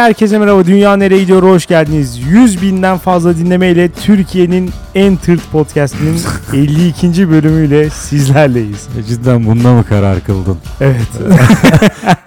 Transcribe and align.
herkese 0.00 0.38
merhaba. 0.38 0.64
Dünya 0.66 0.96
nereye 0.96 1.20
gidiyor? 1.20 1.42
Hoş 1.42 1.66
geldiniz. 1.66 2.18
100 2.30 2.62
binden 2.62 2.98
fazla 2.98 3.36
dinlemeyle 3.36 3.88
Türkiye'nin 3.88 4.70
en 4.94 5.16
tırt 5.16 5.50
podcastinin 5.52 6.16
52. 6.54 7.30
bölümüyle 7.30 7.90
sizlerleyiz. 7.90 8.88
E, 8.98 9.02
Cidden 9.02 9.46
bunda 9.46 9.72
mı 9.72 9.84
karar 9.88 10.20
kıldın? 10.20 10.58
Evet. 10.80 11.08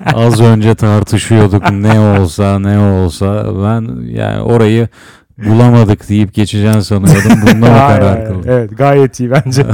Az 0.13 0.41
önce 0.41 0.75
tartışıyorduk 0.75 1.71
ne 1.71 1.99
olsa 1.99 2.59
ne 2.59 2.79
olsa 2.79 3.45
ben 3.63 4.05
yani 4.05 4.41
orayı 4.41 4.87
bulamadık 5.37 6.09
deyip 6.09 6.33
geçeceğim 6.33 6.81
sanıyordum. 6.81 7.31
Bunda 7.41 7.55
mı 7.55 7.65
karar 7.87 8.27
kıldın? 8.27 8.49
Evet 8.49 8.77
gayet 8.77 9.19
iyi 9.19 9.31
bence. 9.31 9.65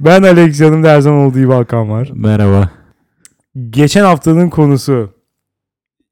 ben 0.00 0.22
Alex 0.22 0.60
yanımda 0.60 0.88
her 0.88 1.00
zaman 1.00 1.18
olduğu 1.20 1.38
gibi 1.38 1.52
Hakan 1.52 1.90
var. 1.90 2.08
Merhaba. 2.14 2.68
Geçen 3.70 4.04
haftanın 4.04 4.48
konusu 4.50 5.19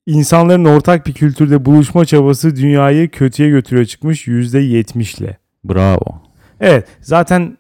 insanların 0.09 0.65
ortak 0.65 1.07
bir 1.07 1.13
kültürde 1.13 1.65
buluşma 1.65 2.05
çabası 2.05 2.57
dünyayı 2.57 3.11
kötüye 3.11 3.49
götürüyor 3.49 3.87
çıkmış 3.87 4.27
%70 4.29 5.23
ile. 5.23 5.39
Bravo. 5.65 6.23
Evet 6.61 6.87
zaten 7.01 7.59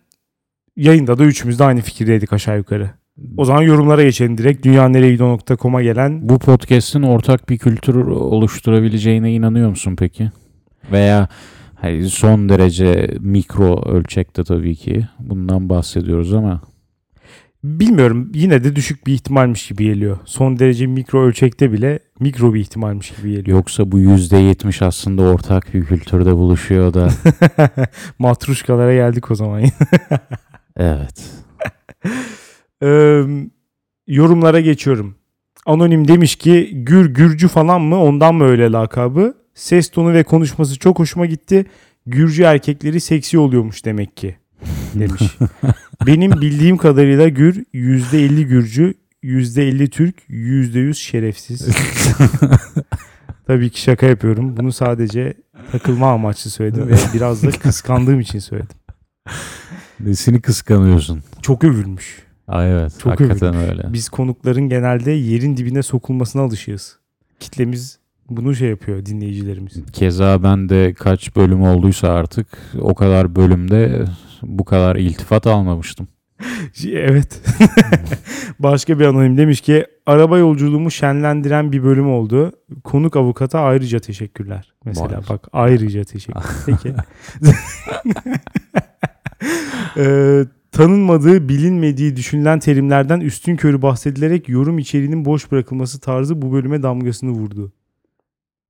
yayında 0.76 1.18
da 1.18 1.24
üçümüz 1.24 1.58
de 1.58 1.64
aynı 1.64 1.80
fikirdeydik 1.80 2.32
aşağı 2.32 2.56
yukarı. 2.56 2.90
O 3.36 3.44
zaman 3.44 3.62
yorumlara 3.62 4.02
geçelim 4.02 4.38
direkt. 4.38 4.66
dünyanereyegidiyor.com'a 4.66 5.82
gelen 5.82 6.28
Bu 6.28 6.38
podcast'in 6.38 7.02
ortak 7.02 7.48
bir 7.48 7.58
kültür 7.58 7.94
oluşturabileceğine 8.06 9.32
inanıyor 9.32 9.70
musun 9.70 9.96
peki? 9.98 10.30
Veya 10.92 11.28
son 12.06 12.48
derece 12.48 13.14
mikro 13.20 13.82
ölçekte 13.82 14.44
tabii 14.44 14.76
ki 14.76 15.06
bundan 15.18 15.68
bahsediyoruz 15.68 16.34
ama 16.34 16.60
bilmiyorum 17.64 18.32
yine 18.34 18.64
de 18.64 18.76
düşük 18.76 19.06
bir 19.06 19.12
ihtimalmiş 19.12 19.68
gibi 19.68 19.84
geliyor. 19.84 20.18
Son 20.24 20.58
derece 20.58 20.86
mikro 20.86 21.22
ölçekte 21.22 21.72
bile 21.72 21.98
mikro 22.20 22.54
bir 22.54 22.60
ihtimalmiş 22.60 23.10
gibi 23.16 23.30
geliyor. 23.30 23.58
yoksa 23.58 23.92
bu 23.92 24.00
%70 24.00 24.84
aslında 24.84 25.22
ortak 25.22 25.74
bir 25.74 25.84
kültürde 25.84 26.34
buluşuyor 26.34 26.94
da 26.94 27.08
Matruşkalara 28.18 28.94
geldik 28.94 29.30
o 29.30 29.34
zaman. 29.34 29.62
evet. 30.76 31.24
Ee, 32.82 33.22
yorumlara 34.06 34.60
geçiyorum. 34.60 35.14
Anonim 35.66 36.08
demiş 36.08 36.36
ki 36.36 36.70
Gür 36.72 37.14
Gürcü 37.14 37.48
falan 37.48 37.80
mı 37.80 38.02
ondan 38.02 38.34
mı 38.34 38.44
öyle 38.44 38.72
lakabı? 38.72 39.34
Ses 39.54 39.90
tonu 39.90 40.12
ve 40.12 40.22
konuşması 40.22 40.78
çok 40.78 40.98
hoşuma 40.98 41.26
gitti. 41.26 41.66
Gürcü 42.06 42.42
erkekleri 42.42 43.00
seksi 43.00 43.38
oluyormuş 43.38 43.84
demek 43.84 44.16
ki 44.16 44.36
demiş. 44.94 45.22
Benim 46.06 46.32
bildiğim 46.32 46.76
kadarıyla 46.76 47.28
Gür 47.28 47.64
%50 47.74 48.42
Gürcü, 48.42 48.94
%50 49.22 49.88
Türk, 49.88 50.16
%100 50.28 50.94
şerefsiz. 50.94 51.68
Tabii 53.46 53.70
ki 53.70 53.80
şaka 53.80 54.06
yapıyorum. 54.06 54.56
Bunu 54.56 54.72
sadece 54.72 55.34
takılma 55.72 56.12
amaçlı 56.12 56.50
söyledim 56.50 56.88
ve 56.88 56.94
biraz 57.14 57.42
da 57.42 57.50
kıskandığım 57.50 58.20
için 58.20 58.38
söyledim. 58.38 58.76
Nesini 60.00 60.40
kıskanıyorsun? 60.40 61.22
Çok 61.42 61.64
övülmüş. 61.64 62.22
Aa, 62.48 62.64
evet 62.64 62.92
Çok 62.98 63.12
hakikaten 63.12 63.56
öyle. 63.56 63.82
Biz 63.92 64.08
konukların 64.08 64.68
genelde 64.68 65.10
yerin 65.10 65.56
dibine 65.56 65.82
sokulmasına 65.82 66.42
alışığız. 66.42 66.98
Kitlemiz 67.40 67.98
bunu 68.30 68.54
şey 68.54 68.68
yapıyor 68.68 69.06
dinleyicilerimiz. 69.06 69.72
Keza 69.92 70.42
ben 70.42 70.68
de 70.68 70.94
kaç 70.98 71.36
bölüm 71.36 71.62
olduysa 71.62 72.08
artık 72.08 72.46
o 72.80 72.94
kadar 72.94 73.36
bölümde 73.36 74.04
bu 74.42 74.64
kadar 74.64 74.96
iltifat 74.96 75.46
almamıştım. 75.46 76.08
Evet. 76.92 77.40
Başka 78.58 78.98
bir 79.00 79.04
anonim 79.04 79.38
demiş 79.38 79.60
ki 79.60 79.86
araba 80.06 80.38
yolculuğumu 80.38 80.90
şenlendiren 80.90 81.72
bir 81.72 81.82
bölüm 81.82 82.10
oldu. 82.10 82.52
Konuk 82.84 83.16
avukata 83.16 83.60
ayrıca 83.60 83.98
teşekkürler. 83.98 84.72
Mesela 84.84 85.16
Vay. 85.16 85.28
bak 85.28 85.48
ayrıca 85.52 86.04
teşekkür. 86.04 86.42
Peki. 86.66 86.94
Ee, 89.96 90.44
tanınmadığı, 90.72 91.48
bilinmediği 91.48 92.16
düşünülen 92.16 92.58
terimlerden 92.58 93.20
üstün 93.20 93.56
körü 93.56 93.82
bahsedilerek 93.82 94.48
yorum 94.48 94.78
içeriğinin 94.78 95.24
boş 95.24 95.52
bırakılması 95.52 96.00
tarzı 96.00 96.42
bu 96.42 96.52
bölüme 96.52 96.82
damgasını 96.82 97.30
vurdu. 97.30 97.72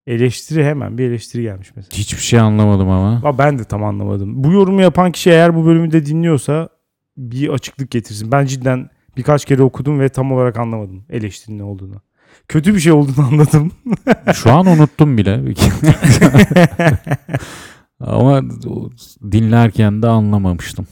Eleştiri 0.09 0.65
hemen 0.65 0.99
bir 0.99 1.05
eleştiri 1.05 1.43
gelmiş 1.43 1.73
mesela. 1.77 1.99
Hiçbir 1.99 2.23
şey 2.23 2.41
anlamadım 2.41 2.89
ama. 2.89 3.09
Ama 3.09 3.39
ben 3.39 3.59
de 3.59 3.65
tam 3.65 3.85
anlamadım. 3.85 4.45
Bu 4.45 4.53
yorumu 4.53 4.81
yapan 4.81 5.13
kişi 5.13 5.31
eğer 5.31 5.57
bu 5.57 5.67
bölümü 5.67 5.93
de 5.93 6.07
dinliyorsa 6.07 6.69
bir 7.17 7.49
açıklık 7.49 7.91
getirsin. 7.91 8.33
Ben 8.33 8.47
cidden 8.47 8.91
birkaç 9.17 9.45
kere 9.45 9.63
okudum 9.63 10.01
ve 10.01 10.09
tam 10.09 10.33
olarak 10.33 10.57
anlamadım 10.57 11.05
eleştirinin 11.11 11.59
ne 11.59 11.63
olduğunu. 11.63 11.95
Kötü 12.49 12.75
bir 12.75 12.81
şey 12.81 12.93
olduğunu 12.93 13.27
anladım. 13.33 13.73
Şu 14.35 14.53
an 14.53 14.67
unuttum 14.67 15.19
bile. 15.19 15.41
ama 18.01 18.43
dinlerken 19.33 20.03
de 20.03 20.07
anlamamıştım. 20.07 20.87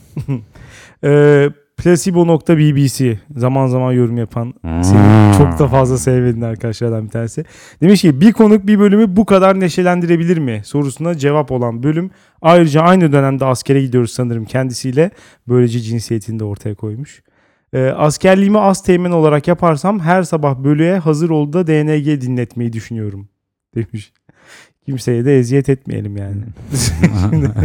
Ee, 1.04 1.50
Placebo.bbc 1.76 3.18
zaman 3.36 3.66
zaman 3.66 3.92
yorum 3.92 4.16
yapan 4.16 4.54
senin 4.62 5.32
çok 5.38 5.58
da 5.58 5.68
fazla 5.68 5.98
sevmediğin 5.98 6.44
arkadaşlardan 6.44 7.04
bir 7.04 7.10
tanesi. 7.10 7.44
Demiş 7.80 8.02
ki 8.02 8.20
bir 8.20 8.32
konuk 8.32 8.66
bir 8.66 8.78
bölümü 8.78 9.16
bu 9.16 9.24
kadar 9.24 9.60
neşelendirebilir 9.60 10.38
mi 10.38 10.60
sorusuna 10.64 11.14
cevap 11.14 11.52
olan 11.52 11.82
bölüm. 11.82 12.10
Ayrıca 12.42 12.80
aynı 12.82 13.12
dönemde 13.12 13.44
askere 13.44 13.82
gidiyoruz 13.82 14.10
sanırım 14.10 14.44
kendisiyle. 14.44 15.10
Böylece 15.48 15.80
cinsiyetini 15.80 16.38
de 16.38 16.44
ortaya 16.44 16.74
koymuş. 16.74 17.22
Ee, 17.72 17.84
askerliğimi 17.86 18.58
az 18.58 18.82
teğmen 18.82 19.10
olarak 19.10 19.48
yaparsam 19.48 20.00
her 20.00 20.22
sabah 20.22 20.58
bölüye 20.58 20.98
hazır 20.98 21.30
ol 21.30 21.52
da 21.52 21.66
DNG 21.66 22.20
dinletmeyi 22.20 22.72
düşünüyorum 22.72 23.28
demiş. 23.74 24.12
Kimseye 24.86 25.24
de 25.24 25.38
eziyet 25.38 25.68
etmeyelim 25.68 26.16
yani. 26.16 26.42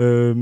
Ee, 0.00 0.34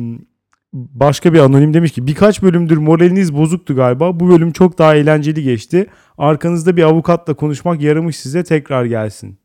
başka 0.75 1.33
bir 1.33 1.39
anonim 1.39 1.75
demiş 1.75 1.93
ki 1.93 2.07
birkaç 2.07 2.43
bölümdür 2.43 2.77
moraliniz 2.77 3.35
bozuktu 3.35 3.77
galiba. 3.77 4.21
Bu 4.21 4.29
bölüm 4.29 4.53
çok 4.53 4.79
daha 4.79 4.95
eğlenceli 4.95 5.43
geçti. 5.43 5.87
Arkanızda 6.19 6.77
bir 6.77 6.83
avukatla 6.83 7.35
konuşmak 7.35 7.81
yaramış 7.81 8.17
size 8.17 8.45
tekrar 8.45 8.85
gelsin. 8.85 9.39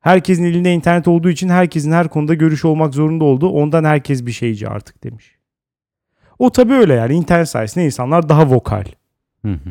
Herkesin 0.00 0.44
elinde 0.44 0.72
internet 0.72 1.08
olduğu 1.08 1.30
için 1.30 1.48
herkesin 1.48 1.92
her 1.92 2.08
konuda 2.08 2.34
görüşü 2.34 2.66
olmak 2.66 2.94
zorunda 2.94 3.24
oldu. 3.24 3.48
Ondan 3.48 3.84
herkes 3.84 4.26
bir 4.26 4.32
şeyci 4.32 4.68
artık 4.68 5.04
demiş. 5.04 5.36
O 6.38 6.50
tabii 6.50 6.74
öyle 6.74 6.94
yani 6.94 7.14
internet 7.14 7.48
sayesinde 7.48 7.84
insanlar 7.84 8.28
daha 8.28 8.50
vokal. 8.50 8.84
Hı 9.44 9.52
hı. 9.52 9.70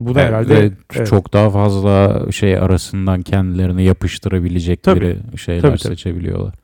Bu 0.00 0.14
da 0.14 0.20
herhalde 0.20 0.54
ve 0.54 0.70
evet. 0.96 1.08
çok 1.08 1.32
daha 1.32 1.50
fazla 1.50 2.24
şey 2.32 2.58
arasından 2.58 3.22
kendilerini 3.22 3.84
yapıştırabilecekleri 3.84 5.18
şeyler 5.36 5.60
Tabii, 5.62 5.78
tabii. 5.78 5.88
seçebiliyorlar. 5.88 6.54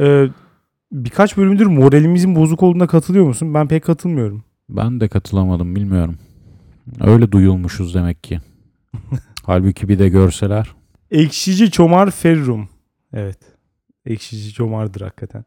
Ee, 0.00 0.28
birkaç 0.92 1.36
bölümdür 1.36 1.66
moralimizin 1.66 2.36
bozuk 2.36 2.62
olduğuna 2.62 2.86
katılıyor 2.86 3.26
musun? 3.26 3.54
Ben 3.54 3.68
pek 3.68 3.84
katılmıyorum. 3.84 4.44
Ben 4.68 5.00
de 5.00 5.08
katılamadım 5.08 5.76
bilmiyorum. 5.76 6.18
Öyle 7.00 7.32
duyulmuşuz 7.32 7.94
demek 7.94 8.24
ki. 8.24 8.40
Halbuki 9.42 9.88
bir 9.88 9.98
de 9.98 10.08
görseler. 10.08 10.74
Ekşici 11.10 11.70
Çomar 11.70 12.10
Ferrum. 12.10 12.68
Evet. 13.12 13.38
Ekşici 14.06 14.52
Çomar'dır 14.52 15.00
hakikaten. 15.00 15.44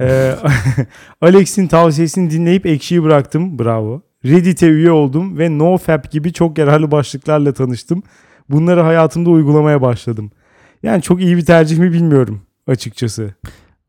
Ee, 0.00 0.34
Alex'in 1.20 1.66
tavsiyesini 1.66 2.30
dinleyip 2.30 2.66
ekşiyi 2.66 3.02
bıraktım. 3.02 3.58
Bravo. 3.58 4.02
Reddit'e 4.24 4.68
üye 4.68 4.90
oldum 4.90 5.38
ve 5.38 5.58
NoFap 5.58 6.10
gibi 6.10 6.32
çok 6.32 6.58
yararlı 6.58 6.90
başlıklarla 6.90 7.52
tanıştım. 7.52 8.02
Bunları 8.50 8.80
hayatımda 8.80 9.30
uygulamaya 9.30 9.82
başladım. 9.82 10.30
Yani 10.82 11.02
çok 11.02 11.20
iyi 11.20 11.36
bir 11.36 11.44
tercih 11.44 11.78
mi 11.78 11.92
bilmiyorum 11.92 12.42
açıkçası. 12.66 13.34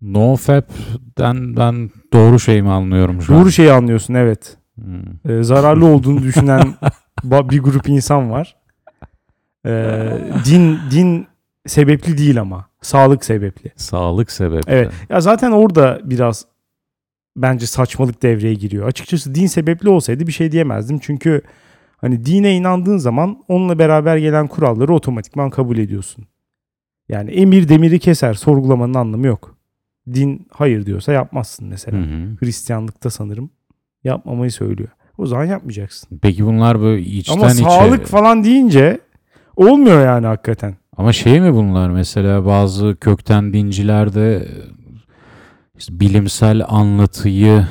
NoFap'den 0.04 1.56
ben 1.56 1.90
doğru 2.14 2.40
şey 2.40 2.62
mi 2.62 2.70
anlıyorum 2.70 3.22
şu 3.22 3.34
Doğru 3.34 3.46
an? 3.46 3.50
şeyi 3.50 3.72
anlıyorsun 3.72 4.14
evet. 4.14 4.58
Hmm. 4.76 5.32
Ee, 5.32 5.44
zararlı 5.44 5.86
olduğunu 5.86 6.22
düşünen 6.22 6.74
bir 7.24 7.60
grup 7.60 7.90
insan 7.90 8.32
var. 8.32 8.56
Ee, 9.66 10.18
din 10.46 10.80
din 10.92 11.28
sebepli 11.66 12.18
değil 12.18 12.42
ama 12.42 12.66
sağlık 12.82 13.26
sebepli. 13.26 13.72
Sağlık 13.76 14.32
sebebi. 14.32 14.62
Evet. 14.68 14.92
Ya 15.10 15.22
zaten 15.22 15.52
orada 15.52 16.00
biraz 16.04 16.46
bence 17.36 17.66
saçmalık 17.66 18.24
devreye 18.24 18.54
giriyor. 18.54 18.88
Açıkçası 18.88 19.36
din 19.36 19.48
sebepli 19.48 19.90
olsaydı 19.90 20.28
bir 20.28 20.32
şey 20.32 20.52
diyemezdim. 20.52 21.00
Çünkü 21.00 21.42
hani 21.98 22.26
dine 22.26 22.56
inandığın 22.56 22.98
zaman 22.98 23.44
onunla 23.48 23.80
beraber 23.80 24.18
gelen 24.18 24.48
kuralları 24.48 24.94
otomatikman 24.94 25.50
kabul 25.50 25.78
ediyorsun. 25.78 26.26
Yani 27.10 27.32
emir 27.32 27.70
demiri 27.70 28.00
keser. 28.00 28.34
Sorgulamanın 28.34 28.94
anlamı 28.94 29.28
yok. 29.28 29.58
Din 30.14 30.48
hayır 30.52 30.86
diyorsa 30.86 31.14
yapmazsın 31.14 31.68
mesela. 31.68 31.98
Hı 31.98 32.02
hı. 32.02 32.36
Hristiyanlıkta 32.40 33.10
sanırım 33.10 33.50
yapmamayı 34.04 34.52
söylüyor. 34.52 34.90
O 35.18 35.26
zaman 35.26 35.46
yapmayacaksın. 35.46 36.20
Peki 36.22 36.46
bunlar 36.46 36.82
böyle 36.82 37.02
içten 37.02 37.34
Ama 37.34 37.52
içe... 37.52 37.64
sağlık 37.64 38.06
falan 38.06 38.44
deyince 38.44 39.00
olmuyor 39.56 40.06
yani 40.06 40.26
hakikaten. 40.26 40.76
Ama 40.98 41.14
şey 41.14 41.42
mi 41.42 41.54
bunlar 41.54 41.90
mesela 41.90 42.46
bazı 42.46 42.98
kökten 43.02 43.54
dincilerde 43.54 44.48
işte 45.78 46.00
bilimsel 46.00 46.64
anlatıyı 46.68 47.68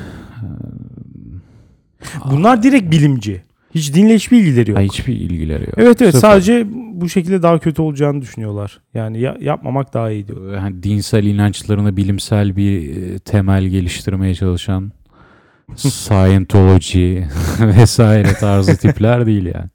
Bunlar 2.31 2.62
direkt 2.62 2.90
bilimci. 2.90 3.43
Hiç 3.74 3.94
dinle 3.94 4.14
hiçbir 4.14 4.38
ilgileri 4.38 4.70
yok. 4.70 4.78
Ha, 4.78 4.82
hiçbir 4.82 5.12
ilgileri 5.16 5.62
yok. 5.62 5.74
Evet 5.76 6.02
evet 6.02 6.14
Sıfır. 6.14 6.28
sadece 6.28 6.66
bu 6.92 7.08
şekilde 7.08 7.42
daha 7.42 7.58
kötü 7.58 7.82
olacağını 7.82 8.22
düşünüyorlar. 8.22 8.80
Yani 8.94 9.20
ya- 9.20 9.36
yapmamak 9.40 9.94
daha 9.94 10.10
iyi 10.10 10.28
diyor. 10.28 10.56
hani 10.56 10.82
dinsel 10.82 11.24
inançlarına 11.24 11.96
bilimsel 11.96 12.56
bir 12.56 12.96
e, 12.96 13.19
temel 13.19 13.64
geliştirmeye 13.64 14.34
çalışan 14.34 14.92
Scientology 15.76 17.19
vesaire 17.60 18.34
tarzı 18.34 18.76
tipler 18.76 19.26
değil 19.26 19.44
yani. 19.54 19.69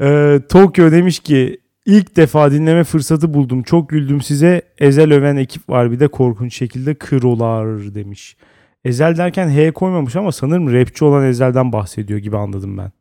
Ee, 0.00 0.40
Tokyo 0.48 0.92
demiş 0.92 1.20
ki 1.20 1.58
ilk 1.86 2.16
defa 2.16 2.52
dinleme 2.52 2.84
fırsatı 2.84 3.34
buldum. 3.34 3.62
Çok 3.62 3.88
güldüm 3.88 4.22
size. 4.22 4.62
Ezel 4.78 5.12
öven 5.12 5.36
ekip 5.36 5.68
var 5.68 5.92
bir 5.92 6.00
de 6.00 6.08
korkunç 6.08 6.54
şekilde 6.56 6.94
kırolar 6.94 7.94
demiş. 7.94 8.36
Ezel 8.84 9.16
derken 9.16 9.48
H 9.48 9.70
koymamış 9.70 10.16
ama 10.16 10.32
sanırım 10.32 10.72
rapçi 10.72 11.04
olan 11.04 11.24
Ezel'den 11.24 11.72
bahsediyor 11.72 12.18
gibi 12.18 12.36
anladım 12.36 12.78
ben. 12.78 12.92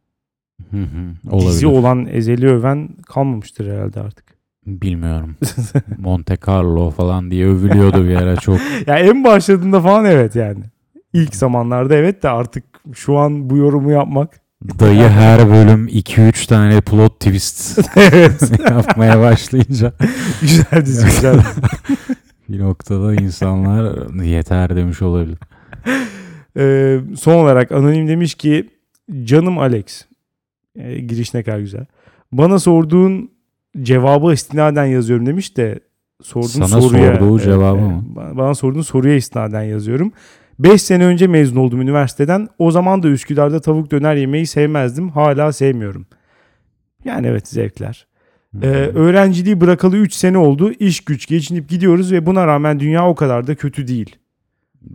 Hı 0.72 0.78
hı, 0.78 1.40
Dizi 1.40 1.68
olan 1.68 2.06
Ezel'i 2.06 2.48
öven 2.50 2.90
kalmamıştır 3.06 3.72
herhalde 3.74 4.00
artık. 4.00 4.26
Bilmiyorum. 4.66 5.36
Monte 5.98 6.38
Carlo 6.48 6.90
falan 6.90 7.32
diye 7.32 7.48
övülüyordu 7.48 8.08
bir 8.08 8.16
ara 8.16 8.36
çok. 8.36 8.58
ya 8.88 9.00
en 9.00 9.24
başladığında 9.24 9.82
falan 9.82 10.06
evet 10.06 10.36
yani. 10.36 10.64
İlk 11.14 11.36
zamanlarda 11.36 11.96
evet 11.96 12.24
de 12.24 12.30
artık 12.30 12.64
şu 12.94 13.18
an 13.18 13.50
bu 13.50 13.58
yorumu 13.58 13.92
yapmak. 13.92 14.42
Dayı 14.80 15.08
her 15.08 15.50
bölüm 15.50 15.88
2-3 15.88 16.48
tane 16.48 16.82
plot 16.82 17.20
twist 17.20 17.78
yapmaya 18.70 19.20
başlayınca 19.22 19.94
güzel 20.42 20.86
dizi 20.86 21.06
güzel. 21.06 21.40
bir 22.50 22.60
noktada 22.60 23.14
insanlar 23.16 24.14
yeter 24.24 24.76
demiş 24.76 25.02
olabilir. 25.02 25.38
Ee, 26.58 27.00
son 27.18 27.34
olarak 27.34 27.72
anonim 27.72 28.08
demiş 28.08 28.36
ki 28.36 28.70
canım 29.24 29.58
Alex 29.58 30.06
Ee, 30.76 31.00
giriş 31.00 31.34
ne 31.34 31.44
kadar 31.44 31.60
güzel. 31.60 31.86
Bana 32.32 32.60
sorduğun 32.60 33.32
cevabı 33.82 34.34
istinaden 34.34 34.86
yazıyorum 34.86 35.26
demiş 35.26 35.58
de 35.58 35.80
sorduğun 36.22 36.48
Sana 36.48 36.82
soruya 36.82 37.16
sorduğu 37.16 37.40
cevabı 37.40 37.82
mı? 37.82 38.04
Bana, 38.06 38.38
bana 38.38 38.56
sorduğun 38.56 38.82
soruya 38.82 39.16
istinaden 39.16 39.64
yazıyorum. 39.64 40.12
5 40.60 40.82
sene 40.82 41.06
önce 41.06 41.28
mezun 41.28 41.56
oldum 41.56 41.82
üniversiteden. 41.82 42.48
O 42.60 42.72
zaman 42.72 43.04
da 43.04 43.08
Üsküdar'da 43.08 43.60
tavuk 43.62 43.92
döner 43.92 44.16
yemeyi 44.16 44.48
sevmezdim. 44.48 45.10
Hala 45.10 45.52
sevmiyorum. 45.52 46.06
Yani 47.06 47.28
evet 47.28 47.48
zevkler. 47.48 48.08
Ee, 48.62 48.68
öğrenciliği 48.68 49.62
bırakalı 49.62 49.98
3 49.98 50.14
sene 50.14 50.38
oldu. 50.38 50.72
İş 50.80 51.02
güç 51.02 51.28
geçinip 51.28 51.70
gidiyoruz 51.70 52.12
ve 52.12 52.26
buna 52.26 52.48
rağmen 52.48 52.80
dünya 52.80 53.08
o 53.08 53.16
kadar 53.16 53.48
da 53.48 53.56
kötü 53.56 53.88
değil. 53.88 54.16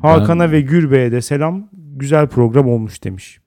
Hakan'a 0.02 0.44
Ben- 0.44 0.52
ve 0.52 0.60
Gürbey'e 0.60 1.12
de 1.12 1.20
selam. 1.22 1.68
Güzel 1.96 2.26
program 2.26 2.68
olmuş 2.68 3.04
demiş. 3.04 3.40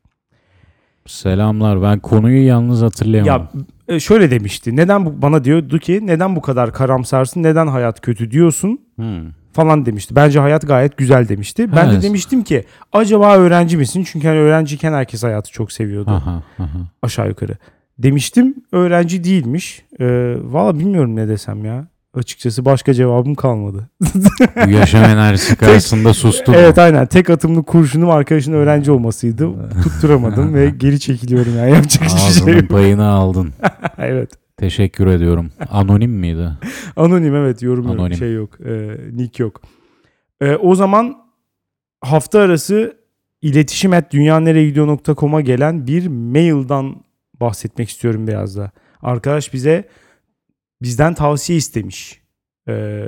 Selamlar. 1.05 1.81
Ben 1.81 1.99
konuyu 1.99 2.45
yalnız 2.47 2.81
hatırlayamadım. 2.81 3.65
Ya 3.89 3.95
e, 3.95 3.99
şöyle 3.99 4.31
demişti. 4.31 4.75
Neden 4.75 5.05
bu, 5.05 5.21
bana 5.21 5.43
diyordu 5.43 5.79
ki 5.79 5.99
neden 6.03 6.35
bu 6.35 6.41
kadar 6.41 6.73
karamsarsın? 6.73 7.43
Neden 7.43 7.67
hayat 7.67 8.01
kötü 8.01 8.31
diyorsun? 8.31 8.79
Hmm. 8.95 9.23
falan 9.53 9.85
demişti. 9.85 10.15
Bence 10.15 10.39
hayat 10.39 10.67
gayet 10.67 10.97
güzel 10.97 11.27
demişti. 11.29 11.71
Ben 11.75 11.87
de 11.89 11.93
Evet. 11.93 12.03
demiştim 12.03 12.43
ki 12.43 12.65
acaba 12.93 13.37
öğrenci 13.37 13.77
misin? 13.77 14.03
Çünkü 14.11 14.27
hani 14.27 14.37
öğrenciyken 14.39 14.93
herkes 14.93 15.23
hayatı 15.23 15.51
çok 15.51 15.71
seviyordu. 15.71 16.11
Aha, 16.11 16.43
aha. 16.59 16.79
Aşağı 17.01 17.27
yukarı. 17.27 17.57
Demiştim 17.97 18.55
öğrenci 18.71 19.23
değilmiş. 19.23 19.85
Ee, 19.99 20.35
Valla 20.43 20.79
bilmiyorum 20.79 21.15
ne 21.15 21.27
desem 21.27 21.65
ya. 21.65 21.87
Açıkçası 22.13 22.65
başka 22.65 22.93
cevabım 22.93 23.35
kalmadı. 23.35 23.89
Bu 24.65 24.69
yaşam 24.69 25.03
enerjisi 25.03 25.55
karşısında 25.57 26.13
sustum. 26.13 26.55
Evet 26.57 26.77
aynen. 26.77 27.07
Tek 27.07 27.29
atımlı 27.29 27.63
kurşunum 27.63 28.09
arkadaşın 28.09 28.53
öğrenci 28.53 28.91
olmasıydı. 28.91 29.49
Tutturamadım 29.83 30.53
ve 30.53 30.69
geri 30.77 30.99
çekiliyorum 30.99 31.57
yani. 31.57 31.71
Yapacak 31.71 32.03
hiçbir 32.03 32.45
şey 32.45 32.53
yok. 32.53 32.69
payını 32.69 33.07
aldın. 33.07 33.53
evet. 33.97 34.29
Teşekkür 34.57 35.07
ediyorum. 35.07 35.51
Anonim 35.69 36.11
miydi? 36.11 36.49
Anonim 36.95 37.35
evet 37.35 37.61
yorum. 37.61 37.89
Anonim. 37.91 38.17
Şey 38.17 38.33
yok. 38.33 38.61
E, 38.61 38.97
nick 39.11 39.43
yok. 39.43 39.61
E, 40.41 40.55
o 40.55 40.75
zaman 40.75 41.17
hafta 42.01 42.39
arası 42.39 42.97
iletişim 43.41 43.93
et 43.93 44.11
dünyanereyegidiyor.com'a 44.11 45.41
gelen 45.41 45.87
bir 45.87 46.07
mailden 46.07 46.95
bahsetmek 47.41 47.89
istiyorum 47.89 48.27
biraz 48.27 48.57
da. 48.57 48.71
Arkadaş 49.01 49.53
bize 49.53 49.87
bizden 50.81 51.13
tavsiye 51.13 51.57
istemiş. 51.57 52.21
E, 52.67 53.03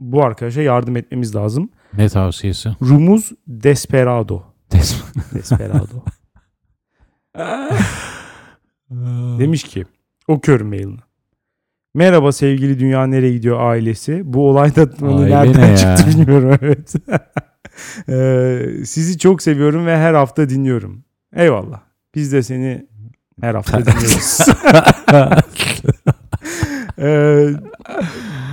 bu 0.00 0.24
arkadaşa 0.24 0.62
yardım 0.62 0.96
etmemiz 0.96 1.34
lazım. 1.34 1.70
Ne 1.96 2.08
tavsiyesi? 2.08 2.68
Rumuz 2.82 3.32
Desperado. 3.46 4.42
Desperado. 5.34 6.04
Demiş 9.38 9.64
ki 9.64 9.84
okuyorum 10.28 10.68
mailini. 10.68 10.98
Merhaba 11.94 12.32
sevgili 12.32 12.78
Dünya 12.78 13.06
Nereye 13.06 13.32
Gidiyor 13.32 13.60
ailesi. 13.60 14.20
Bu 14.24 14.50
olayda 14.50 14.88
hani 15.00 15.14
Aile 15.14 15.30
nereden 15.30 15.72
ne 15.72 15.76
çıktı 15.76 16.02
ya? 16.02 16.08
bilmiyorum. 16.08 16.58
Evet. 16.62 16.94
Ee, 18.08 18.66
sizi 18.84 19.18
çok 19.18 19.42
seviyorum 19.42 19.86
ve 19.86 19.96
her 19.96 20.14
hafta 20.14 20.48
dinliyorum. 20.48 21.04
Eyvallah. 21.34 21.80
Biz 22.14 22.32
de 22.32 22.42
seni 22.42 22.86
her 23.40 23.54
hafta 23.54 23.86
dinliyoruz. 23.86 24.38
Ee, 26.98 27.48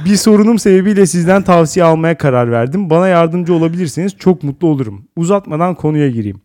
bir 0.06 0.16
sorunum 0.16 0.60
sebebiyle 0.60 1.06
sizden 1.06 1.42
tavsiye 1.42 1.86
almaya 1.86 2.18
karar 2.18 2.52
verdim. 2.52 2.90
Bana 2.90 3.08
yardımcı 3.08 3.54
olabilirseniz 3.54 4.18
çok 4.18 4.44
mutlu 4.44 4.68
olurum. 4.68 5.08
Uzatmadan 5.16 5.76
konuya 5.76 6.10
gireyim. 6.10 6.42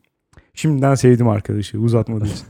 Şimdiden 0.55 0.95
sevdim 0.95 1.29
arkadaşı 1.29 1.79
uzatmadığı 1.79 2.27
için. 2.27 2.47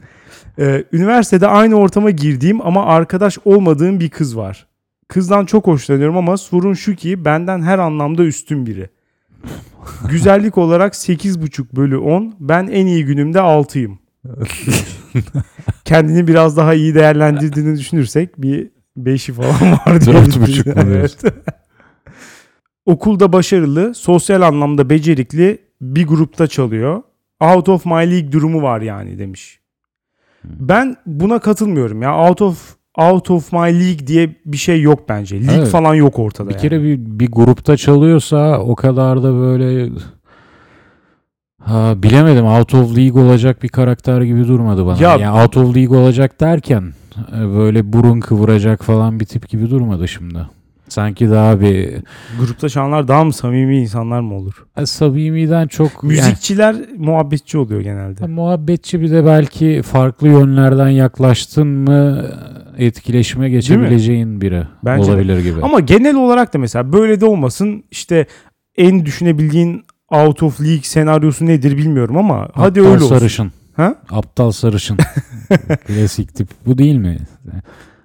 Ee, 0.59 0.85
üniversitede 0.93 1.47
aynı 1.47 1.75
ortama 1.75 2.11
girdiğim 2.11 2.67
ama 2.67 2.87
arkadaş 2.87 3.39
olmadığım 3.45 4.01
bir 4.01 4.09
kız 4.11 4.37
var. 4.37 4.67
Kızdan 5.09 5.45
çok 5.45 5.67
hoşlanıyorum 5.67 6.17
ama 6.17 6.37
sorun 6.37 6.75
şu 6.75 6.95
ki 6.95 7.25
benden 7.25 7.63
her 7.63 7.79
anlamda 7.79 8.25
üstün 8.25 8.67
biri. 8.67 8.89
Güzellik 10.11 10.59
olarak 10.59 10.95
8,5 10.95 11.77
bölü 11.77 11.99
10. 11.99 12.35
Ben 12.41 12.67
en 12.67 12.87
iyi 12.87 13.05
günümde 13.05 13.39
6'yım. 13.39 13.99
Kendini 15.85 16.27
biraz 16.27 16.57
daha 16.57 16.75
iyi 16.75 16.95
değerlendirdiğini 16.95 17.79
düşünürsek 17.79 18.43
bir 18.43 18.71
5'i 18.99 19.35
falan 19.35 19.73
var 19.87 20.01
diye. 20.01 20.15
Dört 20.17 20.41
buçuk 20.41 20.67
mu 20.67 20.87
diyorsun? 20.87 21.31
Okulda 22.87 23.33
başarılı, 23.33 23.95
sosyal 23.95 24.43
anlamda 24.43 24.91
becerikli 24.91 25.59
bir 25.81 26.07
grupta 26.07 26.47
çalıyor. 26.47 27.03
Out 27.41 27.69
of 27.69 27.87
my 27.87 27.93
league 28.11 28.33
durumu 28.33 28.63
var 28.63 28.81
yani 28.81 29.19
demiş. 29.19 29.61
Ben 30.45 30.97
buna 31.07 31.39
katılmıyorum 31.39 32.03
ya. 32.03 32.17
Out 32.29 32.43
of 32.43 32.77
out 32.99 33.31
of 33.31 33.53
my 33.53 33.59
league 33.81 34.07
diye 34.07 34.37
bir 34.47 34.57
şey 34.57 34.83
yok 34.83 35.09
bence. 35.09 35.41
Lig 35.41 35.51
Evet. 35.59 35.69
falan 35.69 35.95
yok 35.95 36.19
ortada 36.19 36.49
Bir 36.49 36.55
yani. 36.55 36.63
kere 36.63 36.83
bir, 36.83 36.99
bir 36.99 37.31
grupta 37.33 37.77
çalıyorsa 37.77 38.59
o 38.61 38.77
kadar 38.77 39.23
da 39.23 39.35
böyle 39.35 39.91
ha, 41.63 41.95
bilemedim 42.03 42.47
out 42.47 42.75
of 42.75 42.97
league 42.97 43.23
olacak 43.23 43.63
bir 43.63 43.69
karakter 43.69 44.23
gibi 44.23 44.49
durmadı 44.49 44.87
bana. 44.87 45.03
Ya- 45.03 45.17
yani 45.17 45.41
out 45.43 45.57
of 45.57 45.77
league 45.77 45.99
olacak 45.99 46.41
derken 46.41 46.93
e, 47.37 47.41
böyle 47.41 47.93
burun 47.93 48.21
kıvıracak 48.21 48.85
falan 48.85 49.21
bir 49.21 49.25
tip 49.25 49.49
gibi 49.49 49.71
durmadı 49.71 50.09
şimdi. 50.09 50.39
Sanki 50.89 51.31
daha 51.31 51.61
bir 51.61 51.91
Grupta 52.41 52.69
çalanlar 52.69 53.09
daha 53.09 53.25
mı 53.25 53.33
samimi 53.33 53.79
insanlar 53.79 54.21
mı 54.21 54.35
olur? 54.35 54.67
e, 54.77 54.87
samimiden 54.87 55.67
çok 55.67 55.91
yani- 56.03 56.07
Müzikçiler 56.13 56.77
muhabbetçi 56.97 57.59
oluyor 57.59 57.81
genelde. 57.81 58.21
Ha, 58.21 58.27
muhabbetçi 58.29 59.01
bir 59.01 59.11
de 59.11 59.27
belki 59.27 59.83
farklı 59.83 60.29
yönlerden 60.29 60.89
yaklaştın 60.89 61.67
mı 61.67 62.25
etkileşime 62.79 63.51
geçebileceğin 63.51 64.41
biri 64.41 64.63
Bence 64.85 65.07
de. 65.07 65.13
olabilir 65.13 65.39
gibi. 65.43 65.63
Ama 65.63 65.81
genel 65.81 66.15
olarak 66.17 66.55
da 66.55 66.59
mesela 66.59 66.93
böyle 66.93 67.21
de 67.21 67.27
olmasın 67.27 67.85
işte 67.91 68.27
en 68.77 69.07
düşünebildiğin 69.07 69.83
out 70.11 70.43
of 70.43 70.61
league 70.61 70.83
senaryosu 70.83 71.47
nedir 71.47 71.77
bilmiyorum 71.77 72.17
ama 72.17 72.49
hadi 72.55 72.81
Aptal 72.81 72.93
öyle 72.93 73.05
olsun. 73.05 73.19
sarışın. 73.19 73.53
Ha? 73.77 73.95
Aptal 74.11 74.51
sarışın. 74.51 74.99
Klasik 75.87 76.35
tip. 76.35 76.49
Bu 76.67 76.79
değil 76.79 76.97
mi? 76.97 77.19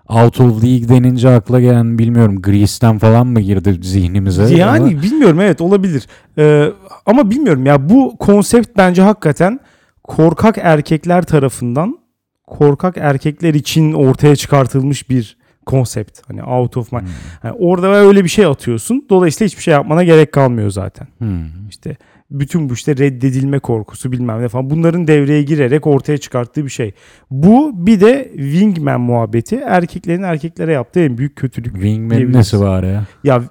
Out 0.10 0.40
of 0.42 0.64
League 0.64 0.90
denince 0.90 1.30
akla 1.30 1.62
gelen 1.62 1.98
bilmiyorum 2.00 2.42
Grease'ten 2.42 2.98
falan 3.00 3.28
mı 3.28 3.40
girdi 3.42 3.80
zihnimize? 3.82 4.56
Yani 4.56 4.94
Ama 4.94 5.02
bilmiyorum 5.02 5.40
evet 5.42 5.62
olabilir. 5.62 6.08
Ee, 6.38 6.70
ama 7.06 7.30
bilmiyorum 7.30 7.66
ya 7.66 7.90
bu 7.90 8.18
konsept 8.18 8.70
bence 8.78 9.02
hakikaten 9.02 9.60
korkak 10.04 10.58
erkekler 10.62 11.22
tarafından 11.24 12.00
korkak 12.48 12.98
erkekler 12.98 13.54
için 13.54 13.94
ortaya 13.94 14.36
çıkartılmış 14.36 15.10
bir 15.10 15.38
konsept. 15.66 16.22
Hani 16.28 16.44
out 16.44 16.78
of 16.78 16.92
my. 16.92 17.00
Hmm. 17.00 17.08
Yani 17.44 17.56
orada 17.60 17.88
öyle 17.88 18.24
bir 18.24 18.30
şey 18.30 18.46
atıyorsun. 18.46 19.06
Dolayısıyla 19.10 19.48
hiçbir 19.48 19.64
şey 19.64 19.72
yapmana 19.72 20.04
gerek 20.04 20.32
kalmıyor 20.32 20.70
zaten. 20.70 21.08
Hmm. 21.18 21.68
İşte 21.70 21.98
bütün 22.32 22.70
bu 22.70 22.74
işte 22.74 22.98
reddedilme 22.98 23.60
korkusu 23.60 24.12
bilmem 24.12 24.42
ne 24.42 24.48
falan 24.48 24.70
bunların 24.70 25.08
devreye 25.08 25.44
girerek 25.44 25.88
ortaya 25.88 26.18
çıkarttığı 26.18 26.66
bir 26.66 26.70
şey. 26.70 26.92
Bu 27.32 27.86
bir 27.86 28.02
de 28.02 28.32
wingman 28.36 29.02
muhabbeti 29.02 29.56
erkeklerin 29.56 30.24
erkeklere 30.24 30.74
yaptığı 30.74 31.00
en 31.00 31.18
büyük 31.18 31.36
kötülük. 31.36 31.76
Diyebiliriz. 32.18 32.36
nesi 32.36 32.60
var 32.60 32.84
ya? 32.84 33.06
Ya 33.24 33.44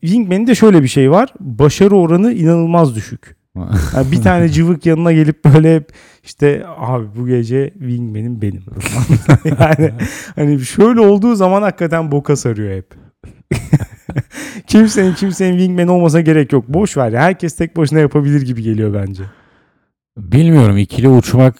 Wingman'in 0.00 0.46
de 0.46 0.54
şöyle 0.54 0.82
bir 0.82 0.88
şey 0.88 1.10
var. 1.10 1.28
Başarı 1.40 1.96
oranı 1.96 2.32
inanılmaz 2.32 2.94
düşük. 2.94 3.36
Yani 3.96 4.12
bir 4.12 4.22
tane 4.22 4.48
cıvık 4.48 4.86
yanına 4.86 5.12
gelip 5.12 5.44
böyle 5.44 5.76
hep 5.76 5.92
işte 6.24 6.64
abi 6.78 7.06
bu 7.16 7.26
gece 7.26 7.70
wingman'im 7.78 8.42
benim. 8.42 8.62
yani 9.60 9.90
hani 10.34 10.60
şöyle 10.60 11.00
olduğu 11.00 11.34
zaman 11.34 11.62
hakikaten 11.62 12.12
boka 12.12 12.36
sarıyor 12.36 12.76
hep. 12.76 12.94
kimsenin 14.66 15.14
kimsenin 15.14 15.58
wingman 15.58 15.88
olmasa 15.88 16.20
gerek 16.20 16.52
yok. 16.52 16.68
Boş 16.68 16.96
ver 16.96 17.12
ya. 17.12 17.20
Herkes 17.20 17.56
tek 17.56 17.76
başına 17.76 17.98
yapabilir 17.98 18.42
gibi 18.42 18.62
geliyor 18.62 18.94
bence. 18.94 19.22
Bilmiyorum 20.16 20.78
ikili 20.78 21.08
uçmak 21.08 21.54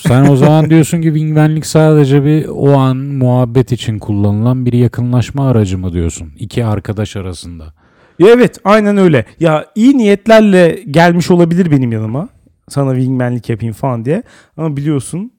sen 0.00 0.28
o 0.28 0.36
zaman 0.36 0.70
diyorsun 0.70 1.02
ki 1.02 1.08
wingmanlik 1.08 1.66
sadece 1.66 2.24
bir 2.24 2.46
o 2.48 2.72
an 2.78 2.96
muhabbet 2.96 3.72
için 3.72 3.98
kullanılan 3.98 4.66
bir 4.66 4.72
yakınlaşma 4.72 5.48
aracı 5.48 5.78
mı 5.78 5.92
diyorsun? 5.92 6.32
İki 6.38 6.64
arkadaş 6.64 7.16
arasında. 7.16 7.74
Evet 8.20 8.58
aynen 8.64 8.96
öyle. 8.96 9.24
Ya 9.40 9.66
iyi 9.74 9.98
niyetlerle 9.98 10.82
gelmiş 10.90 11.30
olabilir 11.30 11.70
benim 11.70 11.92
yanıma. 11.92 12.28
Sana 12.68 12.94
wingmanlik 12.94 13.48
yapayım 13.48 13.74
falan 13.74 14.04
diye. 14.04 14.22
Ama 14.56 14.76
biliyorsun 14.76 15.32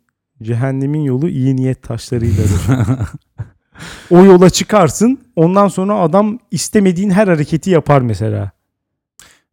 cehennemin 0.43 1.01
yolu 1.01 1.29
iyi 1.29 1.55
niyet 1.55 1.83
taşlarıyladır. 1.83 2.61
o 4.11 4.25
yola 4.25 4.49
çıkarsın. 4.49 5.19
Ondan 5.35 5.67
sonra 5.67 5.95
adam 5.99 6.39
istemediğin 6.51 7.09
her 7.09 7.27
hareketi 7.27 7.69
yapar 7.69 8.01
mesela. 8.01 8.51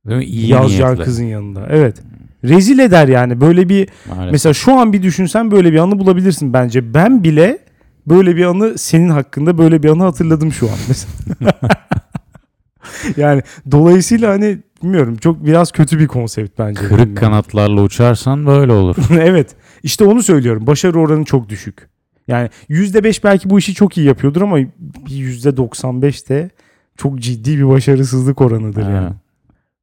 Değil 0.07 0.19
mi? 0.19 0.25
İyi 0.25 0.49
Yazacağın 0.49 0.89
niyetle. 0.89 1.05
kızın 1.05 1.25
yanında. 1.25 1.67
Evet. 1.71 1.97
Rezil 2.45 2.79
eder 2.79 3.09
yani. 3.09 3.41
Böyle 3.41 3.69
bir 3.69 3.89
Maalesef. 4.09 4.33
mesela 4.33 4.53
şu 4.53 4.73
an 4.73 4.93
bir 4.93 5.03
düşünsen 5.03 5.51
böyle 5.51 5.73
bir 5.73 5.79
anı 5.79 5.99
bulabilirsin 5.99 6.53
bence. 6.53 6.95
Ben 6.95 7.25
bile 7.25 7.59
böyle 8.07 8.37
bir 8.37 8.45
anı 8.45 8.79
senin 8.79 9.09
hakkında 9.09 9.59
böyle 9.59 9.83
bir 9.83 9.89
anı 9.89 10.03
hatırladım 10.03 10.53
şu 10.53 10.67
an 10.67 10.77
mesela. 10.89 11.15
yani 13.17 13.43
dolayısıyla 13.71 14.31
hani 14.31 14.59
bilmiyorum 14.83 15.17
çok 15.17 15.47
biraz 15.47 15.73
kötü 15.73 15.99
bir 15.99 16.07
konsept 16.07 16.59
bence. 16.59 16.81
Kırık 16.89 17.17
kanatlarla 17.17 17.83
uçarsan 17.83 18.47
böyle 18.47 18.73
olur. 18.73 18.97
evet. 19.11 19.57
İşte 19.83 20.05
onu 20.05 20.23
söylüyorum. 20.23 20.67
Başarı 20.67 20.99
oranı 21.01 21.25
çok 21.25 21.49
düşük. 21.49 21.89
Yani 22.29 22.51
%5 22.71 23.25
belki 23.25 23.51
bu 23.51 23.59
işi 23.59 23.75
çok 23.75 23.99
iyi 23.99 24.07
yapıyordur 24.07 24.43
ama 24.43 24.57
bir 24.59 25.11
%95 25.11 26.29
de 26.29 26.51
çok 26.97 27.19
ciddi 27.19 27.59
bir 27.59 27.69
başarısızlık 27.69 28.41
oranıdır 28.41 28.83
Ha. 28.83 28.91
yani. 28.91 29.13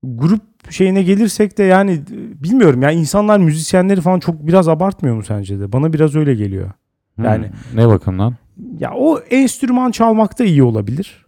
Grup 0.03 0.41
şeyine 0.70 1.03
gelirsek 1.03 1.58
de 1.58 1.63
yani 1.63 2.01
bilmiyorum 2.44 2.82
ya 2.82 2.91
insanlar 2.91 3.38
müzisyenleri 3.39 4.01
falan 4.01 4.20
çok 4.20 4.48
biraz 4.48 4.68
abartmıyor 4.68 5.15
mu 5.15 5.24
sence 5.24 5.60
de? 5.60 5.72
Bana 5.72 5.94
biraz 5.94 6.15
öyle 6.15 6.36
geliyor. 6.36 6.72
Yani- 7.24 7.46
Hmm, 7.48 7.80
ne 7.80 7.88
bakımdan? 7.88 8.36
Ya 8.80 8.91
o 8.94 9.20
enstrüman 9.20 9.91
çalmakta 9.91 10.44
iyi 10.44 10.63
olabilir. 10.63 11.25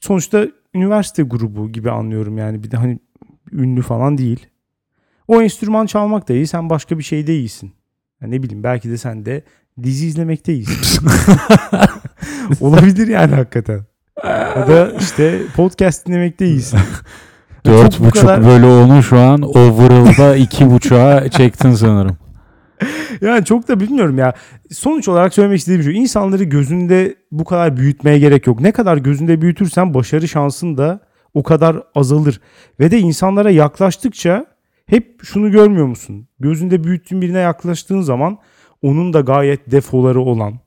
Sonuçta 0.00 0.46
üniversite 0.74 1.22
grubu 1.22 1.72
gibi 1.72 1.90
anlıyorum 1.90 2.38
yani 2.38 2.62
bir 2.62 2.70
de 2.70 2.76
hani 2.76 2.98
ünlü 3.52 3.82
falan 3.82 4.18
değil. 4.18 4.46
O 5.28 5.42
enstrüman 5.42 5.86
çalmak 5.86 6.28
da 6.28 6.32
iyi. 6.32 6.46
Sen 6.46 6.70
başka 6.70 6.98
bir 6.98 7.02
şeyde 7.02 7.34
iyisin. 7.38 7.72
Ya 8.22 8.28
ne 8.28 8.42
bileyim 8.42 8.62
belki 8.62 8.90
de 8.90 8.98
sen 8.98 9.26
de 9.26 9.42
dizi 9.82 10.06
izlemekte 10.06 10.54
iyisin. 10.54 11.08
Olabilir 12.60 13.08
yani 13.08 13.34
hakikaten. 13.34 13.80
Ya 14.24 14.68
da 14.68 14.92
işte 15.00 15.38
podcast 15.56 16.06
dinlemekte 16.06 16.46
iyisin. 16.46 16.80
Dört 17.66 18.00
buçuk 18.00 18.12
kadar- 18.22 18.44
bölü 18.44 18.66
onu 18.66 19.02
şu 19.02 19.18
an 19.18 19.42
overall'da 19.42 20.36
iki 20.36 20.70
buçuğa 20.70 21.28
çektin 21.28 21.72
sanırım. 21.74 22.16
Yani 23.20 23.44
çok 23.44 23.68
da 23.68 23.80
bilmiyorum 23.80 24.18
ya. 24.18 24.34
Sonuç 24.70 25.08
olarak 25.08 25.34
söylemek 25.34 25.58
istediğim 25.58 25.82
şu. 25.82 25.90
insanları 25.90 26.44
gözünde 26.44 27.14
bu 27.32 27.44
kadar 27.44 27.76
büyütmeye 27.76 28.18
gerek 28.18 28.46
yok. 28.46 28.60
Ne 28.60 28.72
kadar 28.72 28.96
gözünde 28.96 29.42
büyütürsen 29.42 29.94
başarı 29.94 30.28
şansın 30.28 30.76
da 30.76 31.00
o 31.34 31.42
kadar 31.42 31.82
azalır. 31.94 32.40
Ve 32.80 32.90
de 32.90 32.98
insanlara 32.98 33.50
yaklaştıkça 33.50 34.46
hep 34.86 35.24
şunu 35.24 35.50
görmüyor 35.50 35.86
musun? 35.86 36.28
Gözünde 36.40 36.84
büyüttüğün 36.84 37.22
birine 37.22 37.38
yaklaştığın 37.38 38.00
zaman 38.00 38.38
onun 38.82 39.12
da 39.12 39.20
gayet 39.20 39.70
defoları 39.70 40.20
olan, 40.20 40.60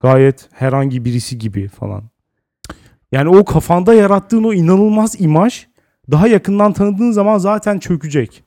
gayet 0.00 0.48
herhangi 0.52 1.04
birisi 1.04 1.38
gibi 1.38 1.68
falan. 1.68 2.10
Yani 3.12 3.28
o 3.28 3.44
kafanda 3.44 3.94
yarattığın 3.94 4.44
o 4.44 4.52
inanılmaz 4.52 5.20
imaj 5.20 5.66
daha 6.10 6.28
yakından 6.28 6.72
tanıdığın 6.72 7.12
zaman 7.12 7.38
zaten 7.38 7.78
çökecek. 7.78 8.44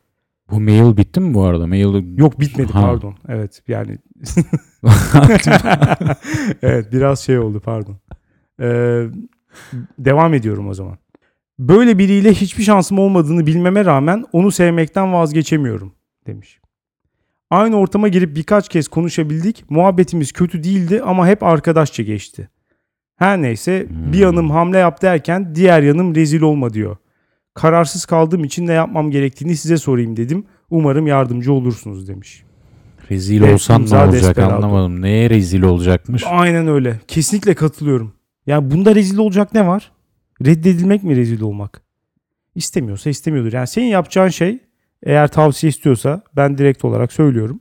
Bu 0.51 0.59
mail 0.59 0.97
bitti 0.97 1.19
mi 1.19 1.33
bu 1.33 1.43
arada? 1.43 1.67
Mail 1.67 2.17
Yok 2.17 2.39
bitmedi 2.39 2.73
Ha. 2.73 2.81
pardon. 2.81 3.15
Evet 3.27 3.63
yani 3.67 3.97
evet 6.61 6.91
biraz 6.93 7.19
şey 7.19 7.39
oldu 7.39 7.59
pardon. 7.65 7.97
Ee, 8.61 9.05
devam 9.99 10.33
ediyorum 10.33 10.67
o 10.67 10.73
zaman. 10.73 10.97
Böyle 11.59 11.97
biriyle 11.97 12.33
hiçbir 12.33 12.63
şansım 12.63 12.99
olmadığını 12.99 13.45
bilmeme 13.45 13.85
rağmen 13.85 14.25
onu 14.31 14.51
sevmekten 14.51 15.13
vazgeçemiyorum 15.13 15.93
demiş. 16.27 16.59
Aynı 17.49 17.75
ortama 17.77 18.07
girip 18.07 18.35
birkaç 18.35 18.69
kez 18.69 18.87
konuşabildik. 18.87 19.65
Muhabbetimiz 19.69 20.31
kötü 20.31 20.63
değildi 20.63 21.01
ama 21.05 21.27
hep 21.27 21.43
arkadaşça 21.43 22.03
geçti. 22.03 22.49
Her 23.15 23.41
neyse 23.41 23.87
bir 23.89 23.95
Hmm. 24.13 24.21
yanım 24.21 24.49
hamle 24.51 24.77
yap 24.77 25.01
derken 25.01 25.55
diğer 25.55 25.81
yanım 25.83 26.15
rezil 26.15 26.41
olma 26.41 26.73
diyor. 26.73 26.97
Kararsız 27.53 28.05
kaldığım 28.05 28.43
için 28.43 28.67
ne 28.67 28.73
yapmam 28.73 29.11
gerektiğini 29.11 29.57
size 29.57 29.77
sorayım 29.77 30.17
dedim. 30.17 30.45
Umarım 30.69 31.07
yardımcı 31.07 31.53
olursunuz 31.53 32.07
demiş. 32.07 32.43
rezil 33.11 33.41
Evet, 33.41 33.53
olsan 33.53 33.81
ne 33.81 33.85
olacak 33.85 34.13
desperado. 34.13 34.53
anlamadım. 34.55 35.01
Neye 35.01 35.29
rezil 35.29 35.61
olacakmış? 35.61 36.23
Aynen 36.27 36.67
öyle. 36.67 36.99
Kesinlikle 37.07 37.53
katılıyorum. 37.53 38.13
Ya 38.47 38.71
bunda 38.71 38.95
rezil 38.95 39.17
olacak 39.17 39.53
ne 39.53 39.67
var? 39.67 39.91
Reddedilmek 40.45 41.03
mi 41.03 41.15
rezil 41.15 41.41
olmak? 41.41 41.81
İstemiyorsa 42.55 43.09
istemiyordur. 43.09 43.53
Yani 43.53 43.67
senin 43.67 43.85
yapacağın 43.85 44.29
şey 44.29 44.59
eğer 45.03 45.27
tavsiye 45.27 45.69
istiyorsa 45.69 46.21
ben 46.35 46.57
direkt 46.57 46.85
olarak 46.85 47.13
söylüyorum. 47.13 47.59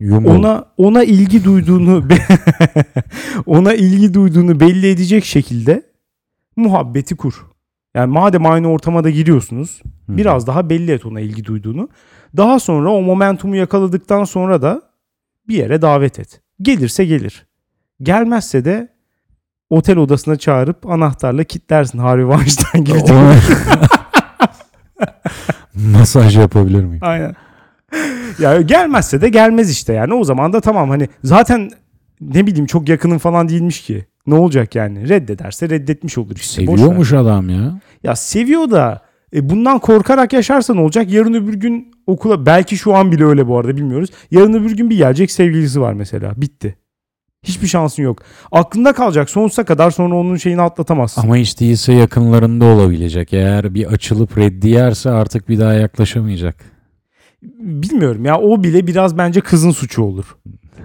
Yumul. 0.00 0.30
Ona 0.30 0.64
ona 0.76 1.04
ilgi 1.04 1.44
duyduğunu 1.44 2.04
ona 3.46 3.74
ilgi 3.74 4.14
duyduğunu 4.14 4.60
belli 4.60 4.90
edecek 4.90 5.24
şekilde 5.24 5.82
muhabbeti 6.56 7.16
kur. 7.16 7.46
Yani 7.96 8.12
madem 8.12 8.46
aynı 8.46 8.68
ortama 8.68 9.04
da 9.04 9.10
giriyorsunuz 9.10 9.82
Hı. 10.06 10.16
biraz 10.16 10.46
daha 10.46 10.70
belli 10.70 10.92
et 10.92 11.06
ona 11.06 11.20
ilgi 11.20 11.44
duyduğunu. 11.44 11.88
Daha 12.36 12.60
sonra 12.60 12.90
o 12.90 13.02
momentumu 13.02 13.56
yakaladıktan 13.56 14.24
sonra 14.24 14.62
da 14.62 14.82
bir 15.48 15.54
yere 15.56 15.82
davet 15.82 16.18
et. 16.18 16.40
Gelirse 16.62 17.04
gelir. 17.04 17.46
Gelmezse 18.02 18.64
de 18.64 18.88
otel 19.70 19.96
odasına 19.96 20.36
çağırıp 20.36 20.86
anahtarla 20.86 21.44
kilitlersin 21.44 21.98
Harvey 21.98 22.36
Weinstein 22.36 22.84
gibi. 22.84 22.98
Masaj 25.92 26.36
yapabilir 26.36 26.84
miyim? 26.84 27.00
Aynen. 27.02 27.34
ya 28.38 28.60
gelmezse 28.60 29.20
de 29.20 29.28
gelmez 29.28 29.70
işte 29.70 29.92
yani. 29.92 30.14
O 30.14 30.24
zaman 30.24 30.52
da 30.52 30.60
tamam 30.60 30.90
hani 30.90 31.08
zaten 31.24 31.70
ne 32.20 32.46
bileyim 32.46 32.66
çok 32.66 32.88
yakının 32.88 33.18
falan 33.18 33.48
değilmiş 33.48 33.80
ki. 33.80 34.06
Ne 34.26 34.34
olacak 34.34 34.74
yani? 34.74 35.08
Reddederse 35.08 35.70
reddetmiş 35.70 36.18
olur 36.18 36.36
işte. 36.36 36.66
Seviyormuş 36.66 37.12
adam 37.12 37.48
ya. 37.50 37.80
Ya 38.02 38.16
seviyor 38.16 38.70
da 38.70 39.02
e, 39.34 39.50
bundan 39.50 39.78
korkarak 39.78 40.32
yaşarsan 40.32 40.76
olacak. 40.76 41.12
Yarın 41.12 41.34
öbür 41.34 41.54
gün 41.54 41.92
okula 42.06 42.46
belki 42.46 42.76
şu 42.76 42.94
an 42.94 43.12
bile 43.12 43.24
öyle 43.24 43.46
bu 43.46 43.58
arada 43.58 43.76
bilmiyoruz. 43.76 44.10
Yarın 44.30 44.52
öbür 44.52 44.76
gün 44.76 44.90
bir 44.90 44.96
gelecek 44.96 45.30
sevgilisi 45.30 45.80
var 45.80 45.92
mesela. 45.92 46.32
Bitti. 46.36 46.76
Hiçbir 47.42 47.66
şansın 47.66 48.02
yok. 48.02 48.22
Aklında 48.52 48.92
kalacak 48.92 49.30
sonsuza 49.30 49.64
kadar 49.64 49.90
sonra 49.90 50.14
onun 50.14 50.36
şeyini 50.36 50.62
atlatamazsın. 50.62 51.22
Ama 51.22 51.36
hiç 51.36 51.60
değilse 51.60 51.92
yakınlarında 51.92 52.64
olabilecek. 52.64 53.32
Eğer 53.32 53.74
bir 53.74 53.86
açılıp 53.86 54.38
reddi 54.38 54.68
yerse 54.68 55.10
artık 55.10 55.48
bir 55.48 55.58
daha 55.58 55.72
yaklaşamayacak. 55.72 56.56
Bilmiyorum 57.58 58.24
ya 58.24 58.40
o 58.40 58.62
bile 58.62 58.86
biraz 58.86 59.18
bence 59.18 59.40
kızın 59.40 59.70
suçu 59.70 60.02
olur. 60.02 60.36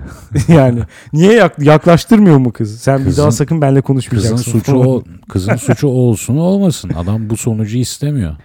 yani 0.48 0.80
niye 1.14 1.34
yak- 1.34 1.60
yaklaştırmıyor 1.60 2.38
mu 2.38 2.54
kız? 2.54 2.82
Sen 2.82 3.00
bir 3.00 3.06
Kızın- 3.06 3.22
daha 3.22 3.32
sakın 3.32 3.62
benimle 3.62 3.82
konuşmayacaksın. 3.82 4.38
Kızın 4.38 4.60
suçu 4.60 4.76
o, 4.78 5.04
kızın 5.30 5.56
suçu 5.56 5.88
olsun 5.88 6.38
olmasın. 6.38 6.92
Adam 6.98 7.30
bu 7.30 7.38
sonucu 7.38 7.78
istemiyor. 7.78 8.36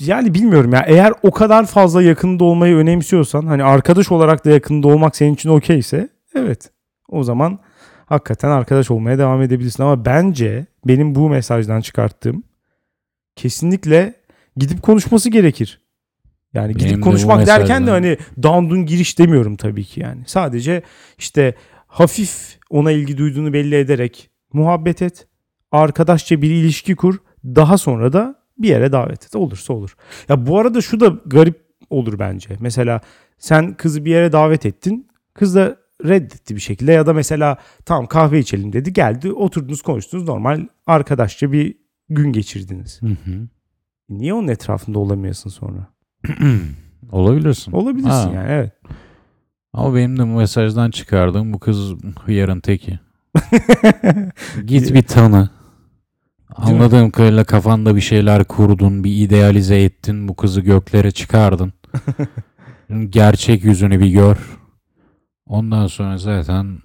Yani 0.00 0.34
bilmiyorum 0.34 0.72
ya 0.72 0.84
eğer 0.86 1.12
o 1.22 1.30
kadar 1.30 1.66
fazla 1.66 2.02
yakında 2.02 2.44
olmayı 2.44 2.76
önemsiyorsan 2.76 3.46
hani 3.46 3.64
arkadaş 3.64 4.12
olarak 4.12 4.44
da 4.44 4.50
yakında 4.50 4.88
olmak 4.88 5.16
senin 5.16 5.34
için 5.34 5.48
okeyse 5.48 6.08
evet 6.34 6.70
o 7.08 7.22
zaman 7.22 7.58
hakikaten 8.06 8.50
arkadaş 8.50 8.90
olmaya 8.90 9.18
devam 9.18 9.42
edebilirsin 9.42 9.82
ama 9.82 10.04
bence 10.04 10.66
benim 10.86 11.14
bu 11.14 11.28
mesajdan 11.28 11.80
çıkarttığım 11.80 12.42
kesinlikle 13.36 14.14
gidip 14.56 14.82
konuşması 14.82 15.30
gerekir. 15.30 15.80
Yani 16.56 16.68
Benim 16.68 16.80
de 16.80 16.88
gidip 16.88 17.04
konuşmak 17.04 17.46
derken 17.46 17.86
de 17.86 17.90
hani 17.90 18.18
dandun 18.42 18.86
giriş 18.86 19.18
demiyorum 19.18 19.56
tabii 19.56 19.84
ki 19.84 20.00
yani. 20.00 20.22
Sadece 20.26 20.82
işte 21.18 21.54
hafif 21.86 22.58
ona 22.70 22.92
ilgi 22.92 23.18
duyduğunu 23.18 23.52
belli 23.52 23.74
ederek 23.74 24.30
muhabbet 24.52 25.02
et. 25.02 25.26
Arkadaşça 25.72 26.42
bir 26.42 26.50
ilişki 26.50 26.96
kur. 26.96 27.18
Daha 27.44 27.78
sonra 27.78 28.12
da 28.12 28.42
bir 28.58 28.68
yere 28.68 28.92
davet 28.92 29.24
et. 29.24 29.36
Olursa 29.36 29.72
olur. 29.72 29.96
Ya 30.28 30.46
bu 30.46 30.58
arada 30.58 30.80
şu 30.80 31.00
da 31.00 31.16
garip 31.26 31.66
olur 31.90 32.18
bence. 32.18 32.56
Mesela 32.60 33.00
sen 33.38 33.74
kızı 33.74 34.04
bir 34.04 34.10
yere 34.10 34.32
davet 34.32 34.66
ettin. 34.66 35.08
Kız 35.34 35.54
da 35.54 35.76
reddetti 36.04 36.54
bir 36.54 36.60
şekilde 36.60 36.92
ya 36.92 37.06
da 37.06 37.12
mesela 37.12 37.58
tamam 37.84 38.06
kahve 38.06 38.38
içelim 38.38 38.72
dedi. 38.72 38.92
Geldi 38.92 39.32
oturdunuz 39.32 39.82
konuştunuz 39.82 40.24
normal 40.24 40.66
arkadaşça 40.86 41.52
bir 41.52 41.76
gün 42.08 42.32
geçirdiniz. 42.32 43.02
Hı 43.02 43.06
hı. 43.06 43.48
Niye 44.08 44.34
onun 44.34 44.48
etrafında 44.48 44.98
olamıyorsun 44.98 45.50
sonra? 45.50 45.95
Olabilirsin. 47.12 47.72
Olabilirsin 47.72 48.10
Ha. 48.10 48.30
yani 48.34 48.48
evet. 48.50 48.72
Ama 49.72 49.94
benim 49.94 50.18
de 50.18 50.24
mesajdan 50.24 50.90
çıkardığım 50.90 51.52
bu 51.52 51.58
kız 51.58 51.94
hıyarın 52.24 52.60
teki. 52.60 52.98
Git 54.66 54.94
bir 54.94 55.02
tanı. 55.02 55.50
Anladığım 56.56 57.10
kadarıyla 57.10 57.44
kafanda 57.44 57.96
bir 57.96 58.00
şeyler 58.00 58.44
kurdun, 58.44 59.04
bir 59.04 59.24
idealize 59.24 59.82
ettin, 59.82 60.28
bu 60.28 60.36
kızı 60.36 60.60
göklere 60.60 61.10
çıkardın. 61.10 61.72
Gerçek 63.08 63.64
yüzünü 63.64 64.00
bir 64.00 64.06
gör. 64.10 64.58
Ondan 65.46 65.86
sonra 65.86 66.18
zaten 66.18 66.78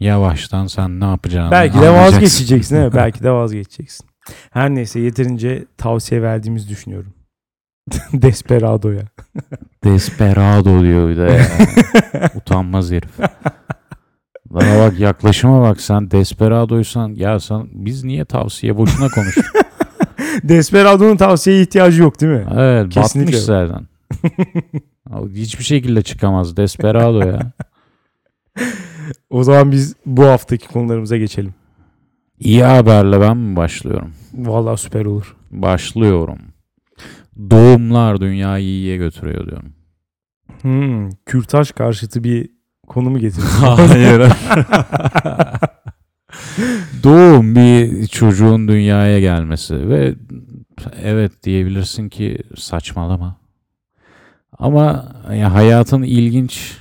yavaştan 0.00 0.66
sen 0.66 1.00
ne 1.00 1.04
yapacağını 1.04 1.50
Belki 1.50 1.80
de 1.80 1.90
vazgeçeceksin 1.90 2.76
evet. 2.76 2.92
Belki 2.94 3.22
de 3.22 3.30
vazgeçeceksin. 3.30 4.06
Her 4.50 4.70
neyse 4.70 5.00
yeterince 5.00 5.64
tavsiye 5.78 6.22
verdiğimizi 6.22 6.68
düşünüyorum. 6.68 7.14
Desperado'ya. 8.12 9.02
Desperado 9.84 10.80
diyor 10.82 11.08
bir 11.08 11.16
de 11.16 11.22
ya. 11.22 11.46
Utanmaz 12.34 12.90
herif. 12.92 13.10
Bana 14.50 14.78
bak 14.78 15.00
yaklaşıma 15.00 15.62
bak 15.62 15.80
sen 15.80 16.10
Desperado'ysan 16.10 17.08
ya 17.08 17.40
sen 17.40 17.68
biz 17.72 18.04
niye 18.04 18.24
tavsiye 18.24 18.76
boşuna 18.76 19.08
konuştuk? 19.08 19.44
Desperado'nun 20.42 21.16
tavsiyeye 21.16 21.62
ihtiyacı 21.62 22.02
yok 22.02 22.20
değil 22.20 22.32
mi? 22.32 22.46
Evet 22.56 22.94
Kesinlikle. 22.94 23.32
batmış 23.32 23.44
zaten. 23.44 23.86
Hiçbir 25.34 25.64
şekilde 25.64 26.02
çıkamaz 26.02 26.56
Desperado 26.56 27.18
ya. 27.26 27.52
O 29.30 29.44
zaman 29.44 29.72
biz 29.72 29.94
bu 30.06 30.24
haftaki 30.24 30.68
konularımıza 30.68 31.16
geçelim. 31.16 31.54
İyi 32.40 32.64
haberle 32.64 33.20
ben 33.20 33.36
mi 33.36 33.56
başlıyorum? 33.56 34.12
Vallahi 34.34 34.80
süper 34.80 35.04
olur. 35.04 35.36
Başlıyorum. 35.50 36.38
Doğumlar 37.50 38.20
dünyayı 38.20 38.64
iyiye 38.64 38.96
götürüyor 38.96 39.46
diyorum. 39.46 39.72
Hmm, 40.62 41.10
kürtaj 41.26 41.70
karşıtı 41.72 42.24
bir 42.24 42.50
konu 42.86 43.10
mu 43.10 43.18
getirdin? 43.18 43.46
Hayır. 43.60 44.22
Doğum 47.02 47.56
bir 47.56 48.06
çocuğun 48.06 48.68
dünyaya 48.68 49.20
gelmesi 49.20 49.88
ve 49.88 50.14
evet 51.02 51.42
diyebilirsin 51.42 52.08
ki 52.08 52.38
saçmalama. 52.56 53.36
Ama 54.58 55.12
ya 55.34 55.54
hayatın 55.54 56.02
ilginç 56.02 56.78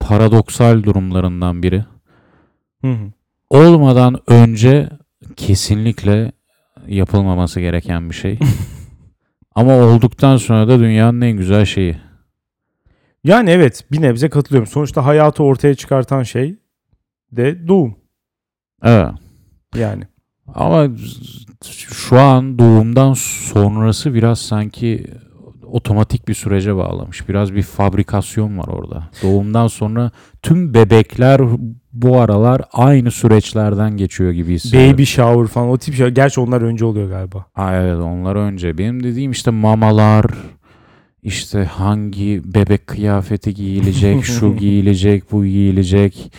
paradoksal 0.00 0.82
durumlarından 0.82 1.62
biri. 1.62 1.84
Hı 2.80 2.92
hı. 2.92 3.12
Olmadan 3.50 4.16
önce 4.26 4.88
kesinlikle 5.36 6.32
yapılmaması 6.86 7.60
gereken 7.60 8.10
bir 8.10 8.14
şey. 8.14 8.38
Ama 9.60 9.76
olduktan 9.76 10.36
sonra 10.36 10.68
da 10.68 10.78
dünyanın 10.78 11.20
en 11.20 11.36
güzel 11.36 11.64
şeyi. 11.64 11.96
yani 13.24 13.50
evet 13.50 13.84
bir 13.92 14.02
nebze 14.02 14.28
katılıyorum. 14.28 14.66
Sonuçta 14.66 15.04
hayatı 15.06 15.42
ortaya 15.42 15.74
çıkartan 15.74 16.22
şey 16.22 16.56
de 17.32 17.68
doğum. 17.68 17.96
Evet. 18.82 19.08
Yani. 19.76 20.04
Ama 20.54 20.88
şu 21.88 22.20
an 22.20 22.58
doğumdan 22.58 23.12
sonrası 23.14 24.14
biraz 24.14 24.38
sanki 24.38 25.06
otomatik 25.70 26.28
bir 26.28 26.34
sürece 26.34 26.76
bağlamış. 26.76 27.28
Biraz 27.28 27.54
bir 27.54 27.62
fabrikasyon 27.62 28.58
var 28.58 28.68
orada. 28.68 29.08
Doğumdan 29.22 29.66
sonra 29.66 30.10
tüm 30.42 30.74
bebekler 30.74 31.40
bu 31.92 32.20
aralar 32.20 32.62
aynı 32.72 33.10
süreçlerden 33.10 33.96
geçiyor 33.96 34.30
gibi 34.30 34.54
hissediyorum. 34.54 34.92
Baby 34.92 35.02
shower 35.02 35.46
falan 35.46 35.68
o 35.68 35.78
tip 35.78 35.94
şey. 35.94 36.08
Gerçi 36.08 36.40
onlar 36.40 36.62
önce 36.62 36.84
oluyor 36.84 37.08
galiba. 37.08 37.44
Ha, 37.54 37.74
evet 37.74 37.96
onlar 37.96 38.36
önce. 38.36 38.78
Benim 38.78 39.02
dediğim 39.02 39.30
işte 39.30 39.50
mamalar, 39.50 40.24
işte 41.22 41.64
hangi 41.64 42.42
bebek 42.44 42.86
kıyafeti 42.86 43.54
giyilecek, 43.54 44.24
şu 44.24 44.56
giyilecek, 44.56 45.32
bu 45.32 45.44
giyilecek. 45.44 46.32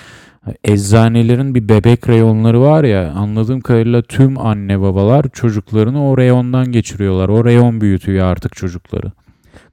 Eczanelerin 0.63 1.55
bir 1.55 1.69
bebek 1.69 2.09
reyonları 2.09 2.61
var 2.61 2.83
ya 2.83 3.11
anladığım 3.11 3.61
kadarıyla 3.61 4.01
tüm 4.01 4.37
anne 4.37 4.81
babalar 4.81 5.25
çocuklarını 5.33 6.09
o 6.09 6.17
reyondan 6.17 6.71
geçiriyorlar. 6.71 7.29
O 7.29 7.45
reyon 7.45 7.81
büyütüyor 7.81 8.25
artık 8.25 8.55
çocukları. 8.55 9.11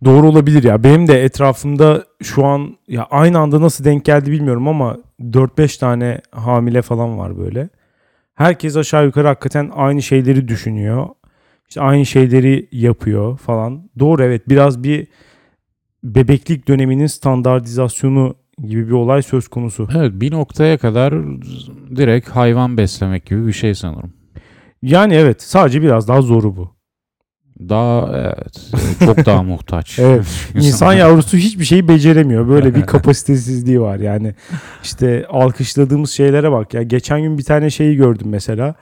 Doğru 0.05 0.29
olabilir 0.29 0.63
ya. 0.63 0.85
Benim 0.85 1.09
de 1.09 1.25
etrafımda 1.25 2.05
şu 2.23 2.45
an 2.45 2.77
ya 2.89 3.07
aynı 3.11 3.39
anda 3.39 3.61
nasıl 3.61 3.85
denk 3.85 4.05
geldi 4.05 4.31
bilmiyorum 4.33 4.69
ama 4.69 4.97
4-5 5.21 5.81
tane 5.81 6.21
hamile 6.31 6.83
falan 6.83 7.19
var 7.19 7.39
böyle. 7.39 7.69
Herkes 8.35 8.77
aşağı 8.77 9.05
yukarı 9.05 9.27
hakikaten 9.27 9.71
aynı 9.75 10.03
şeyleri 10.03 10.49
düşünüyor. 10.49 11.09
İşte 11.69 11.81
aynı 11.81 12.07
şeyleri 12.07 12.69
yapıyor 12.73 13.39
falan. 13.39 13.91
Doğru 13.99 14.23
evet 14.23 14.49
biraz 14.49 14.83
bir 14.83 15.07
bebeklik 16.05 16.69
döneminin 16.69 17.07
standartizasyonu 17.07 18.35
gibi 18.65 18.87
bir 18.87 18.93
olay 18.93 19.23
söz 19.23 19.49
konusu. 19.49 19.89
Evet 19.97 20.13
bir 20.15 20.33
noktaya 20.33 20.79
kadar 20.79 21.15
direkt 21.97 22.29
hayvan 22.29 22.77
beslemek 22.77 23.27
gibi 23.27 23.47
bir 23.47 23.53
şey 23.53 23.75
sanırım. 23.75 24.13
Yani 24.83 25.15
evet 25.15 25.43
sadece 25.43 25.83
biraz 25.83 26.09
daha 26.09 26.23
zoru 26.23 26.57
bu. 26.57 26.78
Daha 27.69 28.11
evet 28.19 28.71
çok 29.05 29.27
daha 29.27 29.43
muhtaç. 29.43 29.99
Evet. 29.99 30.27
İnsan 30.55 30.93
yavrusu 30.93 31.37
hiçbir 31.37 31.65
şeyi 31.65 31.89
beceremiyor. 31.89 32.49
Böyle 32.49 32.75
bir 32.75 32.83
kapasitesizliği 32.87 33.81
var. 33.81 33.99
Yani 33.99 34.35
işte 34.83 35.27
alkışladığımız 35.29 36.11
şeylere 36.11 36.53
bak. 36.53 36.75
Ya 36.75 36.83
geçen 36.83 37.23
gün 37.23 37.39
bir 37.39 37.43
tane 37.45 37.71
şeyi 37.71 37.97
gördüm 37.97 38.27
mesela. 38.31 38.75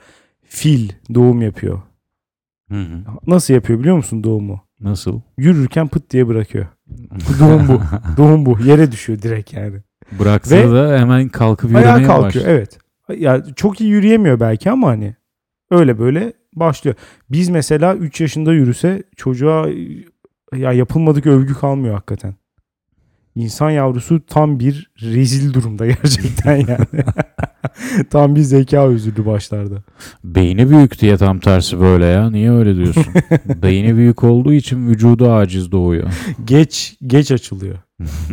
Fil 0.43 0.89
doğum 1.13 1.41
yapıyor. 1.41 1.81
Hı 2.71 2.77
hı. 2.81 3.03
Nasıl 3.27 3.53
yapıyor 3.53 3.79
biliyor 3.79 3.95
musun 3.95 4.23
doğumu? 4.23 4.61
Nasıl? 4.79 5.21
Yürürken 5.37 5.87
pıt 5.87 6.09
diye 6.09 6.27
bırakıyor. 6.27 6.65
Doğum 7.39 7.67
bu. 7.67 7.81
Doğum 8.17 8.45
bu. 8.45 8.59
Yere 8.59 8.91
düşüyor 8.91 9.21
direkt 9.21 9.53
yani. 9.53 9.77
Bıraksa 10.19 10.55
Ve- 10.55 10.71
da 10.71 10.99
hemen 10.99 11.29
kalkıp 11.29 11.71
yürümeye 11.71 12.03
kalkıyor. 12.03 12.23
başlıyor. 12.23 12.47
Evet. 12.47 12.77
Ya 13.21 13.43
çok 13.55 13.81
iyi 13.81 13.89
yürüyemiyor 13.89 14.39
belki 14.39 14.71
ama 14.71 14.87
hani 14.87 15.15
öyle 15.71 15.99
böyle 15.99 16.33
başlıyor. 16.59 16.95
Biz 17.29 17.49
mesela 17.49 17.95
3 17.95 18.21
yaşında 18.21 18.53
yürüse 18.53 19.03
çocuğa 19.15 19.69
ya 20.55 20.73
yapılmadık 20.73 21.25
övgü 21.25 21.53
kalmıyor 21.53 21.93
hakikaten. 21.93 22.35
İnsan 23.35 23.69
yavrusu 23.69 24.25
tam 24.25 24.59
bir 24.59 24.91
rezil 25.01 25.53
durumda 25.53 25.85
gerçekten 26.01 26.55
yani. 26.55 27.03
tam 28.09 28.35
bir 28.35 28.41
zeka 28.41 28.87
özürlü 28.87 29.25
başlarda. 29.25 29.83
Beyni 30.23 30.69
büyük 30.69 31.01
diye 31.01 31.17
tam 31.17 31.39
tersi 31.39 31.79
böyle 31.79 32.05
ya. 32.05 32.29
Niye 32.29 32.51
öyle 32.51 32.75
diyorsun? 32.75 33.05
Beyni 33.61 33.95
büyük 33.95 34.23
olduğu 34.23 34.53
için 34.53 34.87
vücudu 34.87 35.31
aciz 35.31 35.71
doğuyor. 35.71 36.07
Geç 36.45 36.97
geç 37.07 37.31
açılıyor 37.31 37.77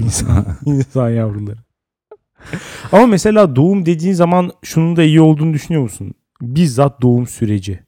insan, 0.01 0.47
insan 0.67 1.11
yavruları. 1.11 1.59
Ama 2.93 3.07
mesela 3.07 3.57
doğum 3.57 3.87
dediğin 3.87 4.15
zaman 4.15 4.53
şunun 4.63 4.97
da 4.97 5.03
iyi 5.03 5.21
olduğunu 5.21 5.53
düşünüyor 5.53 5.83
musun? 5.83 6.15
Bizzat 6.43 7.03
doğum 7.03 7.27
süreci. 7.27 7.81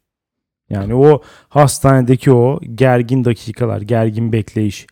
Yani 0.71 0.95
o 0.95 1.23
hastanedeki 1.49 2.33
o 2.33 2.61
gergin 2.75 3.25
dakikalar, 3.25 3.81
gergin 3.81 4.33
bekleyiş. 4.33 4.87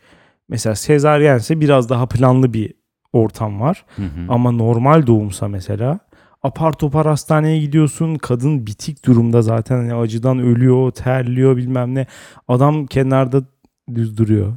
Mesela 0.48 0.74
sezaryense 0.74 1.60
biraz 1.60 1.88
daha 1.88 2.06
planlı 2.06 2.52
bir 2.52 2.74
ortam 3.12 3.60
var. 3.60 3.84
Hı 3.96 4.02
hı. 4.02 4.26
Ama 4.28 4.50
normal 4.50 5.06
doğumsa 5.06 5.48
mesela 5.48 5.98
apar 6.42 6.72
topar 6.72 7.06
hastaneye 7.06 7.60
gidiyorsun. 7.60 8.14
Kadın 8.14 8.66
bitik 8.66 9.06
durumda 9.06 9.42
zaten 9.42 9.76
hani 9.76 9.94
acıdan 9.94 10.38
ölüyor, 10.38 10.90
terliyor 10.90 11.56
bilmem 11.56 11.94
ne. 11.94 12.06
Adam 12.48 12.87
kenarda 12.87 13.42
düz 13.94 14.18
duruyor. 14.18 14.52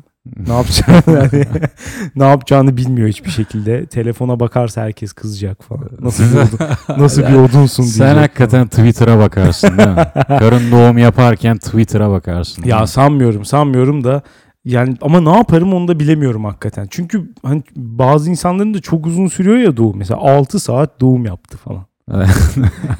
Ne 0.47 0.53
yapacağını 0.53 1.03
yani, 1.07 1.45
ne 2.15 2.23
yapacağını 2.23 2.77
bilmiyor 2.77 3.07
hiçbir 3.09 3.29
şekilde. 3.29 3.85
Telefona 3.85 4.39
bakarsa 4.39 4.81
herkes 4.81 5.13
kızacak 5.13 5.63
falan. 5.63 5.89
Nasıl 6.01 6.23
bir 6.23 6.37
odun, 6.37 6.59
nasıl 7.03 7.21
bir 7.21 7.33
odunsun 7.33 7.83
diyecek. 7.85 8.07
Sen 8.07 8.15
hakikaten 8.15 8.67
Twitter'a 8.67 9.19
bakarsın 9.19 9.77
değil 9.77 9.89
mi? 9.89 10.05
Karın 10.27 10.71
doğum 10.71 10.97
yaparken 10.97 11.57
Twitter'a 11.57 12.09
bakarsın. 12.11 12.63
Ya 12.63 12.87
sanmıyorum 12.87 13.45
sanmıyorum 13.45 14.03
da 14.03 14.21
yani 14.65 14.95
ama 15.01 15.21
ne 15.21 15.37
yaparım 15.37 15.73
onu 15.73 15.87
da 15.87 15.99
bilemiyorum 15.99 16.45
hakikaten. 16.45 16.87
Çünkü 16.89 17.31
hani 17.43 17.63
bazı 17.75 18.29
insanların 18.29 18.73
da 18.73 18.81
çok 18.81 19.05
uzun 19.05 19.27
sürüyor 19.27 19.57
ya 19.57 19.77
doğum. 19.77 19.97
Mesela 19.97 20.19
6 20.19 20.59
saat 20.59 21.01
doğum 21.01 21.25
yaptı 21.25 21.57
falan. 21.57 21.85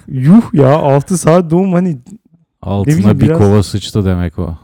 Yuh 0.07 0.53
ya 0.53 0.75
6 0.75 1.17
saat 1.17 1.51
doğum 1.51 1.73
hani 1.73 1.97
Altına 2.61 3.19
bir 3.19 3.25
biraz- 3.25 3.37
kova 3.37 3.63
sıçtı 3.63 4.05
demek 4.05 4.39
o. 4.39 4.57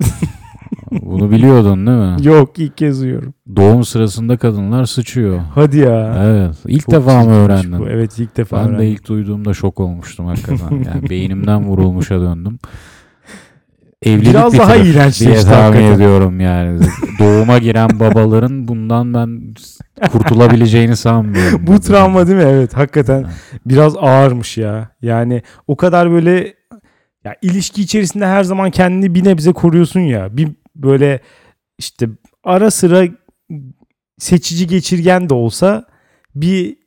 Bunu 1.01 1.31
biliyordun 1.31 1.87
değil 1.87 1.97
mi? 1.97 2.27
yok 2.27 2.59
ilk 2.59 2.77
kez 2.77 3.01
duyuyorum. 3.01 3.33
Doğum 3.55 3.83
sırasında 3.83 4.37
kadınlar 4.37 4.85
sıçıyor. 4.85 5.39
Hadi 5.55 5.77
ya. 5.77 6.15
Evet. 6.25 6.55
İlk 6.67 6.81
Çok 6.81 6.91
defa 6.93 7.23
mı 7.23 7.31
öğrendin? 7.31 7.79
bu. 7.79 7.89
Evet 7.89 8.19
ilk 8.19 8.37
defa 8.37 8.57
Ben 8.57 8.63
de 8.65 8.69
öğrendim. 8.69 8.87
ilk 8.93 9.07
duyduğumda 9.07 9.53
şok 9.53 9.79
olmuştum 9.79 10.25
hakikaten. 10.25 10.83
Yani 10.93 11.09
beynimden 11.09 11.63
vurulmuşa 11.65 12.21
döndüm. 12.21 12.59
Evlilik 14.03 14.29
Biraz 14.29 14.57
daha 14.57 14.75
iğrençleşti 14.75 15.25
diye 15.25 15.41
tahmin 15.41 15.65
hakikaten. 15.77 15.95
ediyorum 15.95 16.39
yani. 16.39 16.79
Doğuma 17.19 17.57
giren 17.57 17.89
babaların 17.99 18.67
bundan 18.67 19.13
ben 19.13 19.53
kurtulabileceğini 20.11 20.95
sanmıyorum. 20.95 21.67
Bu 21.67 21.79
travma 21.79 22.27
değil 22.27 22.37
mi? 22.37 22.43
Evet 22.47 22.77
hakikaten 22.77 23.25
biraz 23.65 23.95
ağırmış 23.97 24.57
ya. 24.57 24.89
Yani 25.01 25.41
o 25.67 25.75
kadar 25.77 26.11
böyle 26.11 26.53
Ya 27.25 27.35
ilişki 27.41 27.81
içerisinde 27.81 28.25
her 28.27 28.43
zaman 28.43 28.71
kendini 28.71 29.15
bir 29.15 29.23
nebze 29.25 29.51
koruyorsun 29.51 29.99
ya. 29.99 30.37
Bir 30.37 30.49
böyle 30.75 31.19
işte 31.77 32.09
ara 32.43 32.71
sıra 32.71 33.07
seçici 34.19 34.67
geçirgen 34.67 35.29
de 35.29 35.33
olsa 35.33 35.85
bir 36.35 36.77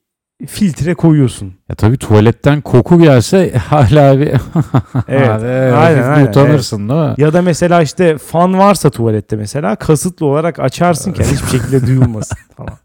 filtre 0.47 0.95
koyuyorsun. 0.95 1.55
Ya 1.69 1.75
tabii 1.75 1.97
tuvaletten 1.99 2.61
koku 2.61 2.99
gelse 2.99 3.53
hala 3.59 4.21
bir 4.21 4.29
Evet, 5.09 5.31
Abi, 5.31 5.47
aynen, 5.47 6.03
aynen, 6.03 6.27
utanırsın 6.27 6.89
değil 6.89 7.01
mi? 7.01 7.15
Ya 7.19 7.33
da 7.33 7.43
mesela 7.43 7.83
işte 7.83 8.19
fan 8.19 8.59
varsa 8.59 8.91
tuvalette 8.91 9.37
mesela 9.37 9.77
kasıtlı 9.77 10.27
olarak 10.27 10.61
açarsın 10.61 11.13
ki 11.13 11.23
yani 11.23 11.33
hiçbir 11.33 11.59
şekilde 11.59 11.87
duyulmasın 11.87 12.39
falan. 12.57 12.79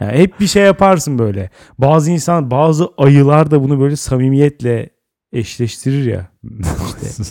Yani 0.00 0.18
hep 0.18 0.40
bir 0.40 0.46
şey 0.46 0.62
yaparsın 0.62 1.18
böyle. 1.18 1.50
Bazı 1.78 2.10
insan 2.10 2.50
bazı 2.50 2.88
ayılar 2.98 3.50
da 3.50 3.62
bunu 3.62 3.80
böyle 3.80 3.96
samimiyetle 3.96 4.90
eşleştirir 5.32 6.04
ya. 6.04 6.26
İşte 7.02 7.24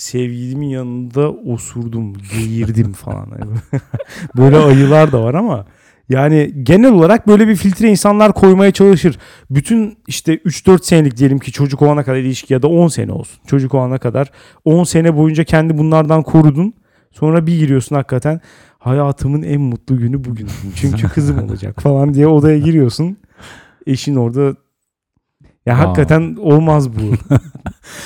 sevgilimin 0.00 0.68
yanında 0.68 1.32
osurdum, 1.32 2.12
geğirdim 2.34 2.92
falan. 2.92 3.28
Böyle 4.36 4.56
ayılar 4.56 5.12
da 5.12 5.22
var 5.22 5.34
ama 5.34 5.66
yani 6.08 6.52
genel 6.62 6.92
olarak 6.92 7.28
böyle 7.28 7.48
bir 7.48 7.56
filtre 7.56 7.88
insanlar 7.90 8.32
koymaya 8.32 8.70
çalışır. 8.70 9.18
Bütün 9.50 9.98
işte 10.06 10.34
3-4 10.34 10.84
senelik 10.84 11.16
diyelim 11.16 11.38
ki 11.38 11.52
çocuk 11.52 11.82
olana 11.82 12.04
kadar 12.04 12.16
ilişki 12.16 12.52
ya 12.52 12.62
da 12.62 12.68
10 12.68 12.88
sene 12.88 13.12
olsun. 13.12 13.40
Çocuk 13.46 13.74
olana 13.74 13.98
kadar 13.98 14.30
10 14.64 14.84
sene 14.84 15.16
boyunca 15.16 15.44
kendi 15.44 15.78
bunlardan 15.78 16.22
korudun. 16.22 16.74
Sonra 17.10 17.46
bir 17.46 17.58
giriyorsun 17.58 17.96
hakikaten 17.96 18.40
hayatımın 18.78 19.42
en 19.42 19.60
mutlu 19.60 19.98
günü 19.98 20.24
bugün. 20.24 20.48
Çünkü 20.74 21.08
kızım 21.08 21.44
olacak 21.44 21.82
falan 21.82 22.14
diye 22.14 22.26
odaya 22.26 22.58
giriyorsun. 22.58 23.16
Eşin 23.86 24.16
orada 24.16 24.56
ya 25.66 25.74
Aa. 25.74 25.78
hakikaten 25.78 26.36
olmaz 26.40 26.88
bu. 26.92 27.00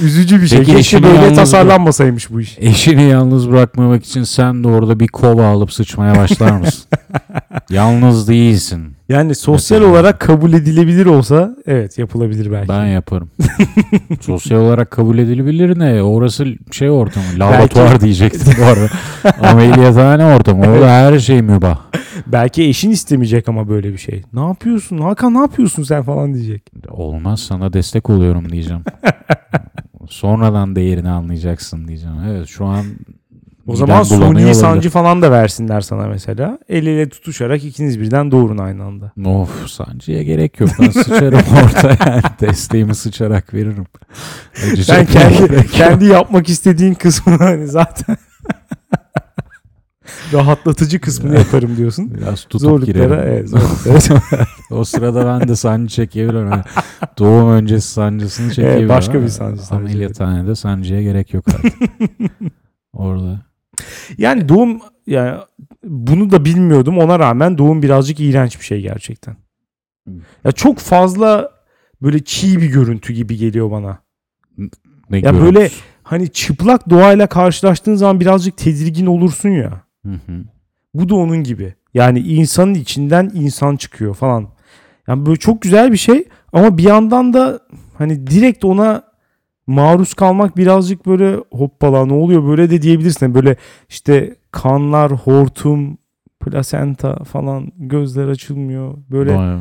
Üzücü 0.05 0.43
bir 0.43 0.47
şey. 0.47 0.59
Peki 0.59 0.73
Keşke 0.73 1.03
böyle 1.03 1.17
yalnız 1.17 1.37
tasarlanmasaymış 1.37 2.31
bu 2.31 2.41
iş. 2.41 2.57
Eşini 2.61 3.03
yalnız 3.03 3.51
bırakmamak 3.51 4.05
için 4.05 4.23
sen 4.23 4.65
de 4.65 4.69
orada 4.69 5.01
bir 5.01 5.09
kova 5.09 5.47
alıp 5.47 5.73
sıçmaya 5.73 6.17
başlar 6.17 6.51
mısın? 6.53 6.85
yalnız 7.71 8.29
değilsin. 8.29 8.97
Yani 9.09 9.35
sosyal 9.35 9.79
Mesela. 9.79 9.93
olarak 9.93 10.21
kabul 10.21 10.53
edilebilir 10.53 11.07
olsa 11.07 11.57
evet 11.67 11.99
yapılabilir 11.99 12.53
belki. 12.53 12.69
Ben 12.69 12.87
yaparım. 12.95 13.31
Sosyal 14.21 14.59
olarak 14.61 14.91
kabul 14.91 15.19
edilebilir 15.19 15.79
ne? 15.79 16.03
Orası 16.03 16.47
şey 16.71 16.91
ortamı. 16.91 17.27
Laboratuvar 17.39 18.01
diyecektim 18.01 18.53
bu 18.61 18.65
arada. 18.65 18.89
Ameliyathane 19.51 20.25
ortamı. 20.25 20.67
Orada 20.67 20.89
her 20.89 21.19
şey 21.19 21.43
mübah. 21.43 21.79
Belki 22.27 22.63
eşin 22.65 22.91
istemeyecek 22.91 23.49
ama 23.49 23.69
böyle 23.69 23.93
bir 23.93 23.99
şey. 23.99 24.23
Ne 24.33 24.41
yapıyorsun? 24.41 24.99
Hakan 24.99 25.35
ne 25.35 25.39
yapıyorsun 25.39 25.83
sen 25.83 26.03
falan 26.03 26.35
diyecek. 26.35 26.63
Olmaz 26.89 27.41
sana 27.41 27.73
destek 27.73 28.11
oluyorum 28.11 28.53
diyeceğim. 28.53 28.83
Sonradan 30.09 30.77
değerini 30.77 31.09
anlayacaksın 31.11 31.89
diyeceğim. 31.89 32.17
Evet 32.31 32.47
şu 32.49 32.65
an 32.65 32.85
O 33.67 33.77
zaman 33.77 34.03
suni 34.03 34.55
sancı 34.55 34.91
falan 34.91 35.23
da 35.23 35.31
versinler 35.31 35.81
sana 35.81 36.07
mesela. 36.07 36.59
El 36.69 36.87
ele 36.87 37.09
tutuşarak 37.09 37.65
ikiniz 37.65 38.01
birden 38.01 38.31
doğurun 38.31 38.59
aynı 38.59 38.85
anda. 38.85 39.13
Of 39.27 39.67
sancıya 39.67 40.23
gerek 40.23 40.61
yok. 40.61 40.71
Ben 40.81 40.91
sıçarım 40.91 41.39
orada 41.65 41.97
yani. 42.11 42.23
Desteğimi 42.41 42.95
sıçarak 42.95 43.55
veririm. 43.55 43.87
Acı 44.73 44.85
Sen 44.85 45.05
çekmeye 45.05 45.31
kendi, 45.31 45.67
kendi 45.67 46.05
yapmak 46.05 46.49
istediğin 46.49 46.95
kısmını 46.95 47.37
hani 47.39 47.67
zaten 47.67 48.17
rahatlatıcı 50.33 51.01
kısmını 51.01 51.35
yaparım 51.39 51.77
diyorsun. 51.77 52.15
Biraz 52.15 52.43
tutup 52.43 52.61
Zorluklara 52.61 52.93
girerim. 52.93 53.29
evet, 53.29 53.49
zorluklara. 53.49 54.21
O 54.71 54.85
sırada 54.85 55.27
ben 55.27 55.49
de 55.49 55.57
sancı 55.57 55.95
çekebilirim. 55.95 56.51
Yani 56.51 56.63
doğum 57.19 57.51
öncesi 57.51 57.89
sancısını 57.89 58.55
çekebilirim. 58.55 58.89
başka 58.89 59.13
ama 59.13 59.23
bir 59.23 59.29
sancı. 59.29 59.63
Ameliyathanede 59.71 60.55
sancıya 60.55 61.03
gerek 61.03 61.35
yok 61.35 61.45
artık. 61.49 61.73
Orada. 62.93 63.41
Yani 64.19 64.49
doğum 64.49 64.81
yani 65.07 65.39
bunu 65.85 66.31
da 66.31 66.45
bilmiyordum. 66.45 66.99
Ona 66.99 67.19
rağmen 67.19 67.59
doğum 67.59 67.83
birazcık 67.83 68.21
iğrenç 68.21 68.61
bir 68.61 68.65
şey 68.65 68.81
gerçekten. 68.81 69.37
Ya 70.45 70.53
çok 70.53 70.79
fazla 70.79 71.51
böyle 72.03 72.25
çiğ 72.25 72.61
bir 72.61 72.67
görüntü 72.71 73.13
gibi 73.13 73.37
geliyor 73.37 73.71
bana. 73.71 73.99
Ne 75.11 75.19
Ya 75.19 75.21
görüntüsü. 75.31 75.45
böyle 75.45 75.71
hani 76.03 76.29
çıplak 76.29 76.91
doğayla 76.91 77.27
karşılaştığın 77.27 77.95
zaman 77.95 78.21
birazcık 78.21 78.57
tedirgin 78.57 79.07
olursun 79.07 79.49
ya. 79.49 79.81
Hı 80.07 80.13
hı. 80.13 80.45
Bu 80.95 81.09
da 81.09 81.15
onun 81.15 81.45
gibi. 81.45 81.75
Yani 81.95 82.19
insanın 82.19 82.75
içinden 82.75 83.31
insan 83.35 83.77
çıkıyor 83.77 84.15
falan. 84.15 84.49
Yani 85.09 85.27
böyle 85.27 85.37
çok 85.39 85.63
güzel 85.63 85.93
bir 85.93 85.97
şey 85.97 86.25
ama 86.53 86.79
bir 86.79 86.83
yandan 86.83 87.33
da 87.35 87.61
hani 87.99 88.27
direkt 88.27 88.65
ona 88.65 89.03
maruz 89.67 90.15
kalmak 90.15 90.57
birazcık 90.57 91.07
böyle 91.07 91.37
hoppala 91.53 92.07
ne 92.07 92.13
oluyor 92.13 92.49
böyle 92.49 92.71
de 92.71 92.83
diyebilirsin. 92.83 93.35
Böyle 93.35 93.57
işte 93.89 94.37
kanlar, 94.53 95.13
hortum, 95.13 95.99
plasenta 96.41 97.25
falan 97.25 97.73
gözler 97.77 98.29
açılmıyor. 98.29 98.95
Böyle. 99.11 99.59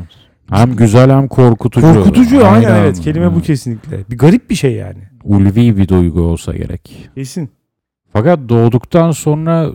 Hem 0.50 0.76
güzel 0.76 1.10
hem 1.10 1.28
korkutucu. 1.28 1.94
korkutucu 1.94 2.46
aynen, 2.46 2.70
Aynı 2.70 2.78
evet 2.78 3.00
kelime 3.00 3.30
bu 3.30 3.34
Evet. 3.34 3.46
kesinlikle. 3.46 4.04
Bir 4.10 4.18
garip 4.18 4.50
bir 4.50 4.54
şey 4.54 4.72
yani. 4.72 4.98
Ulvi 5.24 5.76
bir 5.76 5.88
duygu 5.88 6.20
olsa 6.20 6.52
gerek. 6.56 7.10
Kesin. 7.14 7.50
Fakat 8.12 8.38
doğduktan 8.48 9.10
sonra 9.10 9.70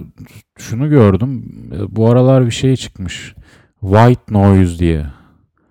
şunu 0.58 0.89
gördüm. 0.89 1.44
Bu 1.89 2.10
aralar 2.10 2.46
bir 2.46 2.52
şey 2.52 2.76
çıkmış. 2.76 3.36
White 3.82 4.34
noise 4.34 4.80
diye. 4.80 5.06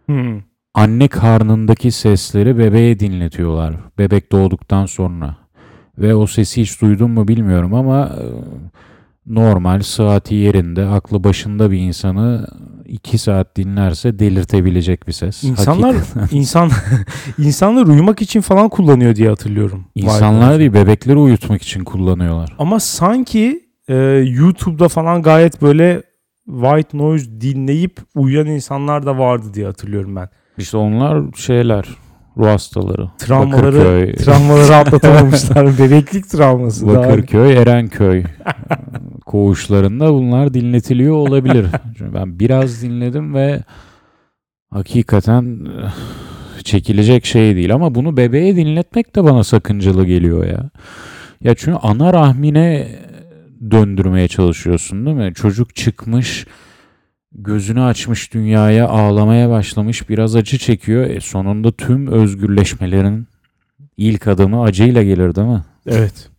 Hmm. 0.06 0.40
Anne 0.78 1.08
karnındaki 1.08 1.92
sesleri 1.92 2.58
bebeğe 2.58 3.00
dinletiyorlar. 3.00 3.74
Bebek 3.98 4.32
doğduktan 4.32 4.86
sonra. 4.86 5.36
Ve 5.98 6.14
o 6.14 6.26
sesi 6.26 6.62
hiç 6.62 6.80
duydun 6.80 7.10
mu 7.10 7.28
bilmiyorum 7.28 7.74
ama 7.74 8.06
e, 8.06 8.24
normal 9.26 9.82
saati 9.82 10.34
yerinde, 10.34 10.86
aklı 10.86 11.24
başında 11.24 11.70
bir 11.70 11.78
insanı 11.78 12.46
iki 12.86 13.18
saat 13.18 13.56
dinlerse 13.56 14.18
delirtebilecek 14.18 15.06
bir 15.06 15.12
ses. 15.12 15.44
İnsanlar 15.44 15.96
Hakikaten. 15.96 16.28
insan 16.38 16.70
insanlar 17.38 17.86
uyumak 17.86 18.22
için 18.22 18.40
falan 18.40 18.68
kullanıyor 18.68 19.16
diye 19.16 19.28
hatırlıyorum. 19.28 19.84
İnsanlar 19.94 20.58
değil 20.58 20.72
bebekleri 20.72 21.16
uyutmak 21.16 21.62
için 21.62 21.84
kullanıyorlar. 21.84 22.56
Ama 22.58 22.80
sanki 22.80 23.68
e, 23.88 23.94
YouTube'da 24.28 24.88
falan 24.88 25.22
gayet 25.22 25.62
böyle 25.62 26.02
white 26.46 26.98
noise 26.98 27.40
dinleyip 27.40 28.00
uyuyan 28.14 28.46
insanlar 28.46 29.06
da 29.06 29.18
vardı 29.18 29.46
diye 29.54 29.66
hatırlıyorum 29.66 30.16
ben. 30.16 30.28
İşte 30.58 30.76
onlar 30.76 31.22
şeyler, 31.36 31.84
ruh 32.36 32.46
hastaları. 32.46 33.08
Travmaları 33.18 33.62
Bakırköy, 33.78 34.14
travmaları 34.14 34.76
atlatamamışlar. 34.76 35.78
Bebeklik 35.78 36.28
travması. 36.30 36.88
daha- 36.88 36.96
Bakırköy, 36.96 37.52
Erenköy 37.56 38.24
koğuşlarında 39.26 40.12
bunlar 40.14 40.54
dinletiliyor 40.54 41.14
olabilir. 41.16 41.66
Çünkü 41.98 42.14
ben 42.14 42.38
biraz 42.40 42.82
dinledim 42.82 43.34
ve 43.34 43.62
hakikaten 44.70 45.66
eh, 45.82 45.90
çekilecek 46.64 47.26
şey 47.26 47.56
değil 47.56 47.74
ama 47.74 47.94
bunu 47.94 48.16
bebeğe 48.16 48.56
dinletmek 48.56 49.16
de 49.16 49.24
bana 49.24 49.44
sakıncalı 49.44 50.06
geliyor 50.06 50.46
ya. 50.46 50.70
Ya 51.40 51.54
çünkü 51.54 51.78
ana 51.82 52.12
rahmine 52.12 52.88
döndürmeye 53.70 54.28
çalışıyorsun 54.28 55.06
değil 55.06 55.16
mi? 55.16 55.32
Çocuk 55.34 55.74
çıkmış, 55.76 56.46
gözünü 57.32 57.82
açmış 57.82 58.34
dünyaya, 58.34 58.88
ağlamaya 58.88 59.50
başlamış, 59.50 60.08
biraz 60.08 60.36
acı 60.36 60.58
çekiyor. 60.58 61.10
E 61.10 61.20
sonunda 61.20 61.72
tüm 61.72 62.06
özgürleşmelerin 62.06 63.26
ilk 63.96 64.26
adımı 64.26 64.62
acıyla 64.62 65.02
gelir 65.02 65.34
değil 65.34 65.48
mi? 65.48 65.62
Evet. 65.86 66.30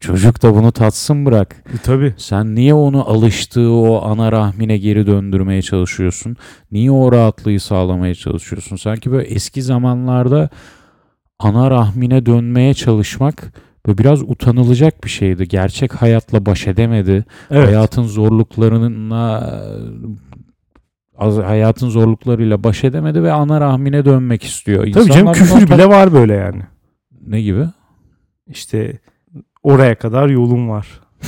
Çocuk 0.00 0.42
da 0.42 0.54
bunu 0.54 0.72
tatsın 0.72 1.26
bırak. 1.26 1.56
E, 1.74 1.78
tabii. 1.82 2.14
Sen 2.16 2.54
niye 2.54 2.74
onu 2.74 3.08
alıştığı 3.10 3.70
o 3.70 4.02
ana 4.04 4.32
rahmine 4.32 4.78
geri 4.78 5.06
döndürmeye 5.06 5.62
çalışıyorsun? 5.62 6.36
Niye 6.72 6.90
o 6.90 7.12
rahatlığı 7.12 7.60
sağlamaya 7.60 8.14
çalışıyorsun? 8.14 8.76
Sanki 8.76 9.10
böyle 9.10 9.28
eski 9.28 9.62
zamanlarda 9.62 10.48
ana 11.38 11.70
rahmine 11.70 12.26
dönmeye 12.26 12.74
çalışmak 12.74 13.52
böyle 13.86 13.98
biraz 13.98 14.22
utanılacak 14.22 15.04
bir 15.04 15.08
şeydi. 15.08 15.48
Gerçek 15.48 15.94
hayatla 15.94 16.46
baş 16.46 16.66
edemedi. 16.66 17.24
Evet. 17.50 17.68
Hayatın 17.68 18.02
zorluklarına 18.02 19.60
az- 21.18 21.38
hayatın 21.38 21.88
zorluklarıyla 21.88 22.64
baş 22.64 22.84
edemedi 22.84 23.22
ve 23.22 23.32
ana 23.32 23.60
rahmine 23.60 24.04
dönmek 24.04 24.44
istiyor. 24.44 24.78
Tabii 24.78 24.92
canım 24.94 25.08
İnsanlar 25.10 25.34
küfür 25.34 25.54
bundan- 25.60 25.78
bile 25.78 25.88
var 25.88 26.12
böyle 26.12 26.34
yani. 26.34 26.62
ne 27.26 27.40
gibi? 27.42 27.64
İşte 28.46 28.98
oraya 29.62 29.94
kadar 29.94 30.28
yolum 30.28 30.68
var. 30.68 30.86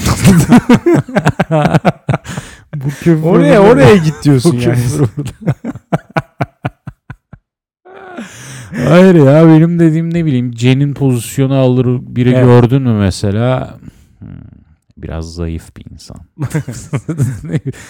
Bu 2.76 2.88
küfür 2.88 3.22
Oraya 3.22 3.60
oraya 3.62 3.96
git 3.96 4.14
diyorsun 4.24 4.56
yani. 4.66 4.78
Hayır 8.88 9.14
ya 9.14 9.46
benim 9.48 9.78
dediğim 9.78 10.14
ne 10.14 10.24
bileyim 10.24 10.52
Cen'in 10.52 10.94
pozisyonu 10.94 11.54
alır 11.54 11.86
biri 12.00 12.30
Evet. 12.30 12.44
gördün 12.44 12.82
mü 12.82 12.92
mesela. 12.92 13.74
Biraz 15.02 15.34
zayıf 15.34 15.76
bir 15.76 15.84
insan. 15.92 16.16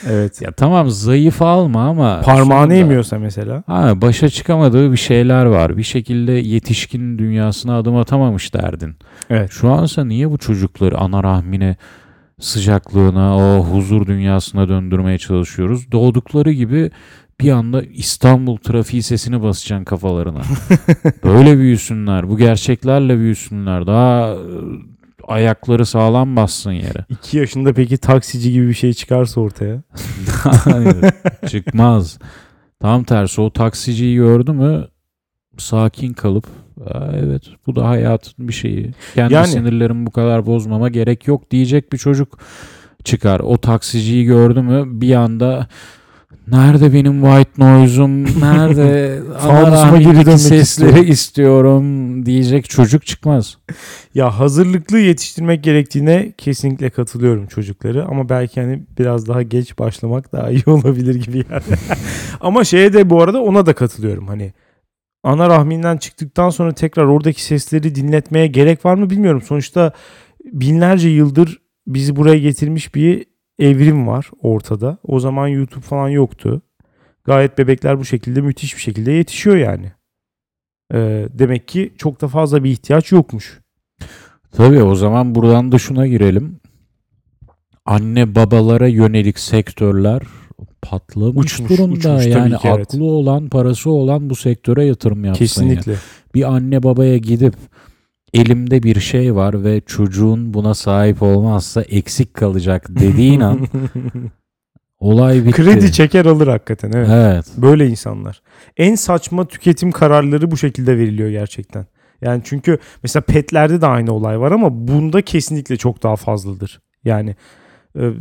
Evet. 0.09 0.43
ya 0.43 0.53
tamam 0.53 0.91
zayıf 0.91 1.43
alma 1.43 1.89
ama 1.89 2.21
Parmağını 2.21 2.63
sonunda- 2.63 2.75
emiyorsa 2.75 3.19
mesela. 3.19 3.63
Ha, 3.67 4.01
başa 4.03 4.29
çıkamadığı 4.29 4.93
bir 4.93 4.97
şeyler 4.97 5.45
var. 5.47 5.77
Bir 5.77 5.83
şekilde 5.83 6.33
yetişkin 6.33 7.19
dünyasına 7.19 7.79
adım 7.79 7.97
atamamış 7.97 8.55
derdin. 8.55 8.97
Evet. 9.31 9.51
Şu 9.53 9.71
ansa 9.71 10.05
niye 10.05 10.31
bu 10.31 10.39
çocukları 10.39 10.99
ana 10.99 11.23
rahmine 11.23 11.77
sıcaklığına, 12.41 13.37
o 13.37 13.65
huzur 13.65 14.07
dünyasına 14.07 14.69
döndürmeye 14.69 15.19
çalışıyoruz? 15.19 15.93
Doğdukları 15.93 16.53
gibi 16.53 16.91
bir 17.41 17.51
anda 17.51 17.83
İstanbul 17.83 18.57
trafiği 18.57 19.03
sesini 19.03 19.43
basacaksın 19.43 19.85
kafalarına. 19.85 20.41
Böyle 21.25 21.59
büyüsünler, 21.59 22.29
bu 22.29 22.39
gerçeklerle 22.39 23.19
büyüsünler. 23.19 23.87
Daha 23.87 24.35
ayakları 25.29 25.87
sağlam 25.87 26.37
bassın 26.37 26.73
yere. 26.73 27.05
2 27.09 27.39
yaşında 27.39 27.73
peki 27.73 27.99
taksici 27.99 28.53
gibi 28.53 28.69
bir 28.69 28.75
şey 28.75 28.93
çıkarsa 28.93 29.41
ortaya. 29.41 29.83
Hayır, 30.65 30.97
çıkmaz. 31.49 32.19
Tam 32.81 33.05
tersi 33.05 33.41
o 33.41 33.51
taksiciyi 33.53 34.17
gördü 34.17 34.53
mü 34.53 34.89
sakin 35.59 36.13
kalıp 36.13 36.47
"Aa, 36.87 37.07
evet 37.17 37.43
bu 37.67 37.77
da 37.77 37.89
hayatın 37.89 38.49
bir 38.49 38.53
şeyi. 38.53 38.93
Kendi 39.15 39.35
Yani- 39.35 39.47
sinirlerimi 39.49 40.07
bu 40.07 40.11
kadar 40.11 40.47
bozmama 40.47 40.89
gerek 40.89 41.27
yok 41.29 41.51
diyecek 41.51 41.93
bir 41.93 41.99
çocuk 41.99 42.39
çıkar. 43.05 43.41
O 43.41 43.59
taksiciyi 43.59 44.25
gördü 44.25 44.63
mü 44.63 45.01
bir 45.01 45.15
anda 45.15 45.67
nerede 46.51 46.93
benim 46.93 47.23
white 47.23 47.51
noise'um 47.59 48.25
nerede 48.25 49.19
Fanusuma 49.39 49.77
ana 49.77 49.97
geri 49.97 50.27
dönmek 50.27 50.39
sesleri 50.39 50.61
istiyorum. 50.61 51.11
istiyorum 51.11 52.27
diyecek 52.27 52.71
çocuk 52.71 53.07
çıkmaz. 53.07 53.59
Ya 54.15 54.39
hazırlıklı 54.39 54.99
yetiştirmek 54.99 55.65
gerektiğine 55.65 56.33
kesinlikle 56.39 56.91
katılıyorum 56.91 57.47
çocukları 57.47 58.07
ama 58.07 58.29
belki 58.29 58.61
hani 58.61 58.83
biraz 58.99 59.29
daha 59.29 59.43
geç 59.43 59.79
başlamak 59.79 60.33
daha 60.33 60.51
iyi 60.51 60.63
olabilir 60.67 61.15
gibi 61.15 61.45
yani. 61.51 61.63
ama 62.41 62.65
şeye 62.65 62.93
de 62.93 63.11
bu 63.11 63.23
arada 63.23 63.43
ona 63.43 63.67
da 63.67 63.73
katılıyorum 63.73 64.29
hani 64.29 64.53
ana 65.23 65.49
rahminden 65.49 65.97
çıktıktan 65.97 66.51
sonra 66.51 66.73
tekrar 66.73 67.05
oradaki 67.05 67.45
sesleri 67.45 67.95
dinletmeye 67.95 68.47
gerek 68.47 68.85
var 68.85 68.95
mı 68.95 69.11
bilmiyorum. 69.11 69.43
Sonuçta 69.43 69.93
binlerce 70.45 71.09
yıldır 71.09 71.59
bizi 71.87 72.17
buraya 72.17 72.39
getirmiş 72.39 72.95
bir 72.95 73.25
evrim 73.59 74.07
var 74.09 74.31
ortada. 74.43 74.99
O 75.05 75.21
zaman 75.21 75.49
YouTube 75.49 75.85
falan 75.85 76.09
yoktu. 76.09 76.63
Gayet 77.25 77.59
bebekler 77.59 77.99
bu 77.99 78.05
şekilde 78.05 78.41
müthiş 78.41 78.77
bir 78.77 78.81
şekilde 78.81 79.13
yetişiyor 79.13 79.57
yani. 79.57 79.93
Ee, 80.95 81.29
demek 81.31 81.69
ki 81.69 81.93
çok 81.99 82.21
da 82.21 82.29
fazla 82.29 82.65
bir 82.65 82.71
ihtiyaç 82.71 83.13
yokmuş. 83.13 83.61
Tabii 84.53 84.83
o 84.83 84.95
zaman 84.95 85.35
buradan 85.35 85.73
da 85.73 85.79
şuna 85.79 86.07
girelim. 86.07 86.61
Anne 87.87 88.35
babalara 88.35 88.89
yönelik 88.89 89.39
sektörler 89.39 90.23
patlamış 90.83 91.53
Uçmuş, 91.55 91.71
durumda. 91.71 91.95
uçmuş 91.95 92.27
yani 92.27 92.57
ki, 92.57 92.69
evet. 92.69 92.95
aklı 92.95 93.05
olan, 93.05 93.49
parası 93.49 93.91
olan 93.91 94.31
bu 94.31 94.37
sektöre 94.37 94.85
yatırım 94.85 95.25
yapsın. 95.25 95.45
ya. 95.45 95.49
Kesinlikle. 95.49 95.95
Bir 96.35 96.55
anne 96.55 96.83
babaya 96.83 97.17
gidip 97.17 97.55
elimde 98.35 98.83
bir 98.83 99.01
şey 99.01 99.35
var 99.35 99.65
ve 99.65 99.81
çocuğun 99.87 100.55
buna 100.55 100.75
sahip 100.75 101.23
olmazsa 101.23 101.83
eksik 101.83 102.35
kalacak 102.35 102.87
dediğin 102.89 103.41
an 103.41 103.67
olay 105.01 105.45
bitti. 105.45 105.63
Kredi 105.63 105.93
çeker 105.93 106.27
alır 106.27 106.49
hakikaten 106.49 106.93
evet. 106.93 107.09
Evet. 107.13 107.47
Böyle 107.57 107.87
insanlar. 107.87 108.43
En 108.77 108.95
saçma 108.95 109.49
tüketim 109.49 109.93
kararları 109.93 110.51
bu 110.51 110.57
şekilde 110.57 110.99
veriliyor 110.99 111.31
gerçekten. 111.31 111.87
Yani 112.21 112.43
çünkü 112.45 112.79
mesela 113.03 113.23
petlerde 113.23 113.81
de 113.81 113.87
aynı 113.87 114.13
olay 114.13 114.41
var 114.41 114.53
ama 114.53 114.89
bunda 114.89 115.23
kesinlikle 115.23 115.77
çok 115.77 116.03
daha 116.03 116.17
fazladır. 116.17 116.81
Yani 117.05 117.37
e, 117.99 118.13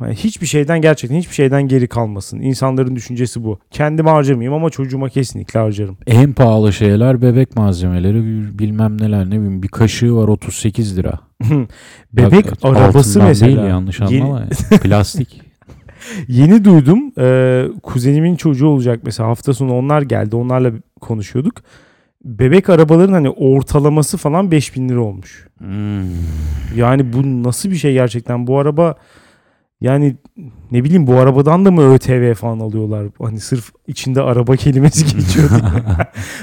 yani 0.00 0.14
hiçbir 0.14 0.46
şeyden 0.46 0.80
gerçekten 0.80 1.18
hiçbir 1.18 1.34
şeyden 1.34 1.68
geri 1.68 1.88
kalmasın. 1.88 2.40
İnsanların 2.40 2.96
düşüncesi 2.96 3.44
bu. 3.44 3.58
Kendime 3.70 4.10
harcamayayım 4.10 4.54
ama 4.54 4.70
çocuğuma 4.70 5.08
kesinlikle 5.08 5.60
harcarım. 5.60 5.96
En 6.06 6.32
pahalı 6.32 6.72
şeyler 6.72 7.22
bebek 7.22 7.56
malzemeleri 7.56 8.22
bilmem 8.58 9.00
neler 9.00 9.26
ne 9.26 9.30
bileyim 9.30 9.62
bir 9.62 9.68
kaşığı 9.68 10.14
var 10.14 10.28
38 10.28 10.98
lira. 10.98 11.18
Bebek 12.12 12.46
Bak, 12.46 12.58
arabası 12.62 13.22
mesela. 13.22 13.56
Değil 13.56 13.68
yanlış 13.68 14.00
Yeni- 14.00 14.22
anlama. 14.24 14.42
Plastik. 14.82 15.42
Yeni 16.28 16.64
duydum. 16.64 17.12
Ee, 17.18 17.66
kuzenimin 17.82 18.36
çocuğu 18.36 18.66
olacak 18.66 19.00
mesela 19.04 19.28
hafta 19.28 19.54
sonu 19.54 19.74
onlar 19.74 20.02
geldi. 20.02 20.36
Onlarla 20.36 20.72
konuşuyorduk. 21.00 21.54
Bebek 22.24 22.70
arabaların 22.70 23.12
hani 23.12 23.30
ortalaması 23.30 24.16
falan 24.16 24.50
5000 24.50 24.88
lira 24.88 25.00
olmuş. 25.00 25.46
Hmm. 25.58 26.02
Yani 26.76 27.12
bu 27.12 27.42
nasıl 27.42 27.70
bir 27.70 27.76
şey 27.76 27.92
gerçekten? 27.92 28.46
Bu 28.46 28.58
araba 28.58 28.94
yani 29.80 30.16
ne 30.70 30.84
bileyim 30.84 31.06
bu 31.06 31.14
arabadan 31.14 31.64
da 31.64 31.70
mı 31.70 31.94
ÖTV 31.94 32.34
falan 32.34 32.60
alıyorlar? 32.60 33.06
Hani 33.18 33.40
sırf 33.40 33.72
içinde 33.86 34.22
araba 34.22 34.56
kelimesi 34.56 35.16
geçiyor 35.16 35.50
diye. 35.50 35.82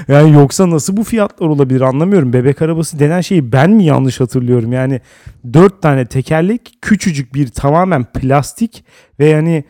yani 0.18 0.32
yoksa 0.32 0.70
nasıl 0.70 0.96
bu 0.96 1.04
fiyatlar 1.04 1.46
olabilir 1.46 1.80
anlamıyorum. 1.80 2.32
Bebek 2.32 2.62
arabası 2.62 2.98
denen 2.98 3.20
şeyi 3.20 3.52
ben 3.52 3.70
mi 3.70 3.84
yanlış 3.84 4.20
hatırlıyorum? 4.20 4.72
Yani 4.72 5.00
dört 5.52 5.82
tane 5.82 6.06
tekerlek 6.06 6.78
küçücük 6.82 7.34
bir 7.34 7.48
tamamen 7.48 8.04
plastik 8.04 8.84
ve 9.20 9.26
yani 9.26 9.64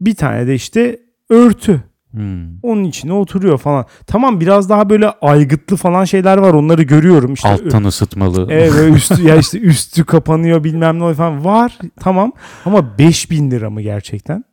bir 0.00 0.14
tane 0.14 0.46
de 0.46 0.54
işte 0.54 0.98
örtü. 1.30 1.91
Hmm. 2.12 2.58
Onun 2.62 2.84
içine 2.84 3.12
oturuyor 3.12 3.58
falan. 3.58 3.86
Tamam 4.06 4.40
biraz 4.40 4.68
daha 4.68 4.90
böyle 4.90 5.08
aygıtlı 5.08 5.76
falan 5.76 6.04
şeyler 6.04 6.38
var 6.38 6.54
onları 6.54 6.82
görüyorum. 6.82 7.34
İşte 7.34 7.48
Alttan 7.48 7.84
ısıtmalı. 7.84 8.46
Evet 8.50 8.72
üstü 8.96 9.22
ya 9.22 9.36
işte 9.36 9.58
üstü 9.58 10.04
kapanıyor 10.04 10.64
bilmem 10.64 11.00
ne 11.00 11.14
falan 11.14 11.44
var 11.44 11.78
tamam 12.00 12.32
ama 12.64 12.98
5000 12.98 13.50
lira 13.50 13.70
mı 13.70 13.82
gerçekten? 13.82 14.44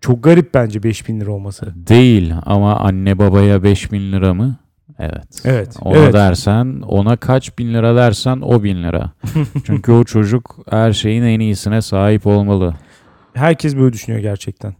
Çok 0.00 0.24
garip 0.24 0.54
bence 0.54 0.82
5000 0.82 1.20
lira 1.20 1.30
olması. 1.30 1.72
Değil 1.88 2.34
ama 2.46 2.76
anne 2.76 3.18
babaya 3.18 3.62
5000 3.62 4.12
lira 4.12 4.34
mı? 4.34 4.56
Evet. 4.98 5.42
Evet. 5.44 5.76
Ona 5.80 5.98
evet. 5.98 6.14
dersen 6.14 6.80
ona 6.86 7.16
kaç 7.16 7.58
bin 7.58 7.74
lira 7.74 7.96
dersen 7.96 8.40
o 8.42 8.62
bin 8.62 8.82
lira. 8.82 9.12
Çünkü 9.66 9.92
o 9.92 10.04
çocuk 10.04 10.58
her 10.70 10.92
şeyin 10.92 11.22
en 11.22 11.40
iyisine 11.40 11.82
sahip 11.82 12.26
olmalı. 12.26 12.74
Herkes 13.34 13.76
böyle 13.76 13.92
düşünüyor 13.92 14.22
gerçekten. 14.22 14.74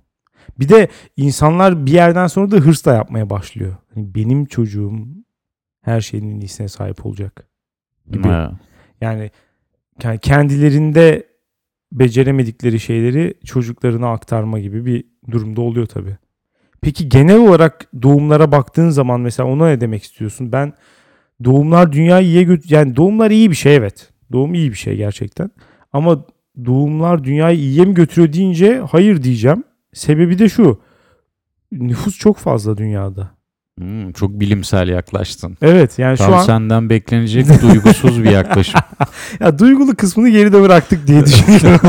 Bir 0.60 0.68
de 0.68 0.88
insanlar 1.16 1.86
bir 1.86 1.92
yerden 1.92 2.26
sonra 2.26 2.50
da 2.50 2.56
hırs 2.56 2.84
da 2.84 2.94
yapmaya 2.94 3.30
başlıyor. 3.30 3.76
Hani 3.94 4.14
benim 4.14 4.44
çocuğum 4.44 4.92
her 5.82 6.00
şeyin 6.00 6.30
en 6.36 6.40
iyisine 6.40 6.68
sahip 6.68 7.06
olacak. 7.06 7.46
Gibi. 8.10 8.28
Ha. 8.28 8.52
Yani 9.00 9.30
ke- 10.00 10.18
kendilerinde 10.18 11.26
beceremedikleri 11.92 12.80
şeyleri 12.80 13.34
çocuklarına 13.44 14.12
aktarma 14.12 14.58
gibi 14.58 14.86
bir 14.86 15.04
durumda 15.30 15.60
oluyor 15.60 15.86
tabii. 15.86 16.16
Peki 16.80 17.08
genel 17.08 17.38
olarak 17.38 17.86
doğumlara 18.02 18.52
baktığın 18.52 18.90
zaman 18.90 19.20
mesela 19.20 19.48
ona 19.48 19.68
ne 19.68 19.80
demek 19.80 20.02
istiyorsun? 20.02 20.52
Ben 20.52 20.72
doğumlar 21.44 21.92
dünyayı 21.92 22.26
iyiye 22.26 22.42
götür 22.42 22.70
yani 22.70 22.96
doğumlar 22.96 23.30
iyi 23.30 23.50
bir 23.50 23.56
şey 23.56 23.76
evet. 23.76 24.10
Doğum 24.32 24.54
iyi 24.54 24.70
bir 24.70 24.76
şey 24.76 24.96
gerçekten. 24.96 25.50
Ama 25.92 26.24
doğumlar 26.64 27.24
dünyayı 27.24 27.58
iyiye 27.58 27.84
mi 27.84 27.94
götürüyor 27.94 28.32
deyince 28.32 28.82
hayır 28.90 29.22
diyeceğim. 29.22 29.64
Sebebi 29.94 30.38
de 30.38 30.48
şu. 30.48 30.80
Nüfus 31.72 32.18
çok 32.18 32.36
fazla 32.38 32.76
dünyada. 32.76 33.30
Hmm, 33.78 34.12
çok 34.12 34.40
bilimsel 34.40 34.88
yaklaştın. 34.88 35.56
Evet 35.62 35.98
yani 35.98 36.16
Tam 36.16 36.26
şu 36.26 36.36
an 36.36 36.42
senden 36.42 36.90
beklenecek 36.90 37.46
duygusuz 37.62 38.22
bir 38.24 38.30
yaklaşım. 38.30 38.80
Ya 39.40 39.58
duygulu 39.58 39.94
kısmını 39.96 40.28
geride 40.28 40.62
bıraktık 40.62 41.06
diye 41.06 41.20
düşünüyorum. 41.26 41.80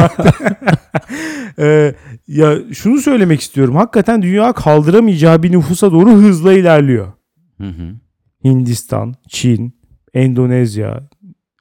Ee, 1.59 1.95
ya 2.27 2.55
şunu 2.73 2.97
söylemek 2.97 3.41
istiyorum. 3.41 3.75
Hakikaten 3.75 4.21
dünya 4.21 4.53
kaldıramayacağı 4.53 5.43
bir 5.43 5.51
nüfusa 5.51 5.91
doğru 5.91 6.11
hızla 6.11 6.53
ilerliyor. 6.53 7.07
Hı 7.61 7.67
hı. 7.67 7.95
Hindistan, 8.43 9.15
Çin, 9.29 9.79
Endonezya, 10.13 11.03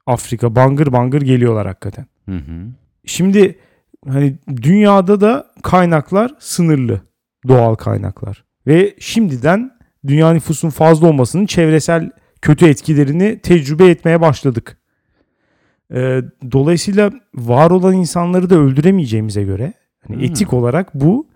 Afrika 0.05 0.55
bangır 0.55 0.91
bangır 0.91 1.21
geliyorlar 1.21 1.67
hakikaten. 1.67 2.05
Hı 2.29 2.35
hı. 2.35 2.67
Şimdi 3.05 3.59
hani 4.07 4.35
dünyada 4.47 5.21
da 5.21 5.47
kaynaklar 5.63 6.31
sınırlı. 6.39 7.01
Doğal 7.47 7.75
kaynaklar. 7.75 8.43
Ve 8.67 8.95
şimdiden 8.99 9.71
dünya 10.07 10.33
nüfusunun 10.33 10.71
fazla 10.71 11.07
olmasının 11.07 11.45
çevresel 11.45 12.11
kötü 12.41 12.65
etkilerini 12.67 13.39
tecrübe 13.39 13.87
etmeye 13.89 14.21
başladık. 14.21 14.77
Ee, 15.93 16.21
dolayısıyla 16.51 17.11
var 17.35 17.71
olan 17.71 17.93
insanları 17.93 18.49
da 18.49 18.55
öldüremeyeceğimize 18.55 19.43
göre 19.43 19.73
hani 20.07 20.17
Hmm. 20.17 20.23
etik 20.23 20.53
olarak 20.53 20.93
bu 20.93 21.27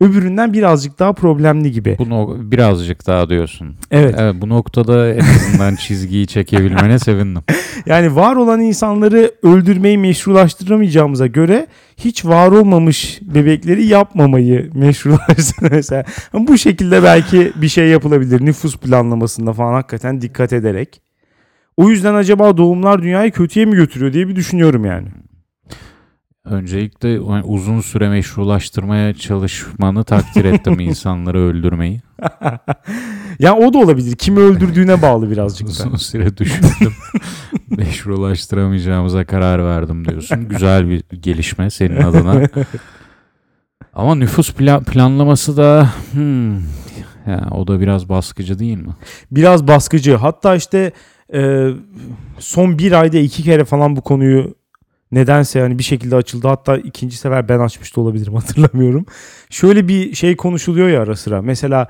öbüründen 0.00 0.52
birazcık 0.52 0.98
daha 0.98 1.12
problemli 1.12 1.72
gibi. 1.72 1.96
Bu 1.98 2.10
no- 2.10 2.36
birazcık 2.50 3.06
daha 3.06 3.28
diyorsun. 3.28 3.76
Evet. 3.90 4.14
Evet 4.18 4.34
bu 4.40 4.48
noktada 4.48 5.14
en 5.14 5.20
azından 5.20 5.74
çizgiyi 5.86 6.26
çekebilmene 6.26 6.98
sevindim. 6.98 7.42
Yani 7.86 8.16
var 8.16 8.36
olan 8.36 8.60
insanları 8.60 9.30
öldürmeyi 9.42 9.98
meşrulaştıramayacağımıza 9.98 11.26
göre 11.26 11.66
hiç 11.96 12.24
var 12.24 12.48
olmamış 12.48 13.18
bebekleri 13.22 13.86
yapmamayı 13.86 14.70
meşrulaştır 14.74 15.70
mesela. 15.70 16.04
Bu 16.32 16.58
şekilde 16.58 17.02
belki 17.02 17.52
bir 17.56 17.68
şey 17.68 17.88
yapılabilir 17.88 18.40
nüfus 18.46 18.76
planlamasında 18.76 19.52
falan 19.52 19.72
hakikaten 19.72 20.20
dikkat 20.20 20.52
ederek. 20.52 21.00
O 21.76 21.90
yüzden 21.90 22.14
acaba 22.14 22.56
doğumlar 22.56 23.02
dünyayı 23.02 23.32
kötüye 23.32 23.66
mi 23.66 23.76
götürüyor 23.76 24.12
diye 24.12 24.28
bir 24.28 24.36
düşünüyorum 24.36 24.84
yani. 24.84 25.08
Öncelikle 26.50 27.08
yani 27.08 27.42
uzun 27.44 27.80
süre 27.80 28.08
meşrulaştırmaya 28.08 29.14
çalışmanı 29.14 30.04
takdir 30.04 30.44
ettim 30.44 30.80
insanları 30.80 31.40
öldürmeyi. 31.40 32.00
ya 33.38 33.56
o 33.56 33.72
da 33.72 33.78
olabilir. 33.78 34.16
Kimi 34.16 34.40
öldürdüğüne 34.40 35.02
bağlı 35.02 35.30
birazcık 35.30 35.68
da. 35.68 35.70
Uzun 35.70 35.96
süre 35.96 36.36
düşündüm. 36.36 36.92
Meşrulaştıramayacağımıza 37.70 39.24
karar 39.24 39.64
verdim 39.64 40.08
diyorsun. 40.08 40.48
Güzel 40.48 40.88
bir 40.88 41.02
gelişme 41.20 41.70
senin 41.70 41.96
adına. 41.96 42.48
Ama 43.94 44.14
nüfus 44.14 44.50
pla- 44.50 44.84
planlaması 44.84 45.56
da 45.56 45.90
hmm, 46.12 46.54
ya, 47.26 47.48
o 47.50 47.66
da 47.66 47.80
biraz 47.80 48.08
baskıcı 48.08 48.58
değil 48.58 48.78
mi? 48.78 48.94
Biraz 49.30 49.68
baskıcı. 49.68 50.16
Hatta 50.16 50.56
işte 50.56 50.92
e, 51.34 51.68
son 52.38 52.78
bir 52.78 52.92
ayda 52.92 53.18
iki 53.18 53.42
kere 53.42 53.64
falan 53.64 53.96
bu 53.96 54.00
konuyu 54.00 54.54
nedense 55.12 55.58
yani 55.58 55.78
bir 55.78 55.84
şekilde 55.84 56.16
açıldı. 56.16 56.48
Hatta 56.48 56.76
ikinci 56.76 57.16
sefer 57.16 57.48
ben 57.48 57.58
açmış 57.58 57.96
da 57.96 58.00
olabilirim 58.00 58.34
hatırlamıyorum. 58.36 59.06
Şöyle 59.50 59.88
bir 59.88 60.14
şey 60.14 60.36
konuşuluyor 60.36 60.88
ya 60.88 61.02
ara 61.02 61.16
sıra. 61.16 61.42
Mesela 61.42 61.88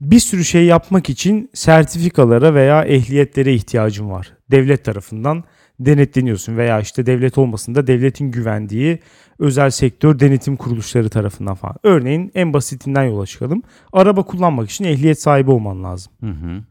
bir 0.00 0.20
sürü 0.20 0.44
şey 0.44 0.64
yapmak 0.64 1.10
için 1.10 1.50
sertifikalara 1.54 2.54
veya 2.54 2.84
ehliyetlere 2.84 3.54
ihtiyacın 3.54 4.10
var. 4.10 4.32
Devlet 4.50 4.84
tarafından 4.84 5.44
denetleniyorsun 5.80 6.56
veya 6.56 6.80
işte 6.80 7.06
devlet 7.06 7.38
olmasında 7.38 7.86
devletin 7.86 8.30
güvendiği 8.30 8.98
özel 9.38 9.70
sektör 9.70 10.18
denetim 10.18 10.56
kuruluşları 10.56 11.08
tarafından 11.08 11.54
falan. 11.54 11.76
Örneğin 11.82 12.30
en 12.34 12.52
basitinden 12.52 13.04
yola 13.04 13.26
çıkalım. 13.26 13.62
Araba 13.92 14.22
kullanmak 14.22 14.70
için 14.70 14.84
ehliyet 14.84 15.22
sahibi 15.22 15.50
olman 15.50 15.84
lazım. 15.84 16.12
Hı 16.20 16.30
hı. 16.30 16.62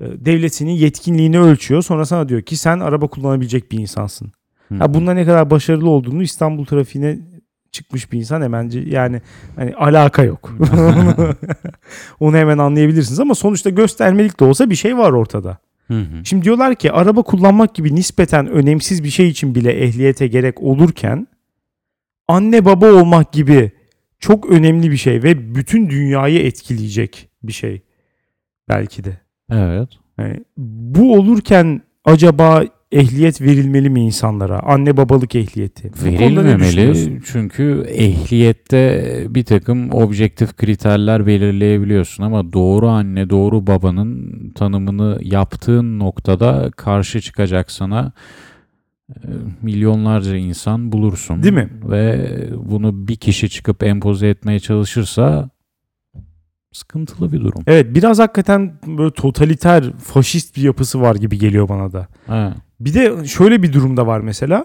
Ee, 0.00 0.24
Devlet 0.24 0.54
senin 0.54 0.72
yetkinliğini 0.72 1.40
ölçüyor. 1.40 1.82
Sonra 1.82 2.04
sana 2.04 2.28
diyor 2.28 2.42
ki 2.42 2.56
sen 2.56 2.80
araba 2.80 3.06
kullanabilecek 3.06 3.72
bir 3.72 3.78
insansın. 3.78 4.32
Hı 4.72 4.78
Ha, 4.78 4.94
bunda 4.94 5.14
ne 5.14 5.24
kadar 5.24 5.50
başarılı 5.50 5.90
olduğunu 5.90 6.22
İstanbul 6.22 6.64
trafiğine 6.64 7.18
çıkmış 7.72 8.12
bir 8.12 8.18
insan 8.18 8.42
hemen 8.42 8.70
yani 8.86 9.22
hani 9.56 9.74
alaka 9.74 10.24
yok. 10.24 10.54
Onu 12.20 12.36
hemen 12.36 12.58
anlayabilirsiniz 12.58 13.20
ama 13.20 13.34
sonuçta 13.34 13.70
göstermelik 13.70 14.40
de 14.40 14.44
olsa 14.44 14.70
bir 14.70 14.74
şey 14.74 14.98
var 14.98 15.12
ortada. 15.12 15.58
Hı 15.88 15.98
hı. 15.98 16.24
Şimdi 16.24 16.44
diyorlar 16.44 16.74
ki 16.74 16.92
araba 16.92 17.22
kullanmak 17.22 17.74
gibi 17.74 17.94
nispeten 17.94 18.46
önemsiz 18.46 19.04
bir 19.04 19.10
şey 19.10 19.28
için 19.28 19.54
bile 19.54 19.72
ehliyete 19.72 20.26
gerek 20.26 20.62
olurken 20.62 21.26
anne 22.28 22.64
baba 22.64 22.92
olmak 22.92 23.32
gibi 23.32 23.72
çok 24.18 24.50
önemli 24.50 24.90
bir 24.90 24.96
şey 24.96 25.22
ve 25.22 25.54
bütün 25.54 25.90
dünyayı 25.90 26.38
etkileyecek 26.38 27.28
bir 27.42 27.52
şey 27.52 27.82
belki 28.68 29.04
de. 29.04 29.18
Evet. 29.50 29.88
Yani 30.18 30.44
bu 30.56 31.14
olurken 31.14 31.82
acaba 32.04 32.64
ehliyet 32.92 33.40
verilmeli 33.40 33.90
mi 33.90 34.00
insanlara? 34.00 34.60
Anne 34.60 34.96
babalık 34.96 35.34
ehliyeti. 35.34 35.90
Verilmemeli 36.04 37.20
çünkü 37.24 37.84
ehliyette 37.88 39.26
bir 39.28 39.44
takım 39.44 39.94
objektif 39.94 40.56
kriterler 40.56 41.26
belirleyebiliyorsun 41.26 42.24
ama 42.24 42.52
doğru 42.52 42.88
anne 42.88 43.30
doğru 43.30 43.66
babanın 43.66 44.32
tanımını 44.50 45.18
yaptığın 45.22 45.98
noktada 45.98 46.70
karşı 46.76 47.20
çıkacak 47.20 47.70
sana 47.70 48.12
e, 49.10 49.28
milyonlarca 49.62 50.36
insan 50.36 50.92
bulursun. 50.92 51.42
Değil 51.42 51.54
mi? 51.54 51.70
Ve 51.84 52.30
bunu 52.56 53.08
bir 53.08 53.16
kişi 53.16 53.50
çıkıp 53.50 53.82
empoze 53.82 54.28
etmeye 54.28 54.60
çalışırsa 54.60 55.50
sıkıntılı 56.72 57.32
bir 57.32 57.40
durum. 57.40 57.62
Evet 57.66 57.94
biraz 57.94 58.18
hakikaten 58.18 58.72
böyle 58.86 59.10
totaliter, 59.10 59.92
faşist 59.92 60.56
bir 60.56 60.62
yapısı 60.62 61.00
var 61.00 61.14
gibi 61.14 61.38
geliyor 61.38 61.68
bana 61.68 61.92
da. 61.92 62.08
Ha. 62.26 62.54
Bir 62.84 62.94
de 62.94 63.26
şöyle 63.26 63.62
bir 63.62 63.72
durumda 63.72 64.06
var 64.06 64.20
mesela. 64.20 64.64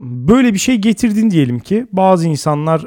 Böyle 0.00 0.54
bir 0.54 0.58
şey 0.58 0.76
getirdin 0.76 1.30
diyelim 1.30 1.58
ki 1.58 1.86
bazı 1.92 2.28
insanlar 2.28 2.84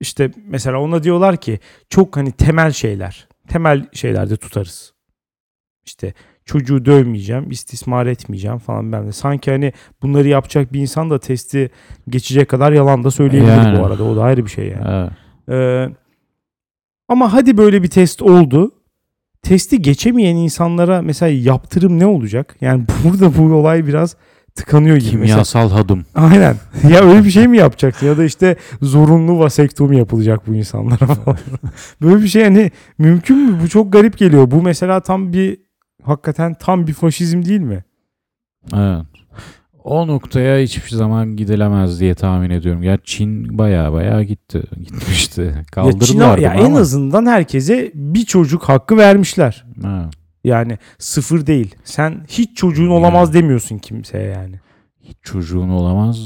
işte 0.00 0.30
mesela 0.46 0.78
ona 0.80 1.02
diyorlar 1.02 1.36
ki 1.36 1.60
çok 1.90 2.16
hani 2.16 2.32
temel 2.32 2.72
şeyler. 2.72 3.28
Temel 3.48 3.86
şeylerde 3.92 4.36
tutarız. 4.36 4.94
İşte 5.84 6.14
çocuğu 6.44 6.84
dövmeyeceğim, 6.84 7.50
istismar 7.50 8.06
etmeyeceğim 8.06 8.58
falan 8.58 8.92
ben 8.92 9.06
de. 9.06 9.12
Sanki 9.12 9.50
hani 9.50 9.72
bunları 10.02 10.28
yapacak 10.28 10.72
bir 10.72 10.80
insan 10.80 11.10
da 11.10 11.18
testi 11.18 11.70
geçecek 12.08 12.48
kadar 12.48 12.72
yalan 12.72 13.04
da 13.04 13.10
söyleyebilir 13.10 13.52
Yani. 13.52 13.78
bu 13.78 13.86
arada. 13.86 14.04
O 14.04 14.16
da 14.16 14.22
ayrı 14.22 14.44
bir 14.44 14.50
şey 14.50 14.68
yani. 14.68 14.84
Evet. 14.88 15.12
Ee, 15.48 15.94
ama 17.08 17.32
hadi 17.32 17.56
böyle 17.56 17.82
bir 17.82 17.90
test 17.90 18.22
oldu. 18.22 18.72
Testi 19.44 19.82
geçemeyen 19.82 20.36
insanlara 20.36 21.02
mesela 21.02 21.32
yaptırım 21.32 21.98
ne 21.98 22.06
olacak? 22.06 22.56
Yani 22.60 22.84
burada 23.04 23.38
bu 23.38 23.54
olay 23.54 23.86
biraz 23.86 24.16
tıkanıyor 24.54 24.96
gibi. 24.96 25.16
Mesela, 25.16 25.26
Kimyasal 25.26 25.70
hadım. 25.70 26.06
aynen. 26.14 26.56
ya 26.90 27.00
öyle 27.00 27.24
bir 27.24 27.30
şey 27.30 27.48
mi 27.48 27.56
yapacaksın? 27.56 28.06
Ya 28.06 28.18
da 28.18 28.24
işte 28.24 28.56
zorunlu 28.82 29.38
vasektomi 29.38 29.96
yapılacak 29.96 30.46
bu 30.46 30.54
insanlara 30.54 31.06
falan. 31.06 31.38
böyle 32.02 32.22
bir 32.22 32.28
şey 32.28 32.44
hani 32.44 32.70
mümkün 32.98 33.36
mü? 33.38 33.58
Bu 33.62 33.68
çok 33.68 33.92
garip 33.92 34.18
geliyor. 34.18 34.50
Bu 34.50 34.62
mesela 34.62 35.00
tam 35.00 35.32
bir 35.32 35.58
hakikaten 36.02 36.54
tam 36.54 36.86
bir 36.86 36.92
faşizm 36.92 37.44
değil 37.44 37.60
mi? 37.60 37.84
Evet. 38.74 39.06
O 39.84 40.06
noktaya 40.06 40.62
hiçbir 40.62 40.96
zaman 40.96 41.36
gidilemez 41.36 42.00
diye 42.00 42.14
tahmin 42.14 42.50
ediyorum. 42.50 42.82
Ya 42.82 42.98
Çin 43.04 43.58
baya 43.58 43.92
baya 43.92 44.22
gitti. 44.22 44.62
Gitmişti. 44.78 45.40
Ya, 45.40 45.52
Çin, 45.54 45.64
Kaldırdılar 45.64 46.38
ya 46.38 46.54
en 46.54 46.64
ama. 46.64 46.78
azından 46.78 47.26
herkese 47.26 47.90
bir 47.94 48.24
çocuk 48.24 48.62
hakkı 48.64 48.96
vermişler. 48.96 49.64
Ha. 49.82 50.10
Yani 50.44 50.78
sıfır 50.98 51.46
değil. 51.46 51.74
Sen 51.84 52.24
hiç 52.28 52.56
çocuğun 52.56 52.88
olamaz 52.88 53.34
demiyorsun 53.34 53.78
kimseye 53.78 54.28
yani. 54.30 54.60
Hiç 55.02 55.16
çocuğun 55.22 55.68
olamaz. 55.68 56.18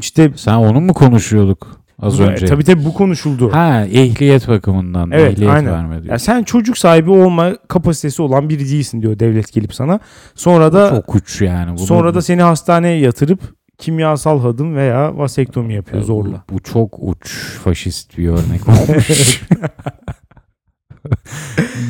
İşte 0.00 0.32
Sen 0.36 0.54
onu 0.54 0.80
mu 0.80 0.94
konuşuyorduk 0.94 1.81
az 2.02 2.18
bu- 2.18 2.22
önce? 2.22 2.46
tabii 2.46 2.64
tabii 2.64 2.84
bu 2.84 2.94
konuşuldu. 2.94 3.52
Ha 3.52 3.84
ehliyet 3.92 4.48
bakımından. 4.48 5.10
Evet, 5.10 5.32
ehliyet 5.32 5.52
aynen. 5.52 5.72
verme 5.72 6.02
diyor. 6.02 6.12
Ya 6.12 6.18
sen 6.18 6.42
çocuk 6.42 6.78
sahibi 6.78 7.10
olma 7.10 7.56
kapasitesi 7.68 8.22
olan 8.22 8.48
biri 8.48 8.60
değilsin 8.70 9.02
diyor 9.02 9.18
devlet 9.18 9.52
gelip 9.52 9.74
sana. 9.74 10.00
Sonra 10.34 10.72
da 10.72 10.90
Çok 10.90 11.14
uç 11.14 11.40
yani. 11.40 11.70
Bunu- 11.70 11.86
sonra 11.86 12.14
da 12.14 12.22
seni 12.22 12.42
hastaneye 12.42 12.98
yatırıp 12.98 13.40
kimyasal 13.78 14.40
hadım 14.40 14.76
veya 14.76 15.18
vasektomi 15.18 15.74
yapıyor 15.74 16.02
zorla. 16.02 16.44
Bu, 16.50 16.54
bu 16.54 16.60
çok 16.62 16.96
uç 17.00 17.32
faşist 17.64 18.18
bir 18.18 18.28
örnek 18.28 18.68
olmuş. 18.68 19.42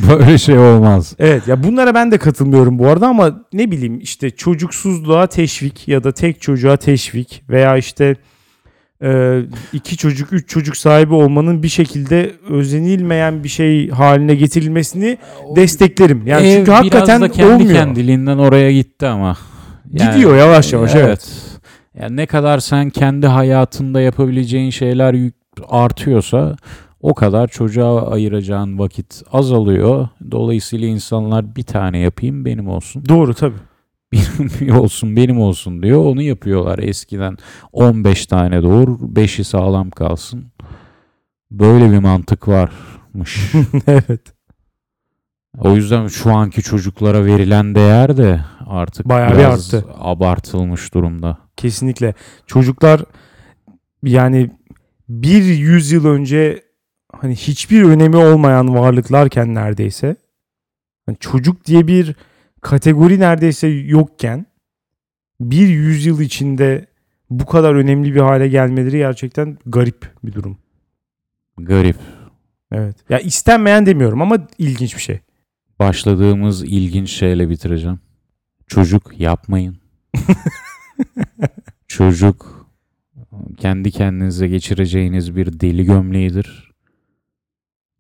Böyle 0.08 0.38
şey 0.38 0.58
olmaz. 0.58 1.14
Evet 1.18 1.48
ya 1.48 1.62
bunlara 1.62 1.94
ben 1.94 2.10
de 2.12 2.18
katılmıyorum 2.18 2.78
bu 2.78 2.86
arada 2.88 3.08
ama 3.08 3.44
ne 3.52 3.70
bileyim 3.70 4.00
işte 4.00 4.30
çocuksuzluğa 4.30 5.26
teşvik 5.26 5.88
ya 5.88 6.04
da 6.04 6.12
tek 6.12 6.40
çocuğa 6.42 6.76
teşvik 6.76 7.44
veya 7.48 7.76
işte 7.76 8.16
e, 9.02 9.40
iki 9.72 9.96
çocuk 9.96 10.32
üç 10.32 10.48
çocuk 10.48 10.76
sahibi 10.76 11.14
olmanın 11.14 11.62
bir 11.62 11.68
şekilde 11.68 12.32
özenilmeyen 12.48 13.44
bir 13.44 13.48
şey 13.48 13.90
haline 13.90 14.34
getirilmesini 14.34 15.18
desteklerim. 15.56 16.26
Yani 16.26 16.46
Ev 16.46 16.56
çünkü 16.56 16.70
hakikaten 16.70 17.20
biraz 17.20 17.30
da 17.30 17.34
kendi 17.34 17.52
olmuyor. 17.52 17.74
kendiliğinden 17.74 18.38
oraya 18.38 18.72
gitti 18.72 19.06
ama. 19.06 19.36
Gidiyor 19.92 20.36
yavaş 20.36 20.72
yavaş 20.72 20.94
evet. 20.94 21.30
Yani 22.00 22.16
ne 22.16 22.26
kadar 22.26 22.58
sen 22.58 22.90
kendi 22.90 23.26
hayatında 23.26 24.00
yapabileceğin 24.00 24.70
şeyler 24.70 25.16
artıyorsa 25.68 26.56
o 27.00 27.14
kadar 27.14 27.48
çocuğa 27.48 28.10
ayıracağın 28.10 28.78
vakit 28.78 29.22
azalıyor. 29.32 30.08
Dolayısıyla 30.30 30.88
insanlar 30.88 31.56
bir 31.56 31.62
tane 31.62 31.98
yapayım 31.98 32.44
benim 32.44 32.68
olsun. 32.68 33.04
Doğru 33.08 33.34
tabii. 33.34 33.71
Benim 34.12 34.76
olsun 34.80 35.16
benim 35.16 35.40
olsun 35.40 35.82
diyor. 35.82 36.04
Onu 36.04 36.22
yapıyorlar 36.22 36.78
eskiden 36.78 37.36
15 37.72 38.26
tane 38.26 38.62
doğur 38.62 38.88
5'i 38.88 39.44
sağlam 39.44 39.90
kalsın. 39.90 40.52
Böyle 41.50 41.92
bir 41.92 41.98
mantık 41.98 42.48
varmış. 42.48 43.52
evet. 43.86 44.20
O 45.58 45.74
yüzden 45.76 46.06
şu 46.08 46.32
anki 46.32 46.62
çocuklara 46.62 47.24
verilen 47.24 47.74
değer 47.74 48.16
de 48.16 48.40
artık 48.66 49.08
Bayağı 49.08 49.38
bir 49.38 49.44
arttı. 49.44 49.84
abartılmış 49.98 50.94
durumda. 50.94 51.38
Kesinlikle. 51.56 52.14
Çocuklar 52.46 53.04
yani 54.02 54.50
bir 55.08 55.42
yüzyıl 55.44 56.06
önce 56.06 56.62
hani 57.12 57.34
hiçbir 57.34 57.82
önemi 57.82 58.16
olmayan 58.16 58.74
varlıklarken 58.74 59.54
neredeyse 59.54 60.16
hani 61.06 61.16
çocuk 61.20 61.66
diye 61.66 61.86
bir 61.86 62.14
kategori 62.62 63.20
neredeyse 63.20 63.68
yokken 63.68 64.46
bir 65.40 65.68
yüzyıl 65.68 66.20
içinde 66.20 66.86
bu 67.30 67.46
kadar 67.46 67.74
önemli 67.74 68.14
bir 68.14 68.20
hale 68.20 68.48
gelmeleri 68.48 68.98
gerçekten 68.98 69.58
garip 69.66 70.10
bir 70.24 70.32
durum. 70.32 70.58
Garip. 71.58 71.96
Evet. 72.72 72.96
Ya 73.08 73.18
istenmeyen 73.18 73.86
demiyorum 73.86 74.22
ama 74.22 74.46
ilginç 74.58 74.96
bir 74.96 75.00
şey. 75.00 75.20
Başladığımız 75.78 76.64
ilginç 76.64 77.10
şeyle 77.10 77.50
bitireceğim. 77.50 78.00
Çocuk 78.66 79.20
yapmayın. 79.20 79.78
Çocuk 81.88 82.66
kendi 83.56 83.90
kendinize 83.90 84.48
geçireceğiniz 84.48 85.36
bir 85.36 85.60
deli 85.60 85.84
gömleğidir. 85.84 86.72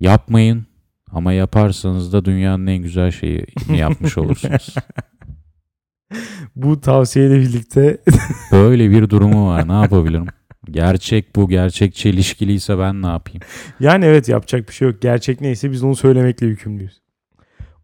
Yapmayın 0.00 0.66
ama 1.12 1.32
yaparsanız 1.32 2.12
da 2.12 2.24
dünyanın 2.24 2.66
en 2.66 2.82
güzel 2.82 3.10
şeyini 3.10 3.78
yapmış 3.78 4.18
olursunuz. 4.18 4.74
Bu 6.56 6.80
tavsiyeyle 6.80 7.40
birlikte 7.40 7.98
Böyle 8.52 8.90
bir 8.90 9.10
durumu 9.10 9.48
var. 9.48 9.68
Ne 9.68 9.72
yapabilirim? 9.72 10.26
Gerçek 10.70 11.36
bu. 11.36 11.48
Gerçekçi 11.48 12.10
ilişkiliyse 12.10 12.78
ben 12.78 13.02
ne 13.02 13.06
yapayım? 13.06 13.40
yani 13.80 14.04
evet 14.04 14.28
yapacak 14.28 14.68
bir 14.68 14.74
şey 14.74 14.88
yok. 14.88 15.02
Gerçek 15.02 15.40
neyse 15.40 15.70
biz 15.70 15.82
onu 15.82 15.96
söylemekle 15.96 16.46
yükümlüyüz. 16.46 17.02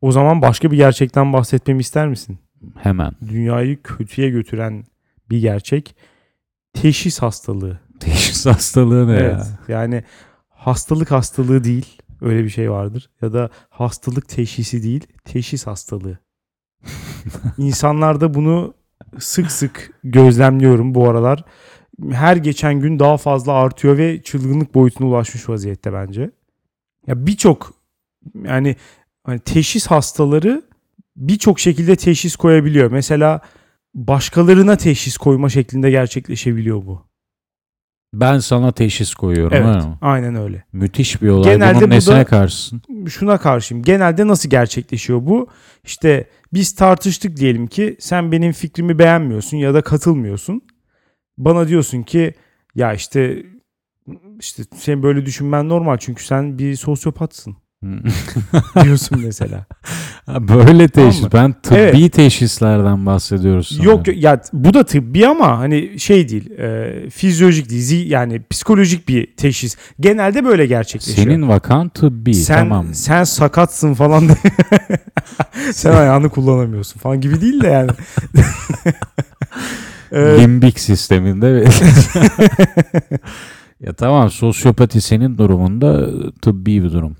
O 0.00 0.12
zaman 0.12 0.42
başka 0.42 0.70
bir 0.70 0.76
gerçekten 0.76 1.32
bahsetmemi 1.32 1.80
ister 1.80 2.08
misin? 2.08 2.38
Hemen. 2.76 3.12
Dünyayı 3.28 3.82
kötüye 3.82 4.30
götüren 4.30 4.84
bir 5.30 5.38
gerçek 5.40 5.96
teşhis 6.74 7.18
hastalığı. 7.22 7.80
Teşhis 8.00 8.46
hastalığı 8.46 9.08
ne 9.08 9.12
Evet. 9.16 9.32
ya? 9.32 9.46
Yani 9.68 10.04
hastalık 10.48 11.10
hastalığı 11.10 11.64
değil. 11.64 11.98
Öyle 12.20 12.44
bir 12.44 12.48
şey 12.48 12.70
vardır. 12.70 13.10
Ya 13.22 13.32
da 13.32 13.50
hastalık 13.70 14.28
teşhisi 14.28 14.82
değil, 14.82 15.06
teşhis 15.24 15.66
hastalığı. 15.66 16.18
İnsanlarda 17.58 18.34
bunu 18.34 18.74
sık 19.18 19.50
sık 19.50 19.90
gözlemliyorum 20.04 20.94
bu 20.94 21.08
aralar. 21.08 21.44
Her 22.10 22.36
geçen 22.36 22.80
gün 22.80 22.98
daha 22.98 23.16
fazla 23.16 23.52
artıyor 23.52 23.98
ve 23.98 24.22
çılgınlık 24.22 24.74
boyutuna 24.74 25.08
ulaşmış 25.08 25.48
vaziyette 25.48 25.92
bence. 25.92 26.30
Ya 27.06 27.26
birçok 27.26 27.74
yani 28.44 28.76
hani 29.24 29.38
teşhis 29.38 29.86
hastaları 29.86 30.62
birçok 31.16 31.60
şekilde 31.60 31.96
teşhis 31.96 32.36
koyabiliyor. 32.36 32.90
Mesela 32.90 33.40
başkalarına 33.94 34.76
teşhis 34.76 35.16
koyma 35.16 35.48
şeklinde 35.48 35.90
gerçekleşebiliyor 35.90 36.86
bu. 36.86 37.07
Ben 38.14 38.38
sana 38.38 38.72
teşhis 38.72 39.14
koyuyorum. 39.14 39.56
Evet, 39.56 39.66
ha? 39.84 39.98
aynen 40.00 40.34
öyle. 40.34 40.64
Müthiş 40.72 41.22
bir 41.22 41.28
olay. 41.28 41.52
Genelde 41.52 41.74
Bunun 41.78 41.90
bu 41.90 41.94
nesine 41.94 42.14
da- 42.16 42.24
karşısın? 42.24 42.82
şuna 43.08 43.38
karşıyım. 43.38 43.84
Genelde 43.84 44.26
nasıl 44.26 44.50
gerçekleşiyor 44.50 45.26
bu? 45.26 45.48
İşte 45.84 46.28
biz 46.52 46.74
tartıştık 46.74 47.36
diyelim 47.36 47.66
ki 47.66 47.96
sen 48.00 48.32
benim 48.32 48.52
fikrimi 48.52 48.98
beğenmiyorsun 48.98 49.56
ya 49.56 49.74
da 49.74 49.82
katılmıyorsun. 49.82 50.60
Bana 51.38 51.68
diyorsun 51.68 52.02
ki 52.02 52.34
ya 52.74 52.92
işte 52.92 53.42
işte 54.40 54.62
sen 54.76 55.02
böyle 55.02 55.26
düşünmen 55.26 55.68
normal 55.68 55.96
çünkü 55.96 56.24
sen 56.24 56.58
bir 56.58 56.76
sosyopatsın 56.76 57.56
diyorsun 58.84 59.20
mesela. 59.24 59.66
Böyle 60.28 60.88
teşhis. 60.88 61.22
mı? 61.22 61.28
Ben 61.32 61.52
tıbbi 61.52 61.76
Evet. 61.78 62.12
teşhislerden 62.12 63.06
bahsediyoruz. 63.06 63.68
sanırım. 63.68 63.84
yok 63.84 64.08
ya 64.16 64.40
bu 64.52 64.74
da 64.74 64.84
tıbbi 64.84 65.26
ama 65.26 65.58
hani 65.58 65.98
şey 66.00 66.28
değil 66.28 66.50
e, 66.50 67.10
fizyolojik 67.10 67.70
değil 67.70 67.82
zi- 67.82 68.08
yani 68.08 68.42
psikolojik 68.50 69.08
bir 69.08 69.36
teşhis. 69.36 69.76
Genelde 70.00 70.44
böyle 70.44 70.66
gerçekleşiyor. 70.66 71.26
Senin 71.28 71.48
vakan 71.48 71.88
tıbbi. 71.88 72.34
sen 72.34 72.58
tamam. 72.58 72.86
sen 72.94 73.24
sakatsın 73.24 73.94
falan 73.94 74.28
sen 75.72 75.92
ayağını 75.92 76.28
kullanamıyorsun 76.28 77.00
falan 77.00 77.20
gibi 77.20 77.40
değil 77.40 77.60
de 77.60 77.66
yani. 77.66 77.90
Limbik 80.40 80.80
sisteminde. 80.80 81.64
ya 83.80 83.92
tamam 83.92 84.30
sosyopati 84.30 85.00
senin 85.00 85.38
durumunda 85.38 86.10
tıbbi 86.42 86.82
bir 86.82 86.92
durum. 86.92 87.16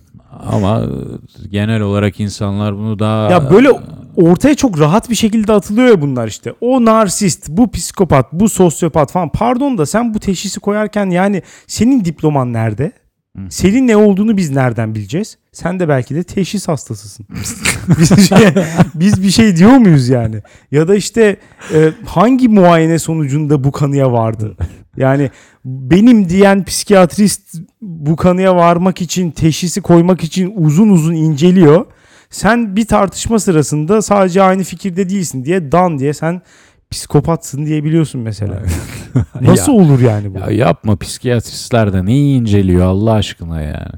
Ama 0.46 0.82
genel 1.50 1.80
olarak 1.80 2.20
insanlar 2.20 2.76
bunu 2.76 2.98
daha... 2.98 3.30
ya 3.30 3.50
böyle 3.50 3.70
ortaya 4.16 4.54
çok 4.54 4.80
rahat 4.80 5.10
bir 5.10 5.14
şekilde 5.14 5.52
atılıyor 5.52 5.88
ya 5.88 6.00
bunlar 6.00 6.28
işte. 6.28 6.54
O 6.60 6.84
narsist, 6.84 7.48
bu 7.48 7.70
psikopat, 7.70 8.32
bu 8.32 8.48
sosyopat 8.48 9.12
falan. 9.12 9.28
Pardon 9.28 9.78
da 9.78 9.86
sen 9.86 10.14
bu 10.14 10.18
teşhisi 10.18 10.60
koyarken 10.60 11.10
yani 11.10 11.42
senin 11.66 12.04
diploman 12.04 12.52
nerede? 12.52 12.92
Senin 13.50 13.86
ne 13.88 13.96
olduğunu 13.96 14.36
biz 14.36 14.50
nereden 14.50 14.94
bileceğiz? 14.94 15.38
Sen 15.52 15.80
de 15.80 15.88
belki 15.88 16.14
de 16.14 16.22
teşhis 16.22 16.68
hastasısın. 16.68 17.26
biz, 17.98 18.28
şey- 18.28 18.54
biz 18.94 19.22
bir 19.22 19.30
şey 19.30 19.56
diyor 19.56 19.70
muyuz 19.70 20.08
yani? 20.08 20.42
Ya 20.70 20.88
da 20.88 20.94
işte 20.94 21.36
e, 21.74 21.90
hangi 22.06 22.48
muayene 22.48 22.98
sonucunda 22.98 23.64
bu 23.64 23.72
kanıya 23.72 24.12
vardı? 24.12 24.56
Yani 24.96 25.30
benim 25.64 26.28
diyen 26.28 26.64
psikiyatrist 26.64 27.54
bu 27.82 28.16
kanıya 28.16 28.56
varmak 28.56 29.02
için, 29.02 29.30
teşhisi 29.30 29.80
koymak 29.80 30.24
için 30.24 30.52
uzun 30.56 30.88
uzun 30.88 31.14
inceliyor. 31.14 31.86
Sen 32.30 32.76
bir 32.76 32.86
tartışma 32.86 33.38
sırasında 33.38 34.02
sadece 34.02 34.42
aynı 34.42 34.62
fikirde 34.62 35.08
değilsin 35.08 35.44
diye 35.44 35.72
dan 35.72 35.98
diye 35.98 36.14
sen 36.14 36.42
psikopatsın 36.90 37.66
diyebiliyorsun 37.66 38.20
mesela. 38.20 38.62
Nasıl 39.40 39.72
olur 39.72 40.00
yani 40.00 40.34
bu? 40.34 40.38
Ya 40.38 40.50
yapma 40.50 40.96
psikiyatristler 40.96 41.92
de 41.92 42.04
neyi 42.06 42.40
inceliyor 42.40 42.86
Allah 42.86 43.12
aşkına 43.12 43.62
yani. 43.62 43.92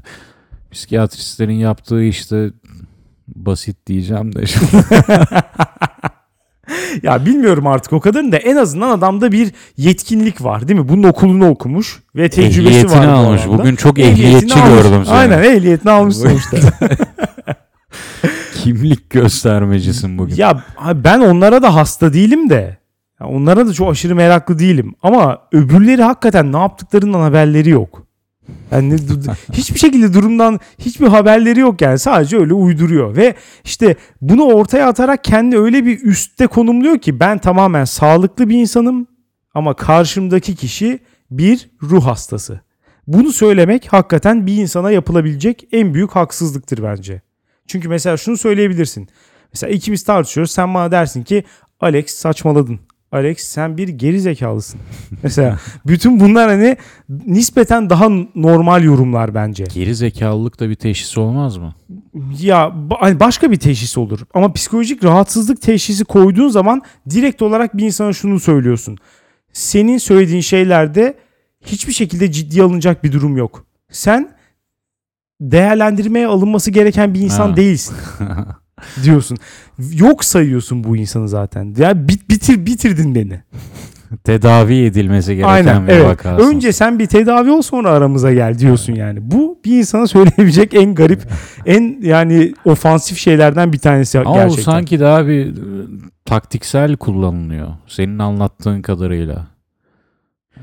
Psikiyatristlerin 0.71 1.53
yaptığı 1.53 2.03
işte 2.03 2.49
basit 3.27 3.87
diyeceğim 3.87 4.35
de. 4.35 4.43
Ya 7.03 7.25
bilmiyorum 7.25 7.67
artık 7.67 7.93
o 7.93 7.99
kadarını 7.99 8.31
da 8.31 8.37
en 8.37 8.55
azından 8.55 8.89
adamda 8.89 9.31
bir 9.31 9.51
yetkinlik 9.77 10.43
var 10.43 10.67
değil 10.67 10.79
mi? 10.79 10.89
Bunun 10.89 11.03
okulunu 11.03 11.49
okumuş 11.49 11.99
ve 12.15 12.29
tecrübesi 12.29 12.59
Ehliyetini 12.77 12.99
var. 12.99 13.07
bu 13.07 13.11
almış. 13.11 13.41
alanda. 13.45 13.59
Bugün 13.59 13.75
çok 13.75 13.99
ehliyetçi 13.99 14.55
almış. 14.59 14.83
gördüm 14.83 15.05
seni. 15.05 15.15
Aynen 15.15 15.43
ehliyetini 15.43 15.91
almış 15.91 16.15
sonuçta. 16.15 16.57
Kimlik 18.55 19.09
göstermecisin 19.09 20.17
bugün. 20.17 20.35
ya 20.35 20.63
ben 20.95 21.19
onlara 21.19 21.61
da 21.63 21.75
hasta 21.75 22.13
değilim 22.13 22.49
de. 22.49 22.77
Ya 23.21 23.27
onlara 23.27 23.67
da 23.67 23.73
çok 23.73 23.91
aşırı 23.91 24.15
meraklı 24.15 24.59
değilim. 24.59 24.95
Ama 25.03 25.41
öbürleri 25.51 26.03
hakikaten 26.03 26.53
ne 26.53 26.57
yaptıklarından 26.57 27.19
haberleri 27.19 27.69
yok. 27.69 28.07
Yani 28.71 28.95
hiçbir 29.53 29.79
şekilde 29.79 30.13
durumdan 30.13 30.59
hiçbir 30.79 31.07
haberleri 31.07 31.59
yok 31.59 31.81
yani 31.81 31.99
sadece 31.99 32.37
öyle 32.37 32.53
uyduruyor 32.53 33.15
ve 33.15 33.35
işte 33.63 33.95
bunu 34.21 34.43
ortaya 34.43 34.87
atarak 34.87 35.23
kendi 35.23 35.57
öyle 35.57 35.85
bir 35.85 36.03
üstte 36.03 36.47
konumluyor 36.47 36.97
ki 36.97 37.19
ben 37.19 37.37
tamamen 37.37 37.85
sağlıklı 37.85 38.49
bir 38.49 38.59
insanım 38.59 39.07
ama 39.53 39.73
karşımdaki 39.73 40.55
kişi 40.55 40.99
bir 41.31 41.69
ruh 41.83 42.05
hastası. 42.05 42.61
Bunu 43.07 43.31
söylemek 43.31 43.93
hakikaten 43.93 44.47
bir 44.47 44.57
insana 44.57 44.91
yapılabilecek 44.91 45.67
en 45.71 45.93
büyük 45.93 46.11
haksızlıktır 46.11 46.83
bence. 46.83 47.21
Çünkü 47.67 47.89
mesela 47.89 48.17
şunu 48.17 48.37
söyleyebilirsin. 48.37 49.09
Mesela 49.53 49.73
ikimiz 49.73 50.03
tartışıyoruz 50.03 50.51
sen 50.51 50.73
bana 50.73 50.91
dersin 50.91 51.23
ki 51.23 51.43
Alex 51.79 52.11
saçmaladın. 52.11 52.79
Alex 53.11 53.37
sen 53.39 53.77
bir 53.77 53.87
geri 53.87 54.21
zekalısın. 54.21 54.79
Mesela 55.23 55.59
bütün 55.87 56.19
bunlar 56.19 56.49
hani 56.49 56.77
nispeten 57.27 57.89
daha 57.89 58.09
normal 58.35 58.83
yorumlar 58.83 59.35
bence. 59.35 59.63
Geri 59.73 59.95
zekalılık 59.95 60.59
da 60.59 60.69
bir 60.69 60.75
teşhis 60.75 61.17
olmaz 61.17 61.57
mı? 61.57 61.75
Ya 62.39 62.75
hani 62.99 63.19
başka 63.19 63.51
bir 63.51 63.57
teşhis 63.57 63.97
olur. 63.97 64.19
Ama 64.33 64.53
psikolojik 64.53 65.03
rahatsızlık 65.03 65.61
teşhisi 65.61 66.05
koyduğun 66.05 66.49
zaman 66.49 66.81
direkt 67.09 67.41
olarak 67.41 67.77
bir 67.77 67.85
insana 67.85 68.13
şunu 68.13 68.39
söylüyorsun. 68.39 68.97
Senin 69.53 69.97
söylediğin 69.97 70.41
şeylerde 70.41 71.17
hiçbir 71.65 71.93
şekilde 71.93 72.31
ciddiye 72.31 72.63
alınacak 72.63 73.03
bir 73.03 73.11
durum 73.11 73.37
yok. 73.37 73.65
Sen 73.91 74.31
değerlendirmeye 75.41 76.27
alınması 76.27 76.71
gereken 76.71 77.13
bir 77.13 77.19
insan 77.19 77.49
Ha. 77.49 77.55
değilsin 77.57 77.95
diyorsun. 79.03 79.37
Yok 79.93 80.25
sayıyorsun 80.25 80.83
bu 80.83 80.97
insanı 80.97 81.29
zaten. 81.29 81.75
Ya 81.77 82.07
bit 82.07 82.29
bitir 82.29 82.65
bitirdin 82.65 83.15
beni. 83.15 83.41
Tedavi 84.23 84.75
edilmesi 84.85 85.35
gereken 85.35 85.49
Aynen 85.49 85.87
bir 85.87 85.91
evet. 85.91 86.05
vakasın. 86.05 86.49
Önce 86.49 86.71
sen 86.71 86.99
bir 86.99 87.05
tedavi 87.05 87.51
ol 87.51 87.61
sonra 87.61 87.89
aramıza 87.89 88.33
gel 88.33 88.59
diyorsun 88.59 88.93
yani. 88.93 89.19
Bu 89.31 89.59
bir 89.65 89.79
insana 89.79 90.07
söyleyebilecek 90.07 90.73
en 90.73 90.95
garip, 90.95 91.21
en 91.65 91.97
yani 92.01 92.53
ofansif 92.65 93.17
şeylerden 93.17 93.73
bir 93.73 93.77
tanesi 93.77 94.19
Ama 94.19 94.33
gerçekten. 94.35 94.57
bu 94.57 94.61
sanki 94.71 94.99
daha 94.99 95.27
bir 95.27 95.47
e, 95.47 95.53
taktiksel 96.25 96.95
kullanılıyor. 96.97 97.67
Senin 97.87 98.19
anlattığın 98.19 98.81
kadarıyla. 98.81 99.47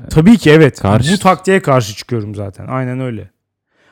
Tabii 0.09 0.37
ki 0.37 0.49
evet. 0.51 0.79
Karşı- 0.81 1.13
Bu 1.13 1.17
taktiğe 1.17 1.61
karşı 1.61 1.95
çıkıyorum 1.95 2.35
zaten. 2.35 2.67
Aynen 2.67 2.99
öyle. 2.99 3.29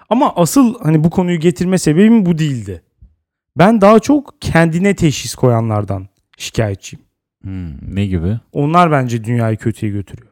Ama 0.10 0.34
asıl 0.36 0.76
hani 0.84 1.04
bu 1.04 1.10
konuyu 1.10 1.40
getirme 1.40 1.78
sebebim 1.78 2.26
bu 2.26 2.38
değildi. 2.38 2.82
Ben 3.58 3.82
daha 3.82 4.00
çok 4.00 4.42
kendine 4.42 4.96
teşhis 4.96 5.36
koyanlardan 5.36 6.08
şikayetçiyim. 6.38 7.06
Hmm, 7.44 7.96
ne 7.96 8.06
gibi? 8.06 8.40
Onlar 8.52 8.92
bence 8.92 9.24
dünyayı 9.24 9.58
kötüye 9.58 9.92
götürüyor. 9.92 10.32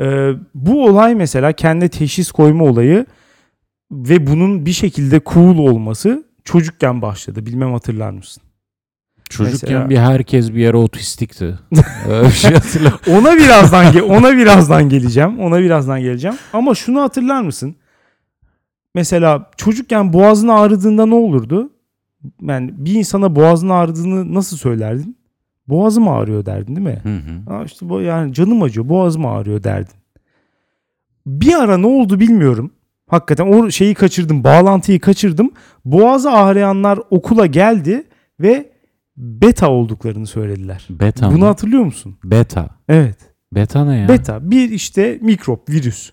Ee, 0.00 0.32
bu 0.54 0.84
olay 0.84 1.14
mesela 1.14 1.52
kendi 1.52 1.88
teşhis 1.88 2.30
koyma 2.32 2.64
olayı 2.64 3.06
ve 3.92 4.26
bunun 4.26 4.66
bir 4.66 4.72
şekilde 4.72 5.20
cool 5.26 5.58
olması 5.58 6.24
çocukken 6.44 7.02
başladı. 7.02 7.46
Bilmem 7.46 7.72
hatırlar 7.72 8.10
mısın? 8.10 8.42
Çocukken 9.30 9.70
Mesela- 9.72 9.90
bir 9.90 9.96
herkes 9.98 10.50
bir 10.52 10.60
yere 10.60 10.76
otistikti. 10.76 11.58
Öyle 12.08 12.26
bir 12.26 12.32
şey. 12.32 12.50
Ona 13.16 13.36
birazdan 13.36 13.84
ge- 13.86 14.02
ona 14.02 14.36
birazdan 14.36 14.88
geleceğim. 14.88 15.40
Ona 15.40 15.58
birazdan 15.60 16.00
geleceğim. 16.00 16.36
Ama 16.52 16.74
şunu 16.74 17.00
hatırlar 17.02 17.42
mısın? 17.42 17.76
Mesela 18.94 19.50
çocukken 19.56 20.12
boğazın 20.12 20.48
ağrıdığında 20.48 21.06
ne 21.06 21.14
olurdu? 21.14 21.70
Yani 22.42 22.70
bir 22.76 22.94
insana 22.94 23.36
boğazın 23.36 23.68
ağrıdığını 23.68 24.34
nasıl 24.34 24.56
söylerdin? 24.56 25.16
Boğazım 25.68 26.08
ağrıyor 26.08 26.46
derdin 26.46 26.76
değil 26.76 26.86
mi? 26.86 27.00
Hı 27.02 27.16
hı. 27.16 27.54
Aa 27.54 27.64
işte 27.64 27.88
bu 27.88 28.00
yani 28.00 28.32
canım 28.32 28.62
acıyor, 28.62 28.88
boğazım 28.88 29.26
ağrıyor 29.26 29.62
derdin. 29.62 29.94
Bir 31.26 31.54
ara 31.54 31.78
ne 31.78 31.86
oldu 31.86 32.20
bilmiyorum. 32.20 32.70
Hakikaten 33.06 33.46
o 33.46 33.70
şeyi 33.70 33.94
kaçırdım, 33.94 34.44
bağlantıyı 34.44 35.00
kaçırdım. 35.00 35.50
Boğazı 35.84 36.30
ağrıyanlar 36.30 37.00
okula 37.10 37.46
geldi 37.46 38.06
ve 38.40 38.72
beta 39.16 39.70
olduklarını 39.70 40.26
söylediler. 40.26 40.86
Beta 40.90 41.30
Bunu 41.30 41.38
mı? 41.38 41.44
hatırlıyor 41.44 41.84
musun? 41.84 42.16
Beta. 42.24 42.68
Evet. 42.88 43.18
Beta 43.52 43.84
ne 43.84 43.96
ya? 43.96 44.08
Beta 44.08 44.50
bir 44.50 44.70
işte 44.70 45.18
mikrop, 45.22 45.68
virüs. 45.68 46.10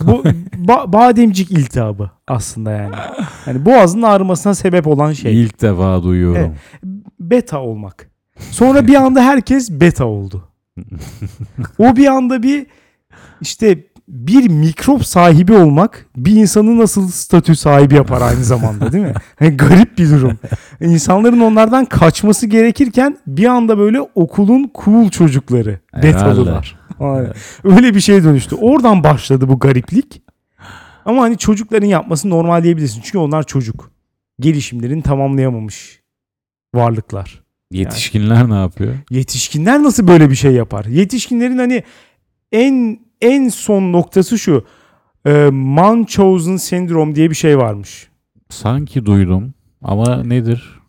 Bu 0.00 0.22
ba- 0.66 0.92
bademcik 0.92 1.50
iltihabı 1.50 2.10
aslında 2.28 2.70
yani. 2.70 2.94
Yani 3.46 3.64
boğazın 3.64 4.02
ağrımasına 4.02 4.54
sebep 4.54 4.86
olan 4.86 5.12
şey. 5.12 5.42
İlk 5.42 5.62
defa 5.62 6.02
duyuyorum. 6.02 6.54
Beta 7.20 7.60
olmak. 7.60 8.10
Sonra 8.50 8.86
bir 8.86 8.94
anda 8.94 9.22
herkes 9.22 9.70
beta 9.70 10.04
oldu. 10.04 10.48
O 11.78 11.96
bir 11.96 12.06
anda 12.06 12.42
bir 12.42 12.66
işte 13.40 13.84
bir 14.08 14.50
mikrop 14.50 15.06
sahibi 15.06 15.52
olmak 15.52 16.06
bir 16.16 16.32
insanı 16.32 16.78
nasıl 16.78 17.08
statü 17.08 17.56
sahibi 17.56 17.94
yapar 17.94 18.20
aynı 18.20 18.44
zamanda 18.44 18.92
değil 18.92 19.04
mi? 19.04 19.14
Yani 19.40 19.56
garip 19.56 19.98
bir 19.98 20.10
durum. 20.10 20.38
İnsanların 20.80 21.40
onlardan 21.40 21.84
kaçması 21.84 22.46
gerekirken 22.46 23.18
bir 23.26 23.46
anda 23.46 23.78
böyle 23.78 24.00
okulun 24.00 24.70
cool 24.84 25.08
çocukları 25.08 25.78
betalılar. 26.02 26.54
Aynen. 26.54 26.77
Öyle 27.64 27.94
bir 27.94 28.00
şeye 28.00 28.24
dönüştü. 28.24 28.56
Oradan 28.56 29.04
başladı 29.04 29.48
bu 29.48 29.58
gariplik. 29.58 30.22
Ama 31.04 31.22
hani 31.22 31.38
çocukların 31.38 31.86
yapması 31.86 32.30
normal 32.30 32.64
diyebilirsin. 32.64 33.00
Çünkü 33.04 33.18
onlar 33.18 33.42
çocuk. 33.42 33.90
Gelişimlerini 34.40 35.02
tamamlayamamış 35.02 36.02
varlıklar. 36.74 37.42
Yetişkinler 37.70 38.50
ne 38.50 38.54
yapıyor? 38.54 38.94
Yetişkinler 39.10 39.82
nasıl 39.82 40.08
böyle 40.08 40.30
bir 40.30 40.34
şey 40.34 40.52
yapar? 40.52 40.84
Yetişkinlerin 40.84 41.58
hani 41.58 41.82
en 42.52 42.98
en 43.20 43.48
son 43.48 43.92
noktası 43.92 44.38
şu. 44.38 44.64
E, 45.26 45.32
Munchausen 45.52 46.56
sendrom 46.56 47.14
diye 47.14 47.30
bir 47.30 47.34
şey 47.34 47.58
varmış. 47.58 48.08
Sanki 48.50 49.06
duydum 49.06 49.54
ama 49.82 50.22
nedir? 50.24 50.80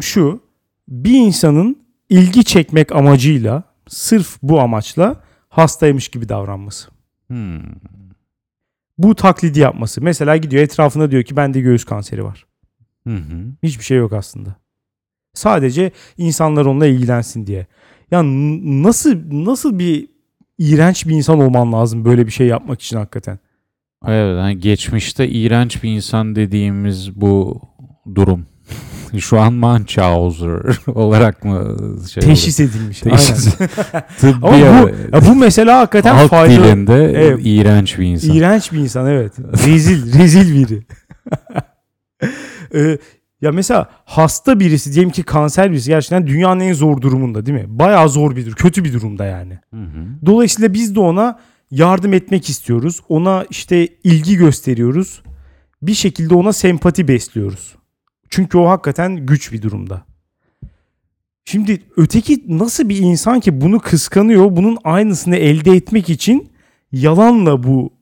Şu 0.00 0.40
bir 0.88 1.18
insanın 1.18 1.78
ilgi 2.08 2.44
çekmek 2.44 2.92
amacıyla 2.92 3.62
sırf 3.88 4.38
bu 4.42 4.60
amaçla 4.60 5.25
hastaymış 5.56 6.08
gibi 6.08 6.28
davranması. 6.28 6.88
Hmm. 7.26 7.60
Bu 8.98 9.14
taklidi 9.14 9.60
yapması. 9.60 10.02
Mesela 10.02 10.36
gidiyor 10.36 10.62
etrafında 10.62 11.10
diyor 11.10 11.22
ki 11.22 11.36
bende 11.36 11.60
göğüs 11.60 11.84
kanseri 11.84 12.24
var. 12.24 12.46
Hı 13.06 13.14
hı. 13.14 13.52
Hiçbir 13.62 13.84
şey 13.84 13.98
yok 13.98 14.12
aslında. 14.12 14.56
Sadece 15.34 15.90
insanlar 16.18 16.64
onunla 16.66 16.86
ilgilensin 16.86 17.46
diye. 17.46 17.66
Ya 18.10 18.22
nasıl 18.82 19.16
nasıl 19.30 19.78
bir 19.78 20.08
iğrenç 20.58 21.06
bir 21.06 21.14
insan 21.14 21.40
olman 21.40 21.72
lazım 21.72 22.04
böyle 22.04 22.26
bir 22.26 22.32
şey 22.32 22.46
yapmak 22.46 22.82
için 22.82 22.96
hakikaten. 22.96 23.38
Evet, 24.06 24.38
yani 24.38 24.60
geçmişte 24.60 25.28
iğrenç 25.28 25.82
bir 25.82 25.90
insan 25.90 26.36
dediğimiz 26.36 27.20
bu 27.20 27.60
durum. 28.14 28.46
Şu 29.18 29.40
an 29.40 29.52
Munchausen 29.52 30.60
olarak 30.94 31.44
mı 31.44 31.76
şey 32.12 32.22
Teşhis 32.22 32.60
edilmiş. 32.60 33.00
Teşhis. 33.00 33.54
Tıbbi 34.20 34.46
Ama 34.46 34.82
bu, 34.82 34.88
ya 35.16 35.26
bu 35.28 35.34
mesela 35.34 35.78
hakikaten 35.80 36.14
Halk 36.14 36.30
faydalı. 36.30 36.64
dilinde 36.64 37.12
Evet. 37.16 37.40
iğrenç 37.44 37.98
bir 37.98 38.06
insan. 38.06 38.30
İğrenç 38.34 38.72
bir 38.72 38.78
insan 38.78 39.06
evet. 39.06 39.32
Rezil, 39.66 40.18
rezil 40.18 40.54
biri. 40.54 40.82
Ee, 42.74 42.98
ya 43.40 43.52
mesela 43.52 43.90
hasta 44.04 44.60
birisi 44.60 44.92
diyelim 44.92 45.10
ki 45.10 45.22
kanser 45.22 45.70
birisi 45.72 45.88
gerçekten 45.90 46.26
dünyanın 46.26 46.60
en 46.60 46.72
zor 46.72 47.00
durumunda 47.00 47.46
değil 47.46 47.58
mi? 47.58 47.64
Bayağı 47.68 48.08
zor 48.08 48.36
bir 48.36 48.42
durum, 48.46 48.54
kötü 48.56 48.84
bir 48.84 48.92
durumda 48.92 49.24
yani. 49.24 49.58
Hı 49.74 49.80
hı. 49.80 50.26
Dolayısıyla 50.26 50.74
biz 50.74 50.94
de 50.94 51.00
ona 51.00 51.38
yardım 51.70 52.12
etmek 52.14 52.48
istiyoruz. 52.48 53.00
Ona 53.08 53.44
işte 53.50 53.86
ilgi 54.04 54.36
gösteriyoruz. 54.36 55.22
Bir 55.82 55.94
şekilde 55.94 56.34
ona 56.34 56.52
sempati 56.52 57.08
besliyoruz. 57.08 57.74
Çünkü 58.36 58.58
o 58.58 58.68
hakikaten 58.68 59.16
güç 59.16 59.52
bir 59.52 59.62
durumda. 59.62 60.02
Şimdi 61.44 61.82
öteki 61.96 62.44
nasıl 62.48 62.88
bir 62.88 62.98
insan 62.98 63.40
ki 63.40 63.60
bunu 63.60 63.80
kıskanıyor, 63.80 64.56
bunun 64.56 64.78
aynısını 64.84 65.36
elde 65.36 65.72
etmek 65.72 66.10
için 66.10 66.52
yalanla 66.92 67.62
bu 67.62 67.92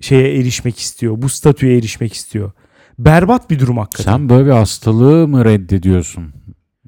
şeye 0.00 0.40
erişmek 0.40 0.78
istiyor, 0.78 1.22
bu 1.22 1.28
statüye 1.28 1.78
erişmek 1.78 2.14
istiyor. 2.14 2.50
Berbat 2.98 3.50
bir 3.50 3.58
durum 3.58 3.78
hakikaten. 3.78 4.12
Sen 4.12 4.28
böyle 4.28 4.46
bir 4.46 4.50
hastalığı 4.50 5.28
mı 5.28 5.44
reddediyorsun? 5.44 6.32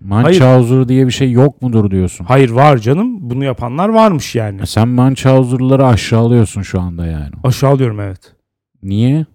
Munchausen 0.01 0.89
diye 0.89 1.07
bir 1.07 1.13
şey 1.13 1.31
yok 1.31 1.63
mudur 1.63 1.91
diyorsun? 1.91 2.25
Hayır 2.25 2.51
var 2.51 2.79
canım, 2.79 3.31
bunu 3.31 3.45
yapanlar 3.45 3.89
varmış 3.89 4.35
yani. 4.35 4.67
Sen 4.67 4.89
Munchausen'ları 4.89 5.87
aşağılıyorsun 5.87 6.63
şu 6.63 6.81
anda 6.81 7.07
yani. 7.07 7.33
Aşağılıyorum 7.45 8.01
evet. 8.01 8.35
Niye? 8.83 9.27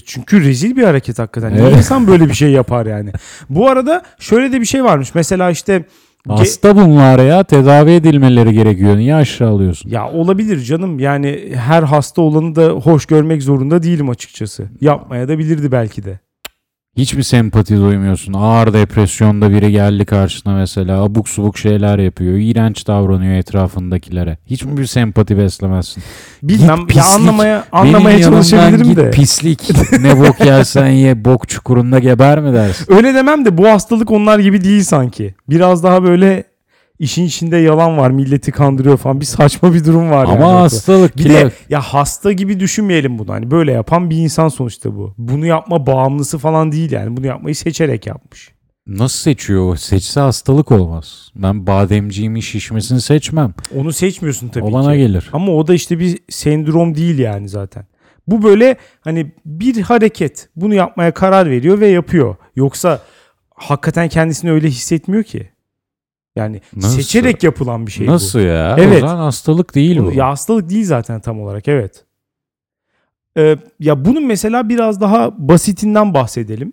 Çünkü 0.00 0.44
rezil 0.44 0.76
bir 0.76 0.82
hareket 0.84 1.18
hakikaten. 1.18 1.52
Niye 1.54 1.62
Evet. 1.62 1.76
insan 1.76 2.06
böyle 2.06 2.28
bir 2.28 2.34
şey 2.34 2.50
yapar 2.50 2.86
yani? 2.86 3.10
Bu 3.50 3.68
arada 3.68 4.02
şöyle 4.18 4.52
de 4.52 4.60
bir 4.60 4.66
şey 4.66 4.84
varmış. 4.84 5.14
Mesela 5.14 5.50
işte 5.50 5.84
Hasta 6.28 6.76
bunlar 6.76 7.18
ya. 7.18 7.44
Tedavi 7.44 7.90
edilmeleri 7.90 8.52
gerekiyor. 8.52 8.96
Niye 8.96 9.14
aşağılıyorsun? 9.14 9.90
ya 9.90 10.10
olabilir 10.10 10.60
canım. 10.60 10.98
Yani 10.98 11.52
her 11.54 11.82
hasta 11.82 12.22
olanı 12.22 12.54
da 12.56 12.68
hoş 12.68 13.06
görmek 13.06 13.42
zorunda 13.42 13.82
değilim 13.82 14.08
açıkçası. 14.08 14.64
Yapmaya 14.80 15.28
da 15.28 15.38
bilirdi 15.38 15.72
belki 15.72 16.04
de. 16.04 16.18
Hiçbir 16.96 17.22
sempati 17.22 17.76
duymuyorsun. 17.76 18.32
Ağır 18.32 18.72
depresyonda 18.72 19.50
biri 19.50 19.72
geldi 19.72 20.04
karşına 20.04 20.54
mesela. 20.54 21.02
Abuk 21.02 21.28
subuk 21.28 21.58
şeyler 21.58 21.98
yapıyor. 21.98 22.34
İğrenç 22.34 22.86
davranıyor 22.86 23.34
etrafındakilere. 23.34 24.38
Hiç 24.46 24.64
mi 24.64 24.76
bir 24.76 24.86
sempati 24.86 25.38
beslemezsin? 25.38 26.02
Bilmem 26.42 26.86
Git 26.86 26.96
ya 26.96 27.04
anlamaya 27.04 27.64
Benim 27.72 27.86
anlamaya 27.86 28.18
yanımdan 28.18 28.42
çalışabilirim 28.42 28.86
git 28.88 28.96
de. 28.96 29.10
pislik. 29.10 29.70
ne 30.00 30.20
bok 30.20 30.40
yersen 30.40 30.86
ye. 30.86 31.24
Bok 31.24 31.48
çukurunda 31.48 31.98
geber 31.98 32.40
mi 32.40 32.52
dersin? 32.54 32.86
Öyle 32.94 33.14
demem 33.14 33.44
de 33.44 33.58
bu 33.58 33.68
hastalık 33.68 34.10
onlar 34.10 34.38
gibi 34.38 34.64
değil 34.64 34.82
sanki. 34.82 35.34
Biraz 35.48 35.82
daha 35.82 36.02
böyle 36.02 36.44
işin 36.98 37.24
içinde 37.24 37.56
yalan 37.56 37.98
var. 37.98 38.10
Milleti 38.10 38.52
kandırıyor 38.52 38.96
falan. 38.96 39.20
Bir 39.20 39.24
saçma 39.26 39.74
bir 39.74 39.84
durum 39.84 40.10
var 40.10 40.26
yani. 40.26 40.36
Ama 40.36 40.46
ortada. 40.46 40.60
hastalık. 40.62 41.16
Bir 41.16 41.22
kilo- 41.22 41.32
de 41.34 41.52
ya 41.68 41.80
hasta 41.80 42.32
gibi 42.32 42.60
düşünmeyelim 42.60 43.18
bunu. 43.18 43.32
Hani 43.32 43.50
böyle 43.50 43.72
yapan 43.72 44.10
bir 44.10 44.16
insan 44.16 44.48
sonuçta 44.48 44.96
bu. 44.96 45.14
Bunu 45.18 45.46
yapma 45.46 45.86
bağımlısı 45.86 46.38
falan 46.38 46.72
değil 46.72 46.92
yani. 46.92 47.16
Bunu 47.16 47.26
yapmayı 47.26 47.54
seçerek 47.56 48.06
yapmış. 48.06 48.54
Nasıl 48.86 49.18
seçiyor? 49.18 49.76
Seçse 49.76 50.20
hastalık 50.20 50.72
olmaz. 50.72 51.30
Ben 51.36 51.66
bademciğimin 51.66 52.40
şişmesini 52.40 53.00
seçmem. 53.00 53.54
Onu 53.76 53.92
seçmiyorsun 53.92 54.48
tabii 54.48 54.64
o 54.64 54.72
bana 54.72 54.92
ki. 54.92 54.98
gelir. 54.98 55.30
Ama 55.32 55.52
o 55.52 55.66
da 55.66 55.74
işte 55.74 55.98
bir 55.98 56.18
sendrom 56.28 56.94
değil 56.94 57.18
yani 57.18 57.48
zaten. 57.48 57.86
Bu 58.26 58.42
böyle 58.42 58.76
hani 59.00 59.32
bir 59.46 59.80
hareket. 59.82 60.48
Bunu 60.56 60.74
yapmaya 60.74 61.14
karar 61.14 61.50
veriyor 61.50 61.80
ve 61.80 61.86
yapıyor. 61.88 62.36
Yoksa 62.56 63.00
hakikaten 63.54 64.08
kendisini 64.08 64.50
öyle 64.52 64.68
hissetmiyor 64.68 65.22
ki. 65.24 65.50
Yani 66.36 66.60
Nasıl? 66.76 66.96
seçerek 66.96 67.42
yapılan 67.42 67.86
bir 67.86 67.92
şey 67.92 68.06
Nasıl 68.06 68.38
bu. 68.38 68.42
ya? 68.42 68.76
Evet. 68.78 69.02
O 69.04 69.06
zaman 69.06 69.22
hastalık 69.22 69.74
değil 69.74 69.98
bu. 70.00 70.12
Ya 70.12 70.28
hastalık 70.28 70.70
değil 70.70 70.84
zaten 70.84 71.20
tam 71.20 71.40
olarak 71.40 71.68
evet. 71.68 72.04
Ee, 73.38 73.56
ya 73.80 74.04
bunun 74.04 74.26
mesela 74.26 74.68
biraz 74.68 75.00
daha 75.00 75.48
basitinden 75.48 76.14
bahsedelim. 76.14 76.72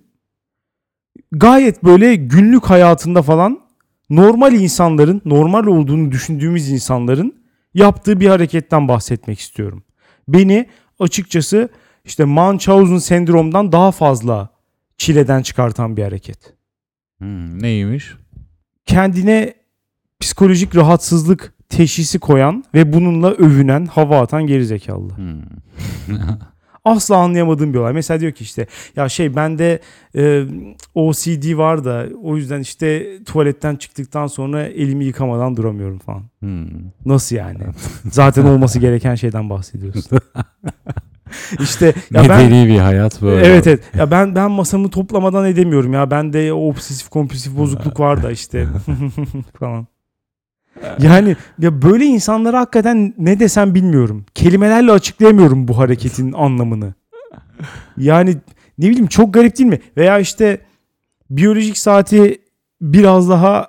Gayet 1.32 1.84
böyle 1.84 2.16
günlük 2.16 2.66
hayatında 2.66 3.22
falan 3.22 3.60
normal 4.10 4.54
insanların, 4.54 5.22
normal 5.26 5.66
olduğunu 5.66 6.12
düşündüğümüz 6.12 6.70
insanların 6.70 7.42
yaptığı 7.74 8.20
bir 8.20 8.28
hareketten 8.28 8.88
bahsetmek 8.88 9.40
istiyorum. 9.40 9.84
Beni 10.28 10.70
açıkçası 11.00 11.70
işte 12.06 12.26
Munchausen 12.26 12.98
sendromdan 12.98 13.72
daha 13.72 13.92
fazla 13.92 14.50
çileden 14.98 15.42
çıkartan 15.42 15.98
bir 15.98 16.04
hareket. 16.04 16.54
Hmm, 17.18 17.62
neymiş? 17.64 18.14
Kendine 18.92 19.54
psikolojik 20.20 20.76
rahatsızlık 20.76 21.54
teşhisi 21.70 22.20
koyan 22.20 22.64
ve 22.74 22.94
bununla 22.94 23.32
övünen, 23.32 23.86
hava 23.86 24.22
atan 24.22 24.48
gerizekalı. 24.48 25.18
Hmm. 25.18 25.42
asla 26.86 27.18
anlayamadığım 27.18 27.74
bir 27.74 27.80
olay. 27.80 27.94
Mesela 27.94 28.20
diyor 28.20 28.32
ki 28.32 28.44
işte 28.44 28.68
ya 28.96 29.10
şey 29.10 29.36
bende 29.36 29.80
e, 30.16 30.44
OCD 30.96 31.58
var 31.58 31.86
da 31.86 32.08
o 32.24 32.38
yüzden 32.38 32.60
işte 32.60 33.18
tuvaletten 33.24 33.76
çıktıktan 33.76 34.28
sonra 34.28 34.64
elimi 34.64 35.06
yıkamadan 35.06 35.58
duramıyorum 35.58 36.00
falan. 36.00 36.24
Hmm. 36.40 36.68
Nasıl 37.06 37.36
yani? 37.36 37.60
Zaten 38.12 38.46
olması 38.46 38.80
gereken 38.80 39.16
şeyden 39.16 39.50
bahsediyorsun. 39.50 40.20
işte 41.60 41.86
ya 42.12 42.30
ben 42.30 42.44
Medeni 42.44 42.68
bir 42.68 42.80
hayat 42.80 43.22
böyle. 43.22 43.48
Evet 43.48 43.68
evet. 43.68 43.84
Ya 43.98 44.12
ben 44.12 44.36
ben 44.36 44.52
masamı 44.52 44.90
toplamadan 44.90 45.46
edemiyorum 45.46 45.94
ya. 45.94 46.12
Bende 46.12 46.54
obsesif 46.54 47.10
kompulsif 47.10 47.58
bozukluk 47.58 48.00
var 48.00 48.24
da 48.24 48.32
işte 48.32 48.68
falan. 49.60 49.88
Yani 51.00 51.36
ya 51.60 51.82
böyle 51.82 52.06
insanlara 52.06 52.60
hakikaten 52.60 53.14
ne 53.18 53.40
desem 53.40 53.76
bilmiyorum. 53.76 54.26
Kelimelerle 54.36 54.92
açıklayamıyorum 54.92 55.68
bu 55.68 55.78
hareketin 55.78 56.32
anlamını. 56.32 56.94
Yani 57.98 58.38
ne 58.78 58.90
bileyim 58.90 59.08
çok 59.08 59.34
garip 59.34 59.58
değil 59.58 59.70
mi? 59.70 59.80
Veya 59.98 60.20
işte 60.20 60.62
biyolojik 61.30 61.78
saati 61.78 62.42
biraz 62.82 63.30
daha 63.30 63.68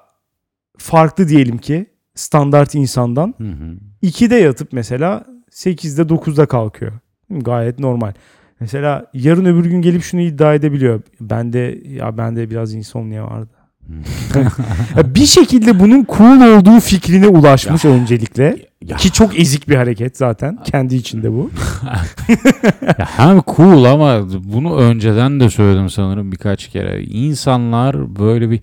farklı 0.78 1.28
diyelim 1.28 1.58
ki 1.58 1.86
standart 2.14 2.74
insandan. 2.74 3.34
Hı 3.38 3.44
hı. 3.44 3.76
2'de 4.02 4.36
yatıp 4.36 4.72
mesela 4.72 5.24
8'de 5.50 6.02
9'da 6.02 6.46
kalkıyor. 6.46 6.92
Gayet 7.40 7.78
normal. 7.78 8.12
Mesela 8.60 9.06
yarın 9.14 9.44
öbür 9.44 9.64
gün 9.64 9.82
gelip 9.82 10.02
şunu 10.02 10.20
iddia 10.20 10.54
edebiliyor. 10.54 11.00
Bende 11.20 11.78
ya 11.88 12.18
bende 12.18 12.50
biraz 12.50 12.74
insomnia 12.74 13.24
vardı. 13.24 13.50
Ya 14.96 15.14
bir 15.14 15.26
şekilde 15.26 15.80
bunun 15.80 16.06
cool 16.16 16.56
olduğu 16.56 16.80
fikrine 16.80 17.28
ulaşmış 17.28 17.84
öncelikle. 17.84 18.56
Ya, 18.84 18.96
Ki 18.96 19.12
çok 19.12 19.40
ezik 19.40 19.68
bir 19.68 19.76
hareket 19.76 20.16
zaten. 20.16 20.58
Kendi 20.64 20.94
içinde 20.94 21.32
bu. 21.32 21.50
ya 22.98 23.06
hem 23.16 23.40
cool 23.56 23.84
ama 23.84 24.20
bunu 24.44 24.76
önceden 24.76 25.40
de 25.40 25.50
söyledim 25.50 25.90
sanırım 25.90 26.32
birkaç 26.32 26.68
kere. 26.68 27.02
İnsanlar 27.02 28.16
böyle 28.18 28.50
bir 28.50 28.60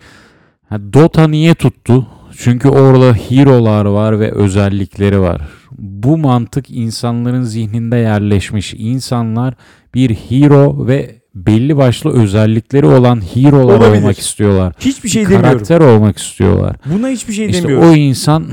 Dota 0.72 1.28
niye 1.28 1.56
tuttu? 1.56 2.08
Çünkü 2.38 2.70
orada 2.70 3.14
hero'lar 3.14 3.86
var 3.86 4.20
ve 4.20 4.32
özellikleri 4.32 5.20
var. 5.20 5.42
Bu 5.78 6.18
mantık 6.18 6.70
insanların 6.70 7.44
zihninde 7.44 7.96
yerleşmiş. 7.98 8.74
İnsanlar 8.78 9.54
bir 9.96 10.10
hero 10.16 10.88
ve 10.88 11.16
belli 11.36 11.78
başlı 11.78 12.12
özellikleri 12.14 12.86
olan 12.86 13.22
hero'lar 13.34 13.78
Olabilir. 13.78 14.02
olmak 14.02 14.20
istiyorlar. 14.20 14.74
Hiçbir 14.80 15.10
şey 15.10 15.22
Bir 15.22 15.30
demiyorum. 15.30 15.50
karakter 15.52 15.80
olmak 15.80 16.18
istiyorlar. 16.18 16.76
Buna 16.86 17.08
hiçbir 17.08 17.34
şey 17.34 17.46
İşte 17.50 17.64
demiyorum. 17.64 17.90
o 17.90 17.94
insan 17.96 18.46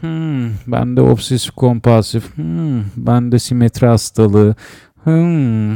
hmm, 0.00 0.48
ben 0.66 0.96
de 0.96 1.00
obsesif 1.00 1.50
kompulsif, 1.54 2.36
hmm, 2.36 2.80
ben 2.96 3.32
de 3.32 3.38
simetri 3.38 3.86
hastalığı, 3.86 4.54
hmm, 5.04 5.74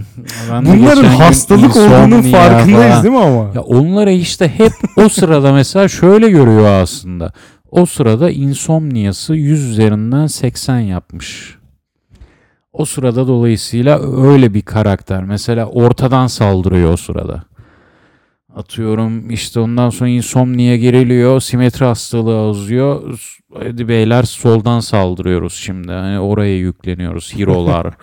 Bunların 0.51 1.05
hastalık 1.05 1.76
olduğunun 1.76 2.22
farkındayız 2.22 2.90
falan. 2.90 3.03
değil 3.05 3.14
mi 3.14 3.20
ama? 3.20 3.51
Ya 3.55 3.61
onları 3.61 4.12
işte 4.12 4.49
hep 4.57 4.72
o 4.97 5.09
sırada 5.09 5.53
mesela 5.53 5.88
şöyle 5.88 6.30
görüyor 6.30 6.64
aslında. 6.82 7.32
O 7.75 7.87
sırada 7.87 8.31
insomniyası 8.31 9.35
100 9.35 9.70
üzerinden 9.70 10.27
80 10.27 10.79
yapmış. 10.79 11.59
O 12.72 12.85
sırada 12.85 13.29
dolayısıyla 13.29 14.01
öyle 14.22 14.55
bir 14.55 14.62
karakter. 14.62 15.25
Mesela 15.25 15.66
ortadan 15.66 16.27
saldırıyor 16.27 16.93
o 16.93 16.97
sırada. 16.97 17.45
Atıyorum 18.57 19.31
işte 19.31 19.61
ondan 19.61 19.91
sonra 19.91 20.11
insomniye 20.11 20.77
geriliyor. 20.77 21.41
Simetri 21.41 21.85
hastalığı 21.85 22.49
azıyor. 22.49 23.20
Hadi 23.55 23.89
beyler 23.89 24.22
soldan 24.22 24.81
saldırıyoruz 24.81 25.55
şimdi. 25.55 25.93
Hani 25.93 26.20
oraya 26.20 26.57
yükleniyoruz. 26.57 27.35
Hero'lar. 27.37 27.95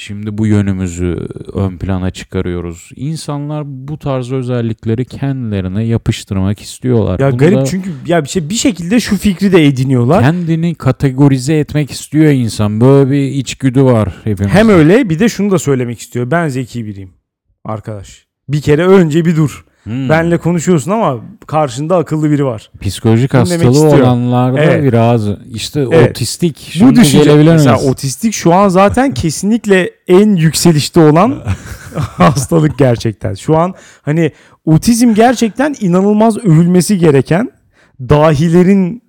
Şimdi 0.00 0.38
bu 0.38 0.46
yönümüzü 0.46 1.26
ön 1.54 1.78
plana 1.78 2.10
çıkarıyoruz. 2.10 2.90
İnsanlar 2.96 3.64
bu 3.66 3.98
tarz 3.98 4.32
özellikleri 4.32 5.04
kendilerine 5.04 5.84
yapıştırmak 5.84 6.60
istiyorlar. 6.60 7.20
Ya 7.20 7.30
Bunu 7.30 7.38
garip 7.38 7.66
çünkü 7.66 7.90
ya 8.06 8.24
bir 8.24 8.28
şey 8.28 8.50
bir 8.50 8.54
şekilde 8.54 9.00
şu 9.00 9.16
fikri 9.16 9.52
de 9.52 9.66
ediniyorlar. 9.66 10.22
kendini 10.22 10.74
kategorize 10.74 11.58
etmek 11.58 11.90
istiyor 11.90 12.32
insan. 12.32 12.80
Böyle 12.80 13.10
bir 13.10 13.22
içgüdü 13.22 13.82
var 13.82 14.14
hepimizde. 14.24 14.58
Hem 14.58 14.68
öyle 14.68 15.10
bir 15.10 15.18
de 15.18 15.28
şunu 15.28 15.50
da 15.50 15.58
söylemek 15.58 15.98
istiyor. 16.00 16.30
Ben 16.30 16.48
zeki 16.48 16.86
biriyim 16.86 17.10
arkadaş. 17.64 18.26
Bir 18.48 18.60
kere 18.60 18.86
önce 18.86 19.24
bir 19.24 19.36
dur. 19.36 19.64
Hmm. 19.84 20.08
Benle 20.08 20.38
konuşuyorsun 20.38 20.90
ama 20.90 21.16
karşında 21.46 21.96
akıllı 21.96 22.30
biri 22.30 22.44
var. 22.44 22.70
Psikolojik 22.80 23.32
Bunu 23.32 23.40
hastalığı 23.40 23.88
olanlarda 23.88 24.60
Evet. 24.60 24.84
biraz 24.84 25.22
işte 25.54 25.86
Evet. 25.92 26.10
otistik. 26.10 26.56
Bu 26.68 26.78
Şimdi 26.78 27.00
düşünce 27.00 27.24
gelebilir 27.24 27.52
mesela 27.52 27.80
otistik 27.80 28.34
şu 28.34 28.54
an 28.54 28.68
zaten 28.68 29.14
kesinlikle 29.14 29.90
en 30.08 30.36
yükselişte 30.36 31.00
olan 31.00 31.42
hastalık 31.96 32.78
gerçekten. 32.78 33.34
Şu 33.34 33.56
an 33.56 33.74
hani 34.02 34.32
otizm 34.64 35.14
gerçekten 35.14 35.74
inanılmaz 35.80 36.38
övülmesi 36.38 36.98
gereken 36.98 37.50
dahilerin 38.00 39.02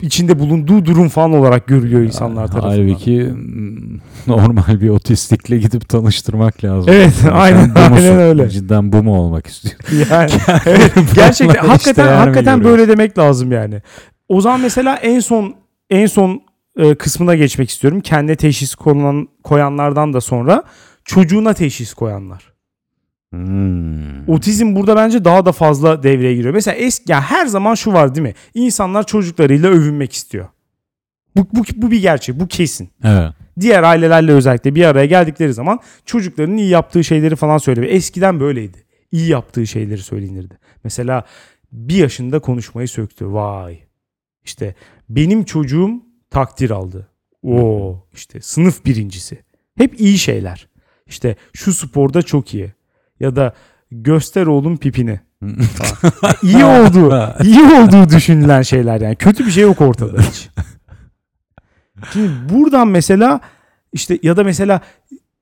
içinde 0.00 0.38
bulunduğu 0.38 0.84
durum 0.84 1.08
falan 1.08 1.32
olarak 1.32 1.66
görülüyor 1.66 2.02
insanlar 2.02 2.46
tarafından. 2.48 2.70
Halbuki 2.72 3.22
mm, 3.22 4.00
normal 4.26 4.80
bir 4.80 4.88
otistikle 4.88 5.58
gidip 5.58 5.88
tanıştırmak 5.88 6.64
lazım. 6.64 6.92
Evet, 6.94 7.12
Sen 7.14 7.30
aynen- 7.30 7.74
aynen 7.74 8.18
öyle. 8.18 8.48
Cidden 8.50 8.92
bu 8.92 9.02
mu 9.02 9.16
olmak 9.18 9.46
istiyorsun? 9.46 9.80
Yani 10.10 10.30
evet, 10.66 10.92
gerçekten 11.14 11.68
hakikaten 11.68 12.02
işte 12.04 12.14
hakikaten 12.14 12.64
böyle 12.64 12.88
demek 12.88 13.18
lazım 13.18 13.52
yani. 13.52 13.82
O 14.28 14.40
zaman 14.40 14.60
mesela 14.60 14.96
en 14.96 15.20
son 15.20 15.54
en 15.90 16.06
son 16.06 16.42
e, 16.76 16.94
kısmına 16.94 17.34
geçmek 17.34 17.70
istiyorum. 17.70 18.00
Kendine 18.00 18.36
teşhis 18.36 18.74
konan, 18.74 19.28
koyanlardan 19.44 20.12
da 20.12 20.20
sonra 20.20 20.62
çocuğuna 21.04 21.54
teşhis 21.54 21.94
koyanlar. 21.94 22.52
Hmm. 23.32 24.28
Otizm 24.28 24.74
burada 24.74 24.96
bence 24.96 25.24
daha 25.24 25.46
da 25.46 25.52
fazla 25.52 26.02
devreye 26.02 26.34
giriyor. 26.34 26.54
Mesela 26.54 26.76
eski 26.76 27.12
ya 27.12 27.20
her 27.20 27.46
zaman 27.46 27.74
şu 27.74 27.92
var 27.92 28.14
değil 28.14 28.26
mi? 28.26 28.34
İnsanlar 28.54 29.06
çocuklarıyla 29.06 29.70
övünmek 29.70 30.12
istiyor. 30.12 30.48
Bu, 31.36 31.46
bu, 31.52 31.62
bu 31.76 31.90
bir 31.90 32.02
gerçek. 32.02 32.40
Bu 32.40 32.48
kesin. 32.48 32.90
Evet. 33.04 33.32
Diğer 33.60 33.82
ailelerle 33.82 34.32
özellikle 34.32 34.74
bir 34.74 34.84
araya 34.84 35.06
geldikleri 35.06 35.52
zaman 35.52 35.80
çocukların 36.04 36.56
iyi 36.56 36.68
yaptığı 36.68 37.04
şeyleri 37.04 37.36
falan 37.36 37.58
söylüyor. 37.58 37.86
Eskiden 37.90 38.40
böyleydi. 38.40 38.84
İyi 39.12 39.28
yaptığı 39.28 39.66
şeyleri 39.66 40.02
söylenirdi. 40.02 40.58
Mesela 40.84 41.24
bir 41.72 41.94
yaşında 41.94 42.38
konuşmayı 42.38 42.88
söktü. 42.88 43.32
Vay. 43.32 43.78
İşte 44.44 44.74
benim 45.08 45.44
çocuğum 45.44 46.02
takdir 46.30 46.70
aldı. 46.70 47.08
Oo 47.42 48.06
işte 48.14 48.40
sınıf 48.40 48.84
birincisi. 48.84 49.38
Hep 49.76 50.00
iyi 50.00 50.18
şeyler. 50.18 50.68
İşte 51.06 51.36
şu 51.52 51.72
sporda 51.72 52.22
çok 52.22 52.54
iyi. 52.54 52.72
Ya 53.20 53.36
da 53.36 53.54
göster 53.90 54.46
oğlum 54.46 54.76
pipini. 54.76 55.20
iyi 56.42 56.64
olduğu, 56.64 57.14
iyi 57.44 57.62
olduğu 57.62 58.10
düşünülen 58.10 58.62
şeyler 58.62 59.00
yani. 59.00 59.16
Kötü 59.16 59.46
bir 59.46 59.50
şey 59.50 59.62
yok 59.62 59.80
ortada 59.80 60.22
hiç. 60.22 60.48
Şimdi 62.12 62.30
buradan 62.48 62.88
mesela 62.88 63.40
işte 63.92 64.18
ya 64.22 64.36
da 64.36 64.44
mesela 64.44 64.80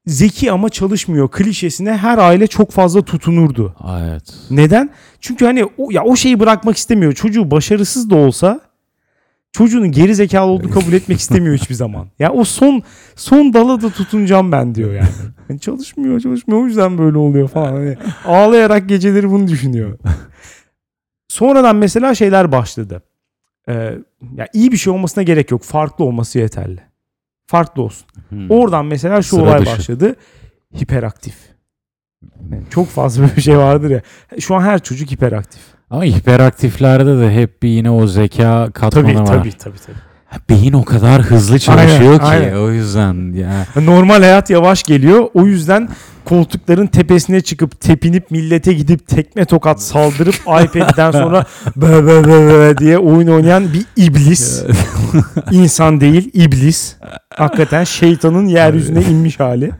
zeki 0.07 0.53
ama 0.53 0.69
çalışmıyor 0.69 1.31
klişesine 1.31 1.97
her 1.97 2.19
aile 2.19 2.47
çok 2.47 2.71
fazla 2.71 3.03
tutunurdu. 3.03 3.75
Evet. 4.03 4.35
Neden? 4.51 4.91
Çünkü 5.21 5.45
hani 5.45 5.65
o, 5.65 5.91
ya 5.91 6.05
o 6.05 6.17
şeyi 6.17 6.41
bırakmak 6.41 6.77
istemiyor. 6.77 7.13
Çocuğu 7.13 7.51
başarısız 7.51 8.11
da 8.11 8.17
olsa 8.17 8.61
çocuğunun 9.53 9.93
geri 9.93 10.15
zekalı 10.15 10.51
olduğunu 10.51 10.71
kabul 10.71 10.93
etmek 10.93 11.19
istemiyor 11.19 11.57
hiçbir 11.57 11.75
zaman. 11.75 12.07
Ya 12.19 12.33
o 12.33 12.45
son 12.45 12.83
son 13.17 13.55
dala 13.55 13.83
da 13.83 13.91
tutunacağım 13.91 14.53
ben 14.53 14.75
diyor 14.75 14.95
yani. 14.95 15.09
Hani 15.49 15.61
çalışmıyor, 15.61 16.21
çalışmıyor 16.21 16.63
o 16.63 16.67
yüzden 16.67 16.99
böyle 16.99 17.19
oluyor 17.19 17.49
falan. 17.49 17.73
Hani 17.73 17.97
ağlayarak 18.25 18.89
geceleri 18.89 19.31
bunu 19.31 19.49
düşünüyor. 19.49 19.99
Sonradan 21.29 21.77
mesela 21.77 22.15
şeyler 22.15 22.53
başladı. 22.53 23.03
Ee, 23.69 23.73
ya 24.37 24.49
iyi 24.53 24.73
bir 24.73 24.77
şey 24.77 24.93
olmasına 24.93 25.23
gerek 25.25 25.51
yok. 25.51 25.63
Farklı 25.63 26.05
olması 26.05 26.39
yeterli. 26.39 26.81
Farklı 27.47 27.83
olsun. 27.83 28.07
Hmm. 28.29 28.51
Oradan 28.51 28.87
mesela 28.87 29.23
şu 29.23 29.29
Sıra 29.37 29.43
olay 29.43 29.61
dışı. 29.61 29.71
başladı. 29.73 30.17
Hiperaktif. 30.81 31.35
Yani 32.51 32.63
çok 32.71 32.87
fazla 32.89 33.23
böyle 33.23 33.37
bir 33.37 33.43
şey 33.43 33.59
vardır 33.59 33.91
ya. 33.91 34.03
Şu 34.41 34.55
an 34.55 34.61
her 34.63 34.83
çocuk 34.83 35.11
hiperaktif. 35.11 35.61
Ama 35.91 36.05
hiperaktiflerde 36.05 37.19
de 37.19 37.31
hep 37.35 37.63
bir 37.63 37.69
yine 37.69 37.91
o 37.91 38.07
zeka 38.07 38.71
katmanı 38.75 39.05
Tabii 39.07 39.19
var. 39.19 39.27
tabii 39.27 39.53
tabii 39.53 39.79
tabii. 39.87 39.97
Beyin 40.51 40.73
o 40.73 40.85
kadar 40.85 41.23
hızlı 41.23 41.59
çalışıyor 41.59 42.21
Aynen, 42.23 42.41
ki 42.41 42.47
aynen. 42.47 42.57
o 42.57 42.71
yüzden 42.71 43.33
ya. 43.33 43.67
Normal 43.77 44.19
hayat 44.19 44.51
yavaş 44.51 44.83
geliyor. 44.83 45.29
O 45.35 45.47
yüzden 45.47 45.89
koltukların 46.25 46.87
tepesine 46.87 47.41
çıkıp 47.41 47.81
tepinip 47.81 48.31
millete 48.31 48.73
gidip 48.73 49.09
tekme 49.09 49.45
tokat 49.45 49.83
saldırıp 49.83 50.35
iPad'den 50.65 51.11
sonra 51.11 51.45
bö 51.77 52.07
bö 52.07 52.25
bö 52.25 52.79
diye 52.79 52.99
oyun 52.99 53.29
oynayan 53.29 53.73
bir 53.73 53.85
iblis. 53.97 54.63
İnsan 55.51 56.01
değil 56.01 56.31
iblis. 56.35 56.97
Hakikaten 57.35 57.85
şeytanın 57.85 58.47
yeryüzüne 58.47 59.03
inmiş 59.03 59.41
hali. 59.41 59.71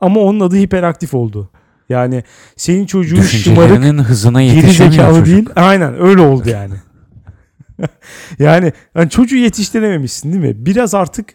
Ama 0.00 0.20
onun 0.20 0.40
adı 0.40 0.56
hiperaktif 0.56 1.14
oldu. 1.14 1.50
Yani 1.88 2.24
senin 2.56 2.86
çocuğun 2.86 3.22
şımarık 3.22 4.08
hızına 4.08 4.42
geri 4.42 4.56
yetişemiyor 4.56 4.92
zekalı 4.92 5.18
çocuk. 5.18 5.26
değil. 5.36 5.48
Aynen 5.56 6.00
öyle 6.00 6.20
oldu 6.20 6.48
yani. 6.48 6.74
yani, 8.38 8.72
yani 8.94 9.10
çocuğu 9.10 9.36
yetiştirememişsin 9.36 10.32
değil 10.32 10.44
mi? 10.44 10.66
Biraz 10.66 10.94
artık 10.94 11.34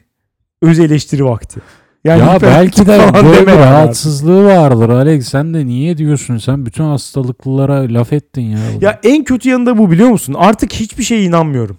öz 0.62 0.80
eleştiri 0.80 1.26
vakti. 1.26 1.60
Yani 2.04 2.20
ya 2.20 2.38
belki 2.41 2.86
de 2.88 3.00
böyle 3.14 3.47
bir 3.47 3.52
rahatsızlığı 3.52 4.45
vardır 4.45 4.89
Alex. 4.89 5.28
Sen 5.28 5.54
de 5.54 5.66
niye 5.66 5.97
diyorsun? 5.97 6.38
Sen 6.38 6.66
bütün 6.66 6.84
hastalıklılara 6.84 7.93
laf 7.93 8.14
ettin 8.14 8.41
ya. 8.41 8.60
Ya 8.82 9.00
en 9.04 9.24
kötü 9.24 9.50
yanında 9.50 9.78
bu 9.78 9.91
biliyor 9.91 10.10
musun? 10.10 10.36
Artık 10.38 10.74
hiçbir 10.74 11.04
şeye 11.04 11.24
inanmıyorum. 11.24 11.78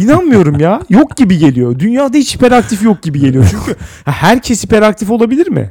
İnanmıyorum 0.00 0.60
ya. 0.60 0.80
Yok 0.88 1.16
gibi 1.16 1.38
geliyor. 1.38 1.78
Dünyada 1.78 2.16
hiç 2.16 2.34
hiperaktif 2.34 2.82
yok 2.82 3.02
gibi 3.02 3.20
geliyor. 3.20 3.46
Çünkü 3.50 3.76
herkes 4.04 4.64
hiperaktif 4.64 5.10
olabilir 5.10 5.48
mi? 5.48 5.70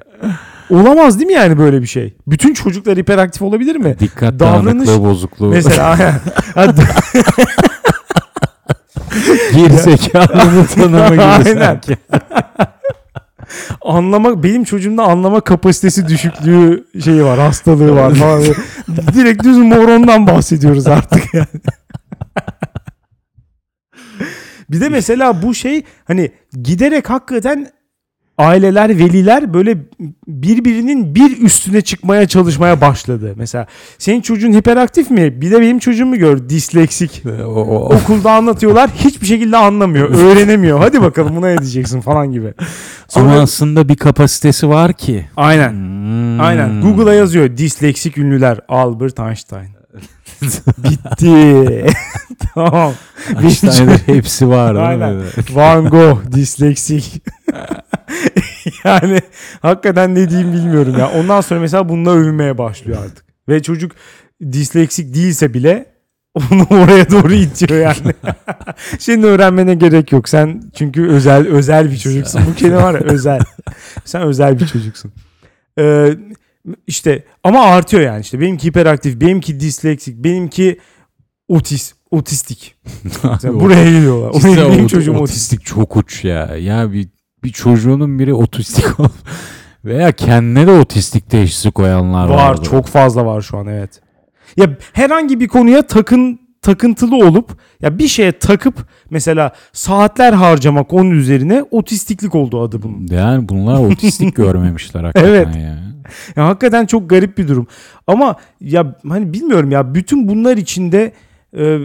Olamaz 0.69 1.19
değil 1.19 1.27
mi 1.27 1.33
yani 1.33 1.57
böyle 1.57 1.81
bir 1.81 1.87
şey? 1.87 2.13
Bütün 2.27 2.53
çocuklar 2.53 2.97
hiperaktif 2.97 3.41
olabilir 3.41 3.75
mi? 3.75 3.95
Dikkat 3.99 4.33
davranış- 4.33 5.03
bozukluğu. 5.03 5.49
Mesela 5.49 5.97
Geri 9.55 9.77
zekalının 9.77 10.65
tanımı 10.65 11.09
gibi 11.09 11.21
Aynen. 11.21 11.55
sanki. 11.55 11.97
anlama 13.81 14.43
benim 14.43 14.63
çocuğumda 14.63 15.03
anlama 15.03 15.41
kapasitesi 15.41 16.07
düşüklüğü 16.07 16.87
şeyi 17.03 17.23
var, 17.23 17.39
hastalığı 17.39 17.95
var 17.95 18.15
falan. 18.15 18.43
Direkt 19.13 19.43
düz 19.43 19.57
morondan 19.57 20.27
bahsediyoruz 20.27 20.87
artık 20.87 21.33
yani. 21.33 21.47
bir 24.69 24.81
de 24.81 24.89
mesela 24.89 25.41
bu 25.41 25.55
şey 25.55 25.83
hani 26.05 26.31
giderek 26.63 27.09
hakikaten 27.09 27.67
aileler, 28.37 28.89
veliler 28.89 29.53
böyle 29.53 29.77
birbirinin 30.27 31.15
bir 31.15 31.41
üstüne 31.41 31.81
çıkmaya 31.81 32.27
çalışmaya 32.27 32.81
başladı. 32.81 33.33
Mesela 33.37 33.67
senin 33.97 34.21
çocuğun 34.21 34.53
hiperaktif 34.53 35.11
mi? 35.11 35.41
Bir 35.41 35.51
de 35.51 35.61
benim 35.61 35.79
çocuğumu 35.79 36.15
gör 36.17 36.49
disleksik. 36.49 37.23
Okulda 37.85 38.31
anlatıyorlar 38.31 38.89
hiçbir 38.89 39.25
şekilde 39.27 39.57
anlamıyor, 39.57 40.09
öğrenemiyor. 40.15 40.79
Hadi 40.79 41.01
bakalım 41.01 41.35
buna 41.35 41.47
ne 41.47 41.57
diyeceksin 41.57 42.01
falan 42.01 42.31
gibi. 42.31 42.53
Sonra 43.07 43.31
Ama 43.31 43.41
aslında 43.41 43.89
bir 43.89 43.95
kapasitesi 43.95 44.69
var 44.69 44.93
ki. 44.93 45.25
aynen. 45.37 45.71
Hmm. 45.71 46.41
Aynen. 46.41 46.81
Google'a 46.81 47.13
yazıyor 47.13 47.57
disleksik 47.57 48.17
ünlüler 48.17 48.59
Albert 48.69 49.19
Einstein. 49.19 49.67
Bitti. 50.77 51.85
tamam. 52.53 52.93
Einstein'da 53.41 53.97
hepsi 54.05 54.49
var. 54.49 54.75
Aynen. 54.75 55.21
Van 55.49 55.89
Gogh 55.89 56.31
disleksik. 56.31 57.23
yani 58.83 59.19
hakikaten 59.61 60.15
ne 60.15 60.29
diyeyim 60.29 60.53
bilmiyorum 60.53 60.95
ya. 60.99 61.11
Ondan 61.11 61.41
sonra 61.41 61.59
mesela 61.59 61.89
bununla 61.89 62.11
övünmeye 62.11 62.57
başlıyor 62.57 63.03
artık. 63.05 63.25
Ve 63.49 63.61
çocuk 63.61 63.91
disleksik 64.51 65.15
değilse 65.15 65.53
bile 65.53 65.93
onu 66.35 66.67
oraya 66.69 67.09
doğru 67.11 67.33
itiyor 67.33 67.81
yani. 67.81 68.13
Senin 68.99 69.23
öğrenmene 69.23 69.75
gerek 69.75 70.11
yok. 70.11 70.29
Sen 70.29 70.61
çünkü 70.75 71.07
özel 71.07 71.47
özel 71.47 71.91
bir 71.91 71.97
çocuksun. 71.97 72.41
Bu 72.49 72.55
kelime 72.55 72.83
var 72.83 72.93
ya 72.93 72.99
özel. 72.99 73.39
Sen 74.05 74.21
özel 74.21 74.59
bir 74.59 74.67
çocuksun. 74.67 75.11
Ee, 75.79 76.15
işte 76.87 77.23
ama 77.43 77.61
artıyor 77.61 78.03
yani 78.03 78.21
işte. 78.21 78.39
Benimki 78.39 78.67
hiperaktif, 78.67 79.21
benimki 79.21 79.59
disleksik, 79.59 80.23
benimki 80.23 80.79
otis, 81.47 81.93
otistik. 82.11 82.75
Buraya 83.43 83.83
geliyorlar. 83.83 84.29
O 84.29 84.43
benim, 84.43 84.71
benim 84.71 84.87
çocuğum 84.87 85.11
otistik. 85.11 85.21
otistik 85.21 85.65
çok 85.65 85.97
uç 85.97 86.23
ya. 86.23 86.55
Ya 86.57 86.91
bir 86.91 87.07
bir 87.43 87.49
çocuğunun 87.49 88.19
biri 88.19 88.33
otistik 88.33 88.99
ol 88.99 89.09
veya 89.85 90.11
kendine 90.11 90.67
de 90.67 90.71
otistik 90.71 91.29
teşhisi 91.29 91.71
koyanlar 91.71 92.27
var. 92.27 92.35
Var 92.35 92.63
çok 92.63 92.87
fazla 92.87 93.25
var 93.25 93.41
şu 93.41 93.57
an 93.57 93.67
evet. 93.67 94.01
Ya 94.57 94.69
herhangi 94.93 95.39
bir 95.39 95.47
konuya 95.47 95.87
takın 95.87 96.39
takıntılı 96.61 97.15
olup 97.15 97.57
ya 97.81 97.99
bir 97.99 98.07
şeye 98.07 98.31
takıp 98.31 98.87
mesela 99.09 99.51
saatler 99.73 100.33
harcamak 100.33 100.93
onun 100.93 101.11
üzerine 101.11 101.65
otistiklik 101.71 102.35
oldu 102.35 102.61
adı 102.61 102.81
bunun. 102.83 103.07
Yani 103.07 103.49
bunlar 103.49 103.79
otistik 103.79 104.35
görmemişler 104.35 105.03
hakikaten 105.03 105.29
Evet. 105.29 105.55
ya. 105.55 105.92
Ya 106.35 106.45
hakikaten 106.45 106.85
çok 106.85 107.09
garip 107.09 107.37
bir 107.37 107.47
durum. 107.47 107.67
Ama 108.07 108.35
ya 108.61 108.95
hani 109.09 109.33
bilmiyorum 109.33 109.71
ya 109.71 109.95
bütün 109.95 110.27
bunlar 110.27 110.57
içinde 110.57 111.11
e, 111.57 111.77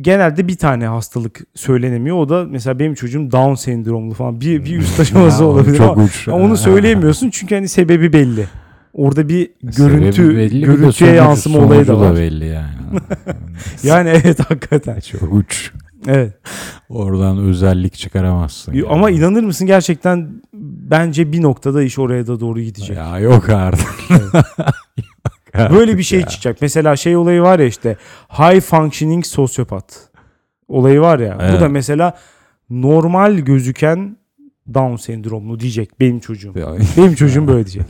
genelde 0.00 0.48
bir 0.48 0.56
tane 0.56 0.86
hastalık 0.86 1.40
söylenemiyor. 1.54 2.16
O 2.16 2.28
da 2.28 2.44
mesela 2.50 2.78
benim 2.78 2.94
çocuğum 2.94 3.30
Down 3.32 3.54
sendromlu 3.54 4.14
falan 4.14 4.40
bir, 4.40 4.64
bir 4.64 4.78
üst 4.78 5.00
aşaması 5.00 5.44
olabilir 5.44 5.76
Çok 5.78 5.96
ama 5.96 6.04
uç. 6.04 6.28
onu 6.28 6.56
söyleyemiyorsun 6.56 7.30
çünkü 7.30 7.54
hani 7.54 7.68
sebebi 7.68 8.12
belli. 8.12 8.46
Orada 8.92 9.28
bir 9.28 9.50
görüntü 9.62 10.12
Sebebi 10.12 10.36
belli, 10.36 10.54
bir 10.54 10.62
de 10.62 10.66
görüntüye 10.66 10.90
sonucu- 11.10 11.14
yansıma 11.16 11.58
olayı 11.58 11.80
da 11.80 11.84
sonucu 11.86 12.00
var. 12.10 12.16
belli 12.16 12.46
yani. 12.46 12.70
Yani 13.82 14.08
evet 14.08 14.40
hakikaten. 14.50 15.00
çok 15.00 15.32
uç. 15.34 15.72
Evet. 16.06 16.32
Oradan 16.88 17.38
özellik 17.38 17.94
çıkaramazsın. 17.94 18.72
yani. 18.72 18.86
Ama 18.88 19.10
inanır 19.10 19.42
mısın 19.42 19.66
gerçekten 19.66 20.42
bence 20.90 21.32
bir 21.32 21.42
noktada 21.42 21.82
iş 21.82 21.98
oraya 21.98 22.26
da 22.26 22.40
doğru 22.40 22.60
gidecek. 22.60 22.96
Ya 22.96 23.18
yok 23.18 23.48
artık. 23.48 23.88
Böyle 25.70 25.98
bir 25.98 26.02
şey 26.02 26.20
çıkacak. 26.20 26.56
Mesela 26.60 26.96
şey 26.96 27.16
olayı 27.16 27.42
var 27.42 27.58
ya 27.58 27.66
işte 27.66 27.96
high 28.38 28.60
functioning 28.60 29.24
sosyopat 29.26 30.08
olayı 30.68 31.00
var 31.00 31.18
ya. 31.18 31.38
Bu 31.38 31.42
Evet. 31.42 31.60
da 31.60 31.68
mesela 31.68 32.18
normal 32.70 33.32
gözüken 33.38 34.16
Down 34.74 34.96
sendromlu 34.96 35.60
diyecek 35.60 36.00
benim 36.00 36.20
çocuğum. 36.20 36.54
Benim 36.96 37.14
çocuğum 37.14 37.48
böyle 37.48 37.66
diyecek. 37.66 37.86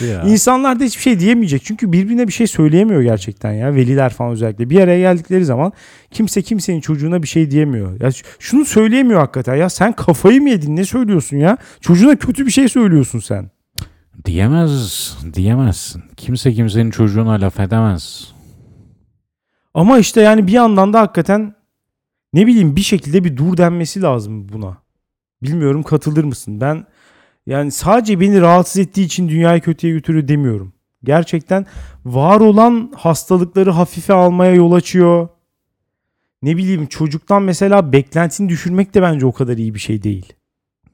Ya? 0.10 0.22
İnsanlar 0.22 0.80
da 0.80 0.84
hiçbir 0.84 1.02
şey 1.02 1.20
diyemeyecek. 1.20 1.64
Çünkü 1.64 1.92
birbirine 1.92 2.28
bir 2.28 2.32
şey 2.32 2.46
söyleyemiyor 2.46 3.02
gerçekten 3.02 3.52
ya. 3.52 3.74
Veliler 3.74 4.10
falan 4.12 4.32
özellikle. 4.32 4.70
Bir 4.70 4.80
araya 4.80 4.98
geldikleri 4.98 5.44
zaman 5.44 5.72
kimse 6.10 6.42
kimsenin 6.42 6.80
çocuğuna 6.80 7.22
bir 7.22 7.28
şey 7.28 7.50
diyemiyor. 7.50 8.00
Ya 8.00 8.10
şunu 8.38 8.64
söyleyemiyor 8.64 9.20
hakikaten. 9.20 9.54
Ya 9.54 9.70
sen 9.70 9.92
kafayı 9.92 10.42
mı 10.42 10.50
yedin? 10.50 10.76
Ne 10.76 10.84
söylüyorsun 10.84 11.36
ya? 11.36 11.56
Çocuğuna 11.80 12.16
kötü 12.16 12.46
bir 12.46 12.50
şey 12.50 12.68
söylüyorsun 12.68 13.18
sen. 13.18 13.50
Diyemez, 14.24 15.16
diyemezsin. 15.34 16.02
Kimse 16.16 16.52
kimsenin 16.52 16.90
çocuğuna 16.90 17.40
laf 17.40 17.60
edemez. 17.60 18.32
Ama 19.74 19.98
işte 19.98 20.20
yani 20.20 20.46
bir 20.46 20.52
yandan 20.52 20.92
da 20.92 21.00
hakikaten 21.00 21.54
ne 22.32 22.46
bileyim 22.46 22.76
bir 22.76 22.80
şekilde 22.80 23.24
bir 23.24 23.36
dur 23.36 23.56
denmesi 23.56 24.02
lazım 24.02 24.48
buna. 24.48 24.78
Bilmiyorum 25.42 25.82
katılır 25.82 26.24
mısın? 26.24 26.60
Ben 26.60 26.86
yani 27.46 27.72
sadece 27.72 28.20
beni 28.20 28.40
rahatsız 28.40 28.78
ettiği 28.78 29.04
için 29.04 29.28
dünyayı 29.28 29.60
kötüye 29.60 29.92
götürüyor 29.92 30.28
demiyorum. 30.28 30.72
Gerçekten 31.04 31.66
var 32.04 32.40
olan 32.40 32.92
hastalıkları 32.96 33.70
hafife 33.70 34.12
almaya 34.12 34.54
yol 34.54 34.72
açıyor. 34.72 35.28
Ne 36.42 36.56
bileyim 36.56 36.86
çocuktan 36.86 37.42
mesela 37.42 37.92
beklentini 37.92 38.48
düşürmek 38.48 38.94
de 38.94 39.02
bence 39.02 39.26
o 39.26 39.32
kadar 39.32 39.56
iyi 39.56 39.74
bir 39.74 39.78
şey 39.78 40.02
değil. 40.02 40.32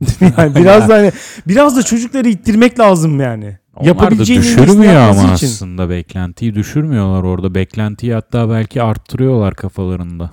yani 0.39 0.55
biraz 0.55 0.89
da 0.89 0.95
hani 0.95 1.13
biraz 1.47 1.77
da 1.77 1.83
çocukları 1.83 2.29
ittirmek 2.29 2.79
lazım 2.79 3.21
yani. 3.21 3.59
Onlar 3.77 4.19
da 4.19 4.19
düşürmüyor 4.19 4.95
ama 4.95 5.23
için. 5.35 5.47
aslında 5.47 5.91
beklentiyi 5.91 6.55
düşürmüyorlar 6.55 7.23
orada. 7.23 7.55
Beklentiyi 7.55 8.15
hatta 8.15 8.51
belki 8.51 8.83
arttırıyorlar 8.83 9.55
kafalarında. 9.55 10.31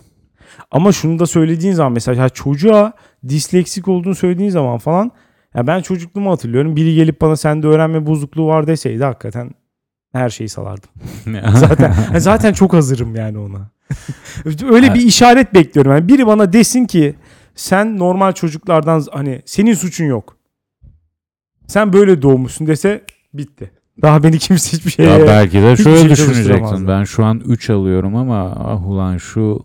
Ama 0.71 0.91
şunu 0.91 1.19
da 1.19 1.25
söylediğin 1.25 1.73
zaman 1.73 1.91
mesela 1.91 2.29
çocuğa 2.29 2.93
disleksik 3.27 3.87
olduğunu 3.87 4.15
söylediğin 4.15 4.49
zaman 4.49 4.77
falan 4.77 5.11
ya 5.55 5.67
ben 5.67 5.81
çocukluğumu 5.81 6.31
hatırlıyorum. 6.31 6.75
Biri 6.75 6.95
gelip 6.95 7.21
bana 7.21 7.35
sende 7.35 7.67
öğrenme 7.67 8.05
bozukluğu 8.05 8.47
var 8.47 8.67
deseydi 8.67 9.03
hakikaten 9.03 9.51
her 10.13 10.29
şeyi 10.29 10.49
salardım. 10.49 10.89
Zaten 11.55 11.93
zaten 12.17 12.53
çok 12.53 12.73
hazırım 12.73 13.15
yani 13.15 13.37
ona. 13.37 13.69
Öyle 14.71 14.93
bir 14.93 15.01
işaret 15.01 15.53
bekliyorum. 15.53 15.91
Yani 15.91 16.07
biri 16.07 16.27
bana 16.27 16.53
desin 16.53 16.85
ki 16.85 17.15
sen 17.55 17.97
normal 17.97 18.31
çocuklardan 18.31 19.03
hani 19.11 19.41
senin 19.45 19.73
suçun 19.73 20.05
yok. 20.05 20.37
Sen 21.67 21.93
böyle 21.93 22.21
doğmuşsun 22.21 22.67
dese 22.67 23.01
bitti. 23.33 23.71
Daha 24.01 24.23
beni 24.23 24.39
kimse 24.39 24.77
hiçbir 24.77 24.91
şeye 24.91 25.09
ya 25.09 25.27
belki 25.27 25.61
de 25.61 25.77
şöyle 25.77 25.99
şey 25.99 26.09
düşüneceksin. 26.09 26.87
Ben 26.87 27.03
şu 27.03 27.25
an 27.25 27.41
3 27.45 27.69
alıyorum 27.69 28.15
ama 28.15 28.55
ah 28.59 28.87
ulan 28.87 29.17
şu 29.17 29.63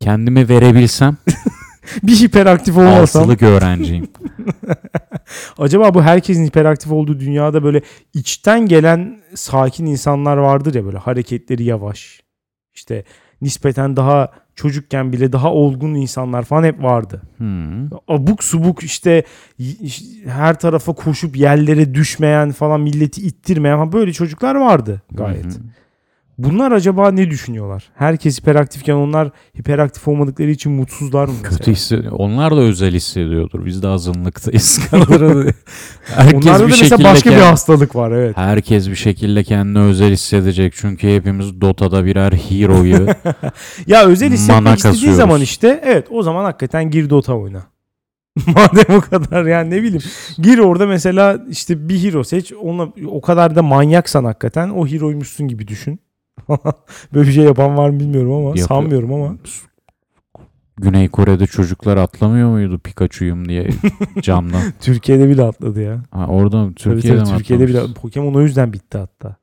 kendimi 0.00 0.48
verebilsem 0.48 1.16
bir 2.02 2.16
hiperaktif 2.16 2.76
olmasam 2.76 3.22
altılık 3.22 3.42
öğrenciyim. 3.42 4.08
Acaba 5.58 5.94
bu 5.94 6.02
herkesin 6.02 6.46
hiperaktif 6.46 6.92
olduğu 6.92 7.20
dünyada 7.20 7.64
böyle 7.64 7.82
içten 8.14 8.66
gelen 8.66 9.20
sakin 9.34 9.86
insanlar 9.86 10.36
vardır 10.36 10.74
ya 10.74 10.84
böyle 10.84 10.98
hareketleri 10.98 11.64
yavaş. 11.64 12.20
İşte 12.74 13.04
nispeten 13.42 13.96
daha 13.96 14.28
çocukken 14.54 15.12
bile 15.12 15.32
daha 15.32 15.52
olgun 15.52 15.94
insanlar 15.94 16.42
falan 16.42 16.64
hep 16.64 16.82
vardı. 16.82 17.22
Hmm. 17.36 17.86
Abuk 18.08 18.44
subuk 18.44 18.82
işte 18.82 19.24
her 20.26 20.58
tarafa 20.58 20.92
koşup 20.92 21.36
yerlere 21.36 21.94
düşmeyen 21.94 22.52
falan 22.52 22.80
milleti 22.80 23.26
ittirmeyen 23.26 23.76
falan 23.76 23.92
böyle 23.92 24.12
çocuklar 24.12 24.54
vardı 24.54 25.02
gayet. 25.10 25.44
Hı. 25.44 25.58
Bunlar 26.38 26.72
acaba 26.72 27.10
ne 27.10 27.30
düşünüyorlar? 27.30 27.84
Herkes 27.94 28.40
hiperaktifken 28.40 28.94
onlar 28.94 29.30
hiperaktif 29.58 30.08
olmadıkları 30.08 30.50
için 30.50 30.72
mutsuzlar 30.72 31.28
mı 31.28 31.34
mesela? 31.42 31.58
Kötü 31.58 31.72
hissediyor. 31.72 32.12
Onlar 32.16 32.56
da 32.56 32.60
özel 32.60 32.94
hissediyordur. 32.94 33.64
Biz 33.66 33.82
de 33.82 33.88
azınlıktayız. 33.88 34.80
herkes 34.90 36.34
Onlarda 36.34 36.58
da 36.58 36.66
bir 36.66 36.70
mesela 36.70 36.88
şekilde 36.88 37.04
başka 37.04 37.30
bir 37.30 37.34
kend- 37.36 37.40
hastalık 37.42 37.96
var 37.96 38.10
evet. 38.10 38.36
Herkes 38.36 38.88
bir 38.88 38.94
şekilde 38.94 39.44
kendini 39.44 39.78
özel 39.78 40.12
hissedecek. 40.12 40.72
Çünkü 40.76 41.16
hepimiz 41.16 41.60
Dota'da 41.60 42.04
birer 42.04 42.32
hero'yu 42.32 43.06
Ya 43.86 44.04
özel 44.06 44.32
hissetmek 44.32 44.82
kasıyoruz. 44.82 45.16
zaman 45.16 45.40
işte 45.40 45.80
evet 45.84 46.06
o 46.10 46.22
zaman 46.22 46.44
hakikaten 46.44 46.90
gir 46.90 47.10
Dota 47.10 47.34
oyna. 47.34 47.62
Madem 48.46 48.96
o 48.96 49.00
kadar 49.00 49.46
yani 49.46 49.70
ne 49.70 49.82
bileyim 49.82 50.02
gir 50.38 50.58
orada 50.58 50.86
mesela 50.86 51.44
işte 51.50 51.88
bir 51.88 52.02
hero 52.02 52.24
seç 52.24 52.52
ona 52.52 52.88
o 53.06 53.20
kadar 53.20 53.56
da 53.56 53.62
manyaksan 53.62 54.24
hakikaten 54.24 54.68
o 54.68 54.86
hero'ymuşsun 54.86 55.48
gibi 55.48 55.68
düşün. 55.68 56.00
Böyle 57.14 57.28
bir 57.28 57.32
şey 57.32 57.44
yapan 57.44 57.76
var 57.76 57.90
mı 57.90 58.00
bilmiyorum 58.00 58.32
ama 58.32 58.48
Yapıyor. 58.48 58.68
sanmıyorum 58.68 59.12
ama. 59.14 59.36
Güney 60.80 61.08
Kore'de 61.08 61.46
çocuklar 61.46 61.96
atlamıyor 61.96 62.48
muydu 62.50 62.78
Pikachu'yum 62.78 63.48
diye 63.48 63.68
camdan? 64.22 64.62
Türkiye'de 64.80 65.28
bile 65.28 65.42
atladı 65.42 65.82
ya. 65.82 66.02
Ha, 66.10 66.26
orada 66.26 66.56
mı? 66.64 66.74
Tabii 66.74 66.94
Türkiye'de 66.94 67.18
tabii, 67.18 67.30
mi 67.32 67.36
Türkiye'de 67.38 67.66
bile 67.68 67.78
atlamış? 67.78 68.00
Pokemon 68.00 68.34
o 68.34 68.40
yüzden 68.42 68.72
bitti 68.72 68.98
hatta. 68.98 69.36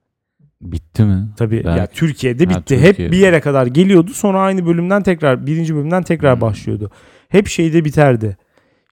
Bitti 0.62 1.04
mi? 1.04 1.28
Tabii 1.38 1.62
Belki. 1.66 1.80
ya 1.80 1.88
Türkiye'de 1.88 2.46
Ha, 2.46 2.50
bitti. 2.50 2.78
Hep 2.80 2.86
Türkiye'de. 2.88 3.12
bir 3.12 3.18
yere 3.18 3.40
kadar 3.42 3.66
geliyordu. 3.68 4.12
Sonra 4.14 4.42
aynı 4.42 4.66
bölümden 4.66 5.04
tekrar 5.04 5.46
birinci 5.48 5.76
bölümden 5.76 6.04
tekrar 6.04 6.34
Hmm. 6.34 6.42
başlıyordu. 6.42 6.92
Hep 7.30 7.48
şeyde 7.48 7.86
biterdi. 7.86 8.38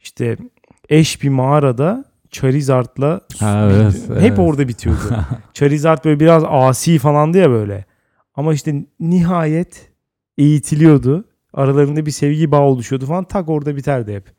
İşte 0.02 0.38
eş 0.90 1.24
bir 1.24 1.30
mağarada 1.30 2.06
Charizard'la 2.32 3.22
Ha, 3.40 3.70
evet, 3.74 3.94
hep 4.10 4.18
evet. 4.28 4.40
orada 4.40 4.68
bitiyordu. 4.68 5.00
Charizard 5.54 6.06
böyle 6.06 6.20
biraz 6.20 6.44
asi 6.48 7.00
falandı 7.00 7.38
ya 7.38 7.50
böyle. 7.50 7.86
Ama 8.36 8.54
işte 8.54 8.86
nihayet 9.00 9.92
eğitiliyordu. 10.38 11.26
Aralarında 11.54 12.06
bir 12.06 12.12
sevgi 12.12 12.52
bağı 12.52 12.62
oluşuyordu 12.62 13.06
falan. 13.06 13.24
Tak 13.24 13.50
orada 13.50 13.76
biterdi 13.76 14.16
hep. 14.16 14.32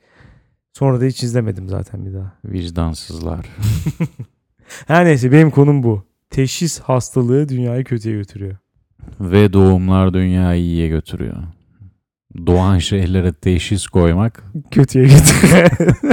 Sonra 0.72 1.00
da 1.00 1.04
hiç 1.04 1.22
izlemedim 1.22 1.68
zaten 1.68 2.06
bir 2.06 2.14
daha. 2.14 2.32
Vicdansızlar. 2.44 3.46
Her 4.86 5.04
neyse 5.04 5.32
benim 5.32 5.50
konum 5.50 5.82
bu. 5.82 6.04
Teşhis 6.30 6.80
hastalığı 6.80 7.48
dünyayı 7.48 7.84
kötüye 7.84 8.16
götürüyor. 8.16 8.56
Ve 9.20 9.52
doğumlar 9.52 10.14
dünyayı 10.14 10.62
iyiye 10.62 10.88
götürüyor. 10.88 11.36
Doğan 12.46 12.78
şeylere 12.78 13.32
teşhis 13.32 13.86
koymak, 13.86 14.44
Kötüye 14.70 15.04
götürüyor. 15.04 15.70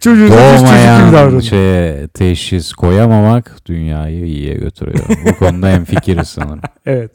Çocuğun 0.00 0.28
doğmayan 0.30 1.40
şeye 1.40 2.08
teşhis 2.08 2.72
koyamamak 2.72 3.56
dünyayı 3.66 4.26
iyiye 4.26 4.54
götürüyor. 4.54 5.04
Bu 5.26 5.38
konuda 5.38 5.70
en 5.70 5.84
fikiriz 5.84 6.28
sanırım. 6.28 6.60
Evet. 6.86 7.10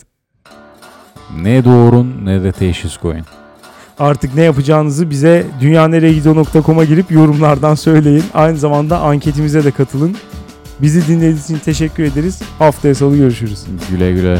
Ne 1.42 1.66
doğurun 1.66 2.26
ne 2.26 2.44
de 2.44 2.52
teşhis 2.52 2.98
koyun. 2.98 3.26
Artık 4.00 4.36
ne 4.36 4.42
yapacağınızı 4.42 5.10
bize 5.10 5.46
dünyanereyegidiyor.com'a 5.62 6.84
girip 6.84 7.12
yorumlardan 7.12 7.76
söyleyin. 7.76 8.24
Aynı 8.34 8.58
zamanda 8.58 9.00
anketimize 9.00 9.64
de 9.64 9.72
katılın. 9.72 10.16
Bizi 10.82 11.08
dinlediğiniz 11.08 11.44
için 11.44 11.58
teşekkür 11.60 12.04
ederiz. 12.04 12.42
Haftaya 12.60 12.96
salı 12.96 13.18
görüşürüz. 13.18 13.66
Güle 13.92 14.12
güle. 14.12 14.40